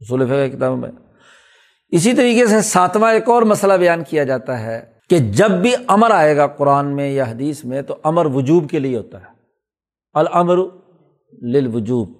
[0.00, 0.90] اصول فقہ کتابوں میں۔
[1.88, 6.10] اسی طریقے سے ساتواں ایک اور مسئلہ بیان کیا جاتا ہے کہ جب بھی امر
[6.10, 9.26] آئے گا قرآن میں یا حدیث میں تو امر وجوب کے لیے ہوتا ہے۔
[10.14, 10.56] الامر
[11.42, 12.12] للوجوب۔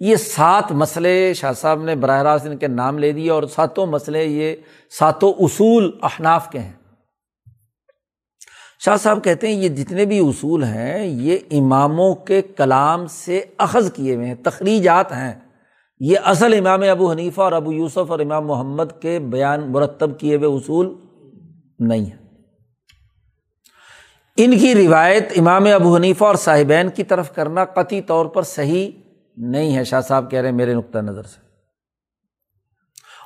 [0.00, 3.86] یہ سات مسئلے شاہ صاحب نے براہ راست ان کے نام لے دیے اور ساتوں
[3.86, 4.56] مسئلے یہ
[4.98, 6.72] ساتوں اصول احناف کے ہیں۔
[8.84, 13.92] شاہ صاحب کہتے ہیں، یہ جتنے بھی اصول ہیں، یہ اماموں کے کلام سے اخذ
[13.92, 15.34] کیے ہوئے ہیں، تخریجات ہیں۔
[16.00, 20.36] یہ اصل امام ابو حنیفہ اور ابو یوسف اور امام محمد کے بیان مرتب کیے
[20.36, 20.94] ہوئے اصول
[21.78, 22.38] نہیں ہیں۔
[24.36, 28.90] ان کی روایت امام ابو حنیفہ اور صاحبین کی طرف کرنا قطعی طور پر صحیح
[29.36, 31.40] نہیں ہے، شاہ صاحب کہہ رہے ہیں میرے نقطۂ نظر سے۔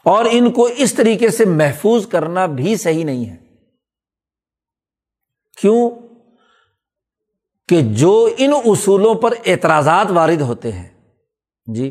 [0.05, 3.44] اور ان کو اس طریقے سے محفوظ کرنا بھی صحیح نہیں ہے۔
[5.59, 5.91] کیوں؟
[7.69, 10.89] کہ جو ان اصولوں پر اعتراضات وارد ہوتے ہیں
[11.67, 11.91] جی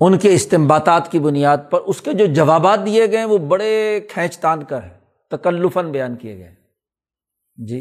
[0.00, 4.00] ان کے استمباتات کی بنیاد پر اس کے جو جوابات دیے گئے ہیں، وہ بڑے
[4.10, 4.98] کھینچ تان کر ہے
[5.30, 7.80] تکلفن بیان کیے گئے ہیں جی۔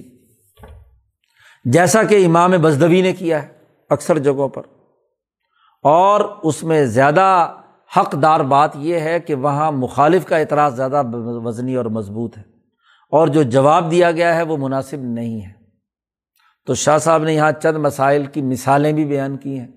[1.65, 3.47] جیسا کہ امام بزدوی نے کیا ہے
[3.89, 4.63] اکثر جگہوں پر،
[5.83, 7.27] اور اس میں زیادہ
[7.97, 11.01] حقدار بات یہ ہے کہ وہاں مخالف کا اعتراض زیادہ
[11.45, 12.54] وزنی اور مضبوط ہے۔
[13.15, 15.53] اور جو جواب دیا گیا ہے وہ مناسب نہیں ہے۔
[16.65, 19.67] تو شاہ صاحب نے یہاں چند مسائل کی مثالیں بھی بیان کی ہیں۔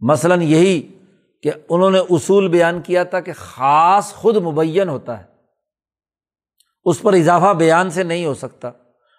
[0.00, 0.98] مثلاً یہی
[1.42, 5.24] کہ انہوں نے اصول بیان کیا تھا کہ خاص خود مبین ہوتا ہے۔
[6.84, 8.68] اس پر اضافہ بیان سے نہیں ہو سکتا۔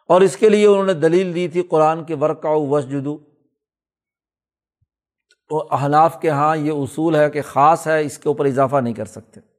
[0.08, 3.18] اور اس کے لیے انہوں نے دلیل دی تھی قرآن کے ورکا وسجدو۔
[5.50, 8.94] تو احناف کے یہاں یہ اصول ہے کہ خاص ہے، اس کے اوپر اضافہ نہیں
[8.94, 9.55] کر سکتے۔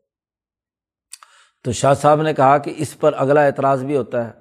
[1.66, 4.32] تو شاہ صاحب نے کہا کہ اس پر اگلا اعتراض بھی ہوتا ہے۔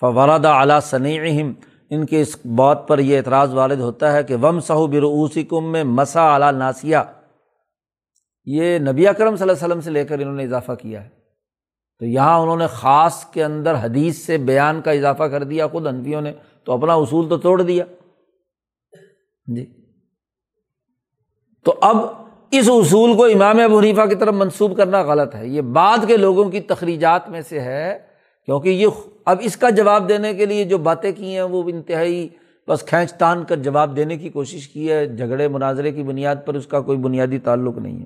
[0.00, 1.08] فوراد اعلیٰ صنع
[1.90, 5.72] ان کے اس بات پر یہ اعتراض والد ہوتا ہے کہ وم صحو بروسی کم
[5.72, 6.96] میں مسا اعلیٰ ناسیہ
[8.44, 11.08] یہ نبی اکرم صلی اللہ علیہ وسلم سے لے کر انہوں نے اضافہ کیا ہے۔
[11.98, 15.86] تو یہاں انہوں نے خاص کے اندر حدیث سے بیان کا اضافہ کر دیا، خود
[15.86, 16.32] انفیوں نے
[16.64, 17.84] تو اپنا اصول تو توڑ دیا۔
[19.46, 19.66] جی۔
[21.64, 22.25] تو اب
[22.58, 26.16] اس اصول کو امام ابو حنیفہ کی طرف منسوب کرنا غلط ہے۔ یہ بعد کے
[26.16, 27.98] لوگوں کی تخریجات میں سے ہے،
[28.46, 28.86] کیونکہ یہ
[29.24, 32.28] اب اس کا جواب دینے کے لیے جو باتیں کی ہیں، وہ انتہائی
[32.68, 36.54] بس کھینچ تان کر جواب دینے کی کوشش کی ہے۔ جھگڑے، مناظرے کی بنیاد پر
[36.54, 38.04] اس کا کوئی بنیادی تعلق نہیں ہے۔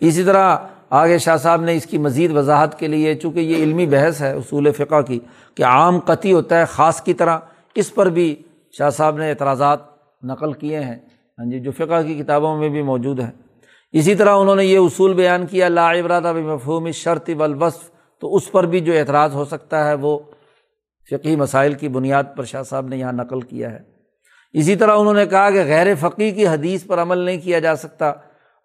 [0.00, 0.56] اسی طرح
[0.90, 4.32] آگے شاہ صاحب نے اس کی مزید وضاحت کے لیے، چونکہ یہ علمی بحث ہے
[4.32, 5.18] اصول فقہ کی،
[5.54, 7.38] کہ عام قطعی ہوتا ہے خاص کی طرح۔
[7.74, 8.34] اس پر بھی
[8.72, 9.78] شاہ صاحب نے اعتراضات
[10.22, 10.98] نقل کیے ہیں۔
[11.38, 13.43] ہاں جی جو فقہ کی کتابوں میں بھی موجود ہے
[13.94, 18.34] اسی طرح انہوں نے یہ اصول بیان کیا، لا عبرات اب مفہوم شرط والوصف، تو
[18.36, 20.18] اس پر بھی جو اعتراض ہو سکتا ہے وہ
[21.10, 23.78] فقی مسائل کی بنیاد پر شاہ صاحب نے یہاں نقل کیا ہے۔
[24.52, 27.76] اسی طرح انہوں نے کہا کہ غیر فقی کی حدیث پر عمل نہیں کیا جا
[27.76, 28.08] سکتا،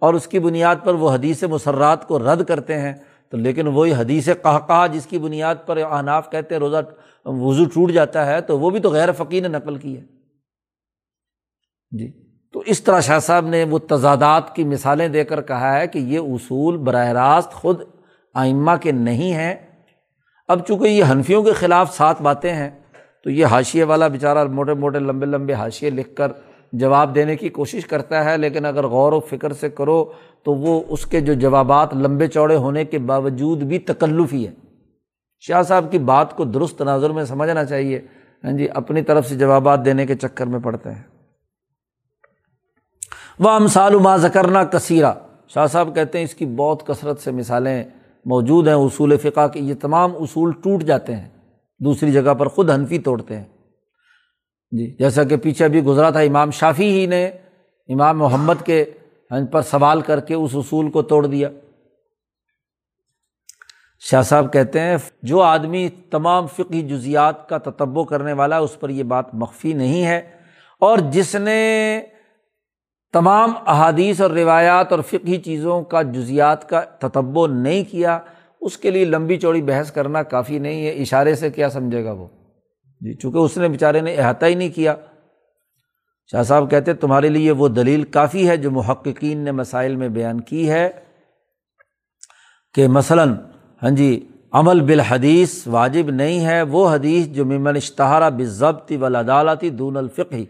[0.02, 2.94] اور اس کی بنیاد پر وہ حدیث مسرات کو رد کرتے ہیں۔
[3.30, 6.78] تو لیکن وہی حدیث کہا جس کی بنیاد پر اناف کہتے ہیں روزہ
[7.26, 10.04] وضو ٹوٹ جاتا ہے، تو وہ بھی تو غیر فقیر نے نقل کی ہے۔
[11.92, 12.29] جی۔
[12.60, 16.00] تو اس طرح شاہ صاحب نے وہ تضادات کی مثالیں دے کر کہا ہے کہ
[16.00, 17.82] یہ اصول براہ راست خود
[18.34, 19.56] آئمہ کے نہیں ہیں۔
[20.48, 22.70] اب چونکہ یہ حنفیوں کے خلاف سات باتیں ہیں،
[23.24, 26.32] تو یہ حاشیے والا بیچارہ موٹے موٹے لمبے لمبے حاشیے لکھ کر
[26.74, 30.04] جواب دینے کی کوشش کرتا ہے، لیکن اگر غور و فکر سے کرو
[30.44, 34.52] تو وہ اس کے جو جوابات لمبے چوڑے ہونے کے باوجود بھی تکلف ہی ہے
[35.40, 38.02] شاہ صاحب کی بات کو درست تناظر میں سمجھنا چاہیے۔
[38.44, 41.19] ہاں جی اپنی طرف سے جوابات دینے کے چکر میں پڑتے ہیں۔
[43.40, 45.14] وہ امسال ما ذکرنا کثیرہ
[45.48, 47.84] شاہ صاحب کہتے ہیں اس کی بہت کثرت سے مثالیں
[48.26, 51.30] موجود ہیں اصول فقہ کے یہ تمام اصول ٹوٹ جاتے ہیں۔
[51.80, 53.46] دوسری جگہ پر خود حنفی توڑتے ہیں۔
[54.72, 57.26] جی جیسا کہ پیچھے بھی گزرا تھا، امام شافی ہی نے
[57.88, 58.86] امام محمد کے
[59.52, 61.50] پر سوال کر کے اس اصول کو توڑ دیا۔
[64.00, 68.90] شاہ صاحب کہتے ہیں، جو آدمی تمام فقی جزیات کا تتبع کرنے والا، اس پر
[68.90, 70.22] یہ بات مخفی نہیں ہے۔
[70.80, 72.02] اور جس نے
[73.14, 78.20] تمام احادیث اور روایات اور فقی چیزوں کا جزیات کا تتبو نہیں کیا،
[78.62, 82.12] اس کے لیے لمبی چوڑی بحث کرنا کافی نہیں ہے۔ اشارے سے کیا سمجھے گا
[82.12, 82.28] وہ؟
[83.02, 84.96] جی چونکہ اس نے بیچارے نے احاطہ ہی نہیں کیا۔
[86.32, 90.42] شاہ صاحب کہتے تمہارے لیے وہ دلیل کافی ہے جو محققین نے مسائل میں بیان
[90.42, 90.90] کی ہے
[92.74, 93.34] کہ مثلاً
[93.84, 99.98] ہاں جی عمل بالحدیث واجب نہیں ہے۔ وہ حدیث جو ممن اشتہارہ بضبطی ولادالتی دون
[99.98, 100.46] الفقی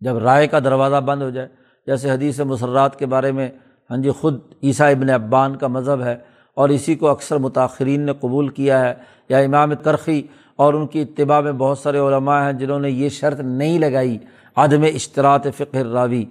[0.00, 1.48] جب رائے کا دروازہ بند ہو جائے۔
[1.86, 3.50] جیسے حدیث مسرات کے بارے میں
[3.90, 6.16] ہاں جی خود عیسیٰ ابن ابان کا مذہب ہے
[6.54, 8.94] اور اسی کو اکثر متاثرین نے قبول کیا ہے۔
[9.28, 10.22] یا امام کرخی
[10.56, 14.18] اور ان کی اتباع میں بہت سارے علماء ہیں جنہوں نے یہ شرط نہیں لگائی،
[14.56, 16.24] عدم اشتراط فقر راوی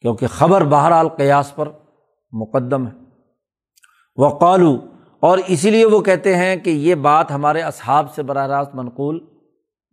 [0.00, 1.68] کیونکہ خبر بہرحال قیاس پر
[2.32, 2.92] مقدم ہے۔
[4.16, 4.78] وقالو،
[5.20, 9.20] اور اسی لیے وہ کہتے ہیں کہ یہ بات ہمارے اصحاب سے براہ راست منقول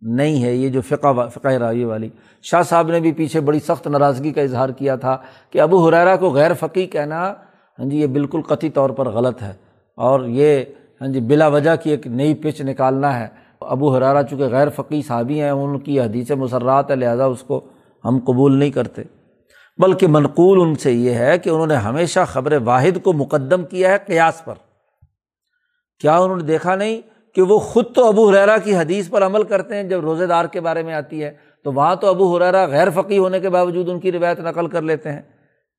[0.02, 2.08] نہیں ہے یہ جو فقہ فقہ راوی والی۔
[2.42, 5.16] شاہ صاحب نے بھی پیچھے بڑی سخت ناراضگی کا اظہار کیا تھا
[5.50, 7.34] کہ ابو حریرا کو غیر فقی کہنا
[7.78, 9.52] ہاں جی یہ بالکل قطعی طور پر غلط ہے۔
[9.96, 10.64] اور یہ
[11.00, 13.26] ہاں جی بلا وجہ کی ایک نئی پچ نکالنا ہے۔
[13.60, 17.60] ابو حرارہ چونکہ غیر فقی صحابی ہیں، ان کی حدیث مسرات ہے، لہٰذا اس کو
[18.04, 19.02] ہم قبول نہیں کرتے۔
[19.78, 23.90] بلکہ منقول ان سے یہ ہے کہ انہوں نے ہمیشہ خبر واحد کو مقدم کیا
[23.90, 24.54] ہے قیاس پر۔
[26.00, 27.00] کیا انہوں نے دیکھا نہیں؟
[27.34, 30.44] کہ وہ خود تو ابو حرارا کی حدیث پر عمل کرتے ہیں، جب روزے دار
[30.44, 31.30] کے بارے میں آتی ہے،
[31.64, 34.82] تو وہاں تو ابو حرارا غیر فقی ہونے کے باوجود ان کی روایت نقل کر
[34.82, 35.22] لیتے ہیں۔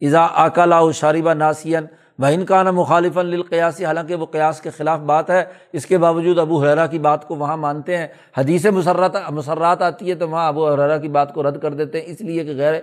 [0.02, 1.86] ایزا آکلا شاربہ ناسین
[2.20, 5.44] بہن کا نا مخالف للقیاسی حالانکہ وہ قیاس کے خلاف بات ہے،
[5.74, 8.08] اس کے باوجود ابو حرا کی بات کو وہاں مانتے ہیں۔
[8.38, 12.00] حدیث مسرات مسرات آتی ہے تو وہاں ابو حرا کی بات کو رد کر دیتے
[12.00, 12.74] ہیں، اس لیے کہ غیر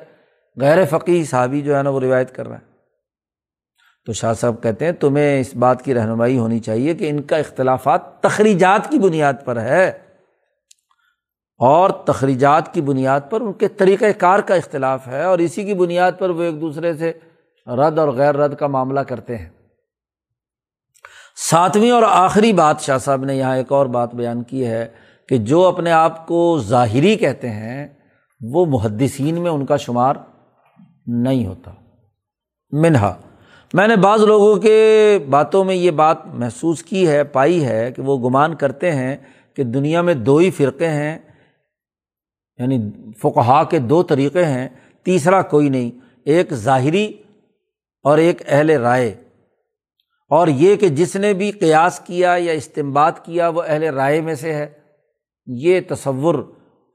[0.57, 2.70] غیر فقی صحابی جو ہے نا وہ روایت کر رہا ہے
[4.06, 7.36] تو شاہ صاحب کہتے ہیں، تمہیں اس بات کی رہنمائی ہونی چاہیے کہ ان کا
[7.36, 9.89] اختلافات تخریجات کی بنیاد پر ہے
[11.59, 15.74] اور تخریجات کی بنیاد پر ان کے طریقۂ کار کا اختلاف ہے اور اسی کی
[15.74, 17.12] بنیاد پر وہ ایک دوسرے سے
[17.66, 19.48] رد اور غیر رد کا معاملہ کرتے ہیں۔
[21.51, 24.89] ساتویں اور آخری بات شاہ صاحب نے یہاں ایک اور بات بیان کی ہے
[25.28, 27.89] کہ جو اپنے آپ کو ظاہری کہتے ہیں،
[28.40, 30.14] وہ محدثین میں ان کا شمار
[31.06, 31.70] نہیں ہوتا۔
[32.72, 33.14] منہا
[33.73, 38.03] میں نے بعض لوگوں کے باتوں میں یہ بات محسوس کی ہے، پائی ہے کہ
[38.03, 39.17] وہ گمان کرتے ہیں
[39.55, 41.19] کہ دنیا میں دو ہی فرقے ہیں
[42.59, 44.69] یعنی فقہا کے دو طریقے ہیں،
[45.03, 45.91] تیسرا کوئی نہیں،
[46.25, 47.13] ایک ظاہری
[48.03, 49.15] اور ایک اہل رائے۔
[50.31, 54.35] اور یہ کہ جس نے بھی قیاس کیا یا استمباد کیا وہ اہل رائے میں
[54.35, 54.67] سے ہے۔
[55.47, 56.35] یہ تصور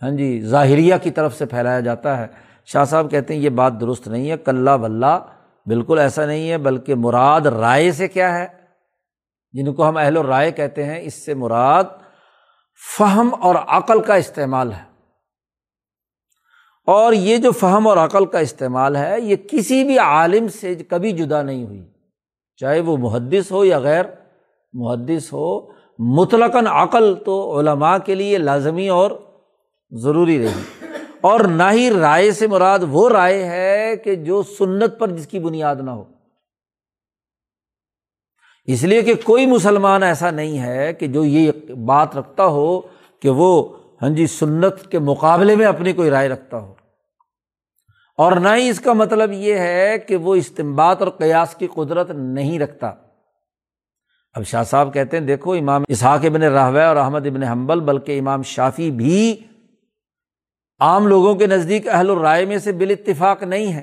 [0.04, 2.28] ہاں جی ظاہریہ کی طرف سے پھیلایا جاتا ہے۔
[2.66, 5.20] شاہ صاحب کہتے ہیں یہ بات درست نہیں ہے کلّہ بلّہ
[5.66, 8.48] بالکل ایسا نہیں ہے، بلکہ مراد رائے سے کیا ہے؟
[9.52, 11.84] جن کو ہم اہل و رائے کہتے ہیں، اس سے مراد
[12.98, 14.84] فہم اور عقل کا استعمال ہے۔
[16.88, 21.12] اور یہ جو فہم اور عقل کا استعمال ہے، یہ کسی بھی عالم سے کبھی
[21.12, 21.90] جدا نہیں ہوئی۔
[22.56, 24.06] چاہے وہ محدث ہو یا غیر
[24.74, 29.12] محدث ہو، مطلقاً عقل تو علماء کے لیے لازمی اور
[29.92, 30.75] ضروری رہی۔
[31.26, 35.40] اور نہ ہی رائے سے مراد وہ رائے ہے کہ جو سنت پر جس کی
[35.40, 36.04] بنیاد نہ ہو۔
[38.66, 41.52] اس لیے کہ کوئی مسلمان ایسا نہیں ہے کہ جو یہ
[41.86, 42.82] بات رکھتا ہو
[43.20, 46.74] کہ وہ ہاں جی سنت کے مقابلے میں اپنی کوئی رائے رکھتا ہو۔
[48.18, 52.12] اور نہ ہی اس کا مطلب یہ ہے کہ وہ استمباد اور قیاس کی قدرت
[52.12, 52.92] نہیں رکھتا۔
[54.34, 58.20] اب شاہ صاحب کہتے ہیں، دیکھو امام اسحاق ابن راہو اور احمد ابن حمبل بلکہ
[58.20, 59.36] امام شافی بھی
[60.80, 63.82] عام لوگوں کے نزدیک اہل الرائے میں سے بال اتفاق نہیں ہے۔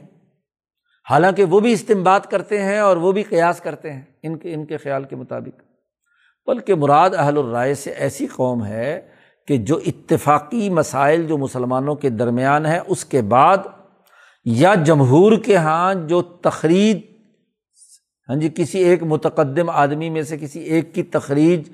[1.11, 4.65] حالانکہ وہ بھی استمباد کرتے ہیں اور وہ بھی قیاس کرتے ہیں ان کے ان
[4.67, 5.63] کے خیال کے مطابق۔
[6.47, 9.09] بلکہ مراد اہل الرائے سے ایسی قوم ہے
[9.49, 13.59] کہ جو اتفاقی مسائل جو مسلمانوں کے درمیان ہے اس کے بعد
[14.45, 16.97] یا جمہور کے یہاں جو تقریر
[18.29, 21.71] ہاں جی کسی ایک متقدم آدمی میں سے کسی ایک کی تقریج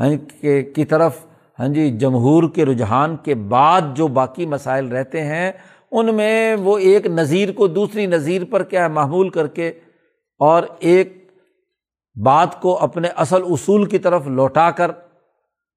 [0.00, 1.26] ہاں جی، کی طرف
[1.58, 5.52] ہاں جی جمہور کے رجحان کے بعد جو باقی مسائل رہتے ہیں،
[5.90, 9.68] ان میں وہ ایک نظیر کو دوسری نظیر پر کیا ہے معمول کر کے
[10.38, 11.32] اور ایک
[12.22, 14.90] بات کو اپنے اصل اصول کی طرف لوٹا کر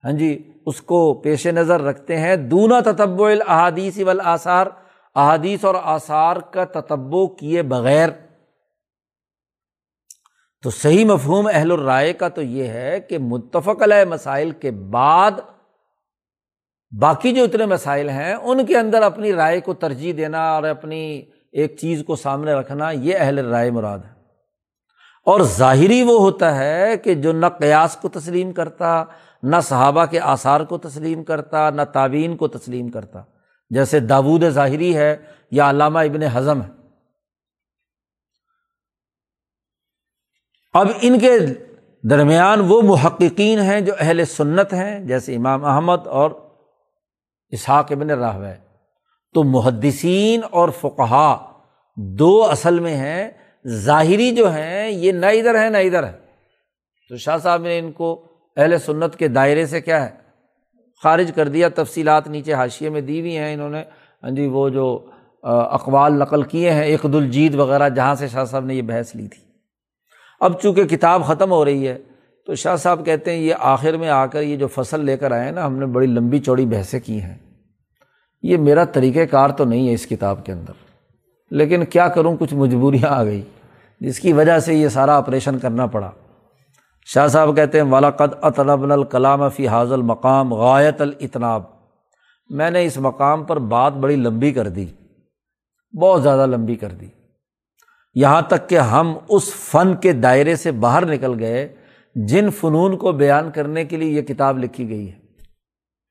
[0.03, 4.67] ہاں جی اس کو پیش نظر رکھتے ہیں۔ دونا تتب الحادیث آثار
[5.15, 8.09] احادیث اور آثار کا تتبو کیے بغیر۔
[10.63, 15.31] تو صحیح مفہوم اہل الرائے کا تو یہ ہے کہ متفق علیہ مسائل کے بعد
[16.99, 21.21] باقی جو اتنے مسائل ہیں، ان کے اندر اپنی رائے کو ترجیح دینا اور اپنی
[21.51, 24.15] ایک چیز کو سامنے رکھنا، یہ اہل رائے مراد ہے۔
[25.25, 29.03] اور ظاہری وہ ہوتا ہے کہ جو نہ قیاس کو تسلیم کرتا،
[29.43, 33.21] نہ صحابہ کے آثار کو تسلیم کرتا، نہ تعوین کو تسلیم کرتا۔
[33.69, 35.17] جیسے داود ظاہری ہے
[35.51, 36.69] یا علامہ ابن حضم ہے۔
[40.73, 41.39] اب ان کے
[42.03, 46.44] درمیان وہ محققین ہیں جو اہل سنت ہیں، جیسے امام احمد اور
[47.53, 48.53] اسحاق ابن راہ
[49.35, 51.35] تو محدثین اور فقہا
[52.19, 53.29] دو اصل میں ہیں،
[53.67, 56.11] ظاہری جو ہیں، یہ نہ ادھر ہے نہ ادھر ہے
[57.09, 58.27] تو شاہ صاحب نے ان کو
[58.57, 60.11] اہل سنت کے دائرے سے کیا ہے؟
[61.03, 63.83] خارج کر دیا، تفصیلات نیچے حاشیے میں دی ہوئی ہیں انہوں نے۔
[64.23, 64.87] ہاں جی وہ جو
[65.43, 69.27] اقوال نقل کیے ہیں، اقد الجید وغیرہ، جہاں سے شاہ صاحب نے یہ بحث لی
[69.27, 69.43] تھی۔
[70.39, 71.97] اب چونکہ کتاب ختم ہو رہی ہے
[72.45, 75.31] تو شاہ صاحب کہتے ہیں یہ آخر میں آ کر یہ جو فصل لے کر
[75.31, 77.37] آئے نا، ہم نے بڑی لمبی چوڑی بحثیں کی ہیں۔
[78.43, 80.73] یہ میرا طریقۂ کار تو نہیں ہے اس کتاب کے اندر۔
[81.51, 83.41] لیکن کیا کروں، کچھ مجبوریاں آ گئی۔
[83.99, 86.11] جس کی وجہ سے یہ سارا آپریشن کرنا پڑا۔
[87.05, 91.63] شاہ صاحب کہتے ہیں والاقد اطلب الکلام فی حاضل مقام غایت الطناب
[92.49, 94.85] میں نے اس مقام پر بات بڑی لمبی کر دی،
[96.01, 97.07] بہت زیادہ لمبی کر دی۔
[98.15, 101.75] یہاں تک کہ ہم اس فن کے دائرے سے باہر نکل گئے
[102.15, 105.15] جن فنون کو بیان کرنے کے لیے یہ کتاب لکھی گئی ہے۔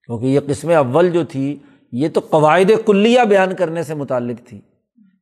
[0.07, 1.57] کیونکہ یہ قسم اول جو تھی،
[1.93, 4.61] یہ تو قواعد کلیہ بیان کرنے سے متعلق تھی۔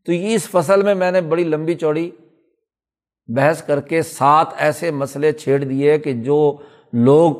[0.06, 2.10] تو یہ اس فصل میں میں نے بڑی لمبی چوڑی
[3.26, 6.56] بحث کر کے سات ایسے مسئلے چھیڑ دیے کہ جو
[6.92, 7.34] لوگ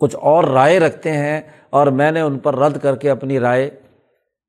[0.00, 1.40] کچھ اور رائے رکھتے ہیں
[1.70, 3.70] اور میں نے ان پر رد کر کے اپنی رائے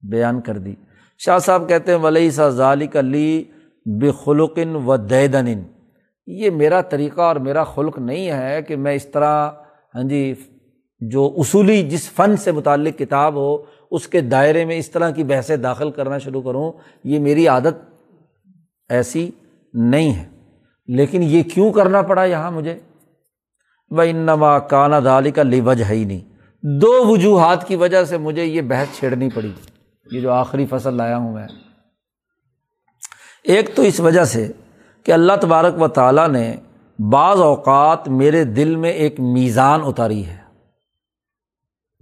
[0.01, 0.75] بیان کر دی۔
[1.19, 3.43] شاہ صاحب کہتے ہیں ولی سا ظالق علی
[3.85, 5.63] بخلقن و دیدن
[6.27, 9.51] یہ میرا طریقہ اور میرا خلق نہیں ہے کہ میں اس طرح
[9.95, 10.33] ہاں جی
[10.99, 13.57] جو اصولی جس فن سے متعلق کتاب ہو،
[13.91, 16.71] اس کے دائرے میں اس طرح کی بحثیں داخل کرنا شروع کروں،
[17.03, 17.93] یہ میری عادت
[18.89, 19.31] ایسی
[19.73, 20.25] نہیں ہے۔
[20.87, 22.79] لیکن یہ کیوں کرنا پڑا یہاں مجھے؟
[23.89, 26.19] وہ انما کانا دالی کا لیوج ہے ہی نہیں
[26.63, 29.51] دو وجوہات کی وجہ سے مجھے یہ بحث چھیڑنی پڑی۔
[30.11, 31.47] یہ جو آخری فصل لایا ہوں میں۔
[33.43, 34.51] ایک تو اس وجہ سے
[35.03, 36.55] کہ اللہ تبارک و تعالیٰ نے
[37.11, 40.37] بعض اوقات میرے دل میں ایک میزان اتاری ہے،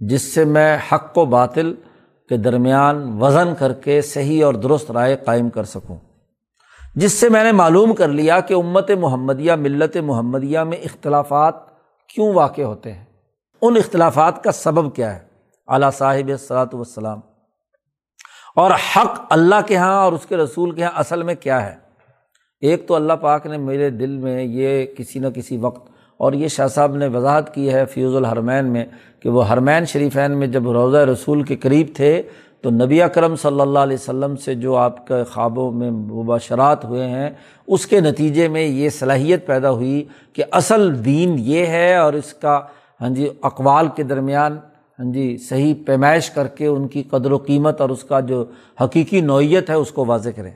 [0.00, 1.74] جس سے میں حق و باطل
[2.28, 5.96] کے درمیان وزن کر کے صحیح اور درست رائے قائم کر سکوں۔
[6.94, 11.54] جس سے میں نے معلوم کر لیا کہ امت محمدیہ، ملت محمدیہ میں اختلافات
[12.08, 13.04] کیوں واقع ہوتے ہیں۔
[13.62, 15.20] ان اختلافات کا سبب کیا ہے؟
[15.68, 17.20] اعلیٰ صاحب صلاحت وسلام
[18.56, 21.74] اور حق اللہ کے یہاں اور اس کے رسول کے یہاں اصل میں کیا ہے؟
[22.62, 26.48] ایک تو اللہ پاک نے میرے دل میں یہ کسی نہ کسی وقت اور یہ
[26.48, 28.84] شاہ صاحب نے وضاحت کی ہے فیوز الحرمین میں
[29.20, 32.22] کہ وہ حرمین شریفین میں جب روضہ رسول کے قریب تھے
[32.60, 37.06] تو نبی اکرم صلی اللہ علیہ وسلم سے جو آپ کے خوابوں میں مباشرات ہوئے
[37.08, 37.30] ہیں،
[37.66, 42.32] اس کے نتیجے میں یہ صلاحیت پیدا ہوئی کہ اصل دین یہ ہے اور اس
[42.34, 42.60] کا
[43.00, 44.58] ہاں جی اقوال کے درمیان
[44.98, 48.44] ہاں جی صحیح پیمائش کر کے ان کی قدر و قیمت اور اس کا جو
[48.80, 50.50] حقیقی نوعیت ہے، اس کو واضح کریں۔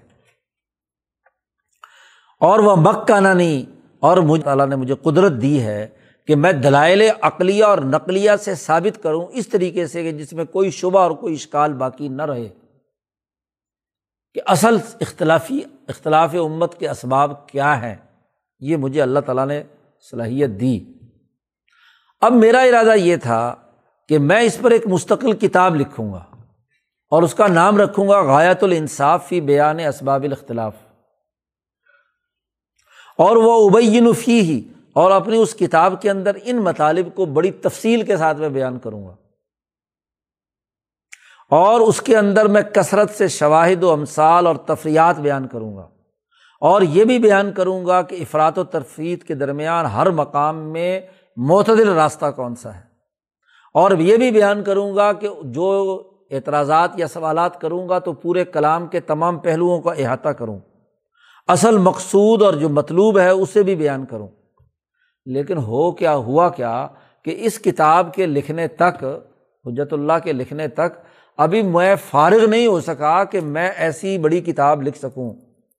[2.40, 5.86] اور وہ مکہ نہ نہیں۔ اور مجھ تعالیٰ نے مجھے قدرت دی ہے
[6.26, 10.44] کہ میں دلائل عقلیہ اور نقلیہ سے ثابت کروں اس طریقے سے کہ جس میں
[10.44, 12.48] کوئی شبہ اور کوئی اشکال باقی نہ رہے۔
[14.34, 17.94] کہ اصل اختلافی، اختلاف امت کے اسباب کیا ہیں،
[18.60, 19.62] یہ مجھے اللہ تعالیٰ نے
[20.10, 20.80] صلاحیت دی۔
[22.20, 23.54] اب میرا ارادہ یہ تھا
[24.08, 26.24] کہ میں اس پر ایک مستقل کتاب لکھوں گا
[27.10, 30.74] اور اس کا نام رکھوں گا غایت الانصاف فی بیان اسباب الاختلاف۔
[33.18, 34.62] اور وہ ابین فی ہی
[34.92, 38.78] اور اپنی اس کتاب کے اندر ان مطالب کو بڑی تفصیل کے ساتھ میں بیان
[38.78, 39.14] کروں گا۔
[41.50, 45.88] اور اس کے اندر میں کثرت سے شواہد و امثال اور تفریحات بیان کروں گا۔
[46.60, 51.00] اور یہ بھی بیان کروں گا کہ افراد و ترفید کے درمیان ہر مقام میں
[51.36, 52.80] معتدل راستہ کون سا ہے۔
[53.74, 58.44] اور یہ بھی بیان کروں گا کہ جو اعتراضات یا سوالات کروں گا تو پورے
[58.44, 60.58] کلام کے تمام پہلوؤں کا احاطہ کروں۔
[61.46, 64.28] اصل مقصود اور جو مطلوب ہے اسے بھی بیان کروں۔
[65.26, 66.88] لیکن ہو کیا ہوا کیا
[67.22, 69.04] کہ اس کتاب کے لکھنے تک،
[69.66, 70.98] حجت اللہ کے لکھنے تک
[71.36, 75.34] ابھی میں فارغ نہیں ہو سکا کہ میں ایسی بڑی کتاب لکھ سکوں۔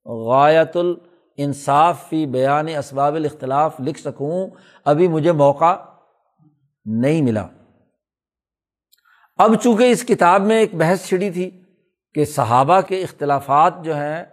[0.05, 4.47] غایت الانصاف فی بیان اسباب الاختلاف لکھ سکوں۔
[4.85, 5.75] ابھی مجھے موقع
[6.85, 7.47] نہیں ملا۔
[9.37, 11.63] اب چونکہ اس کتاب میں ایک بحث چھڑی تھی
[12.13, 14.23] کہ صحابہ کے اختلافات جو ہیں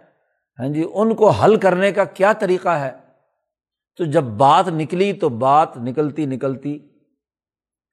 [0.59, 2.91] ہاں جی ان کو حل کرنے کا کیا طریقہ ہے؟
[3.97, 6.79] تو جب بات نکلی تو بات نکلتی نکلتی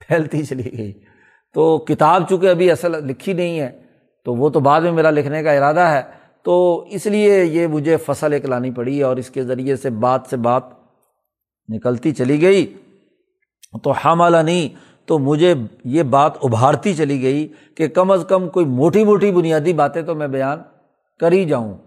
[0.09, 0.93] پھیلتی چلی گئی۔
[1.55, 3.82] تو کتاب چونکہ ابھی اصل لکھی نہیں ہے،
[4.24, 6.02] تو وہ تو بعد میں میرا لکھنے کا ارادہ ہے۔
[6.43, 10.20] تو اس لیے یہ مجھے فصل ایک لانی پڑی اور اس کے ذریعے سے بات
[10.30, 10.62] سے بات
[11.68, 12.74] نکلتی چلی گئی۔
[13.82, 14.68] تو حاملہ نہیں،
[15.06, 19.72] تو مجھے یہ بات ابھارتی چلی گئی کہ کم از کم کوئی موٹی موٹی بنیادی
[19.72, 20.59] باتیں تو میں بیان
[21.20, 21.78] کر ہی جاؤں۔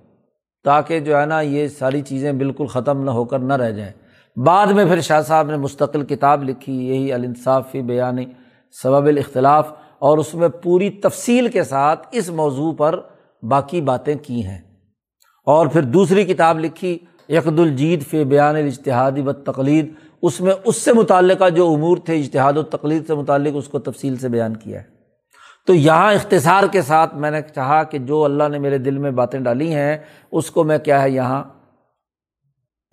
[0.65, 3.91] تاکہ جو ہے نا یہ ساری چیزیں بالکل ختم نہ ہو کر نہ رہ جائیں۔
[4.39, 8.25] بعد میں پھر شاہ صاحب نے مستقل کتاب لکھی، یہی الانصافی بیانی
[8.83, 12.99] سبب الاختلاف، اور اس میں پوری تفصیل کے ساتھ اس موضوع پر
[13.43, 14.57] باقی باتیں کی ہیں۔
[15.45, 16.97] اور پھر دوسری کتاب لکھی
[17.29, 22.19] یکد الجید فی بیان اجتہادی و تقلید اس میں اس سے متعلقہ جو امور تھے،
[22.19, 24.94] اجتہاد و تقلید سے متعلق، اس کو تفصیل سے بیان کیا ہے۔
[25.65, 29.11] تو یہاں اختصار کے ساتھ میں نے چاہا کہ جو اللہ نے میرے دل میں
[29.11, 29.97] باتیں ڈالی ہیں،
[30.31, 31.43] اس کو میں کیا ہے یہاں؟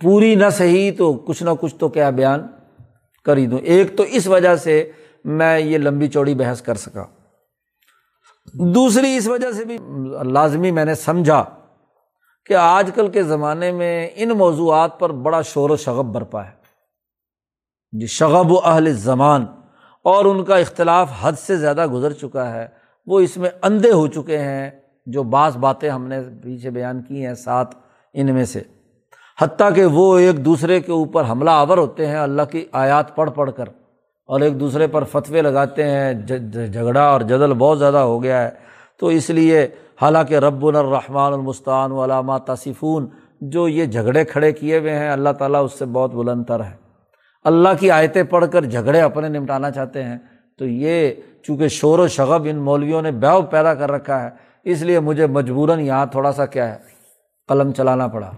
[0.01, 2.47] پوری نہ صحیح تو کچھ نہ کچھ تو کیا بیان
[3.25, 4.91] کر ہی دوں۔ ایک تو اس وجہ سے
[5.25, 7.05] میں یہ لمبی چوڑی بحث کر سکا۔
[8.55, 9.79] دوسری، اس وجہ سے بھی
[10.25, 11.45] لازمی میں نے سمجھا
[12.47, 16.51] کہ آج کل کے زمانے میں ان موضوعات پر بڑا شور و شغب برپا ہے۔
[18.01, 19.47] جی شغب و اہل زمان۔
[20.05, 22.67] اور ان کا اختلاف حد سے زیادہ گزر چکا ہے۔
[23.07, 24.71] وہ اس میں اندھے ہو چکے ہیں،
[25.07, 27.77] جو بعض باتیں ہم نے پیچھے بیان کی ہیں ساتھ
[28.15, 28.63] ان میں سے۔
[29.41, 33.31] حتیٰ کہ وہ ایک دوسرے کے اوپر حملہ آور ہوتے ہیں، اللہ کی آیات پڑھ
[33.35, 33.65] پڑھ کر۔
[34.27, 36.13] اور ایک دوسرے پر فتوے لگاتے ہیں
[36.73, 38.51] جھگڑا اور جدل بہت زیادہ ہو گیا ہے۔
[39.01, 39.69] تو اس لیے
[40.03, 43.07] حالانکہ رب الرحمٰن المستان علامہ تصفون،
[43.41, 46.82] جو یہ جھگڑے کھڑے کیے ہوئے ہیں، اللہ تعالیٰ اس سے بہت بلند تر ہے۔
[47.45, 50.19] اللہ کی آیتیں پڑھ کر جھگڑے اپنے نمٹانا چاہتے ہیں،
[50.59, 54.31] تو یہ چونکہ شور و شغب ان مولویوں نے بیو پیدا کر رکھا ہے،
[54.65, 56.79] اس لیے مجھے مجبوراً یہاں تھوڑا سا کیا ہے،
[57.49, 58.31] قلم چلانا پڑا۔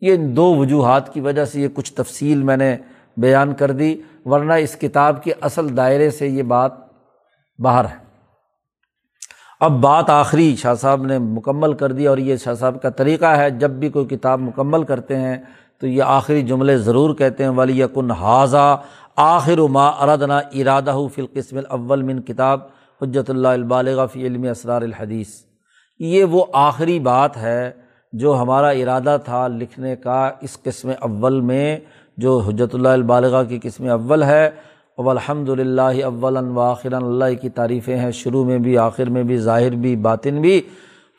[0.00, 2.76] یہ ان دو وجوہات کی وجہ سے یہ کچھ تفصیل میں نے
[3.16, 3.94] بیان کر دی،
[4.24, 6.72] ورنہ اس کتاب کے اصل دائرے سے یہ بات
[7.58, 8.00] باہر ہے۔
[9.60, 13.36] اب بات آخری شاہ صاحب نے مکمل کر دی اور یہ شاہ صاحب کا طریقہ
[13.36, 15.36] ہے، جب بھی کوئی کتاب مکمل کرتے ہیں
[15.82, 18.76] تو یہ آخری جملے ضرور کہتے ہیں، ولی یقن حاضہ
[19.16, 22.60] آخر ما اردنا ارادہ فی القسم الاول من کتاب
[23.00, 25.28] حجت اللہ البالغ فی علم اسرار الحدیث۔
[26.00, 27.70] یہ وہ آخری بات ہے
[28.12, 31.78] جو ہمارا ارادہ تھا لکھنے کا اس قسم اول میں،
[32.16, 34.50] جو حجت اللہ البالغ کی قسم اول ہے۔
[34.98, 39.74] الحمد للہ اول واخر اللہ کی تعریفیں ہیں، شروع میں بھی، آخر میں بھی، ظاہر
[39.82, 40.60] بھی، باطن بھی۔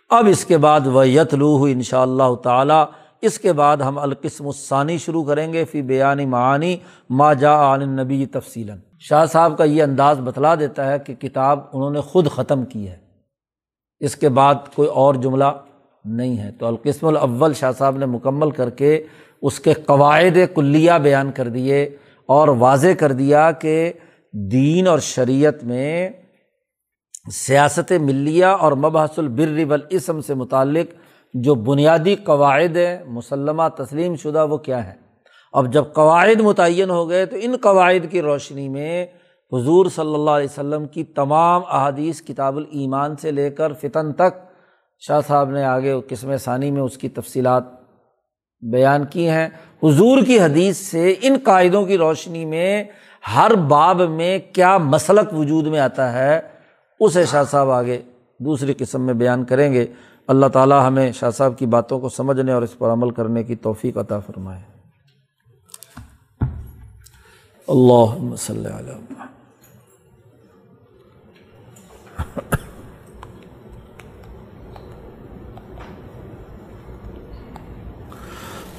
[0.10, 2.84] اب اس کے بعد وہ یتلوح ان شاء اللہ تعالیٰ
[3.24, 6.78] اس کے بعد ہم القسم الثانی شروع کریں گے، فی بیانی معانی
[7.10, 11.60] ما جا عن نبی تفصیل شاہ صاحب کا یہ انداز بتلا دیتا ہے کہ کتاب
[11.74, 12.98] انہوں نے خود ختم کی ہے۔
[14.00, 15.52] اس کے بعد کوئی اور جملہ
[16.06, 19.04] نہیں ہے۔ تو القسم الاول شاہ صاحب نے مکمل کر کے
[19.42, 21.84] اس کے قواعد کلیہ بیان کر دیے
[22.30, 23.94] اور واضح کر دیا کہ
[24.52, 26.10] دین اور شریعت میں
[27.32, 30.94] سیاست ملیہ اور مبحث البر والاسم سے متعلق
[31.34, 34.94] جو بنیادی قواعد ہیں، مسلمہ تسلیم شدہ وہ کیا ہے؟
[35.54, 39.06] اب جب قواعد متعین ہو گئے تو ان قواعد کی روشنی میں
[39.52, 44.40] حضور صلی اللہ علیہ وسلم کی تمام احادیث کتاب الایمان سے لے کر فتن تک
[45.00, 47.64] شاہ صاحب نے آگے قسم ثانی میں اس کی تفصیلات
[48.62, 49.50] بیان کی ہیں۔
[49.84, 52.84] حضور کی حدیث سے ان قاعدوں کی روشنی میں
[53.36, 56.42] ہر باب میں کیا مسلک وجود میں آتا ہے،
[57.00, 58.02] اسے شاہ صاحب آگے
[58.40, 59.86] دوسری قسم میں بیان کریں گے۔
[60.28, 63.56] اللہ تعالیٰ ہمیں شاہ صاحب کی باتوں کو سمجھنے اور اس پر عمل کرنے کی
[63.56, 64.62] توفیق عطا فرمائے۔
[67.68, 68.68] اللہ مسل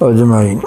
[0.01, 0.59] اجمعین۔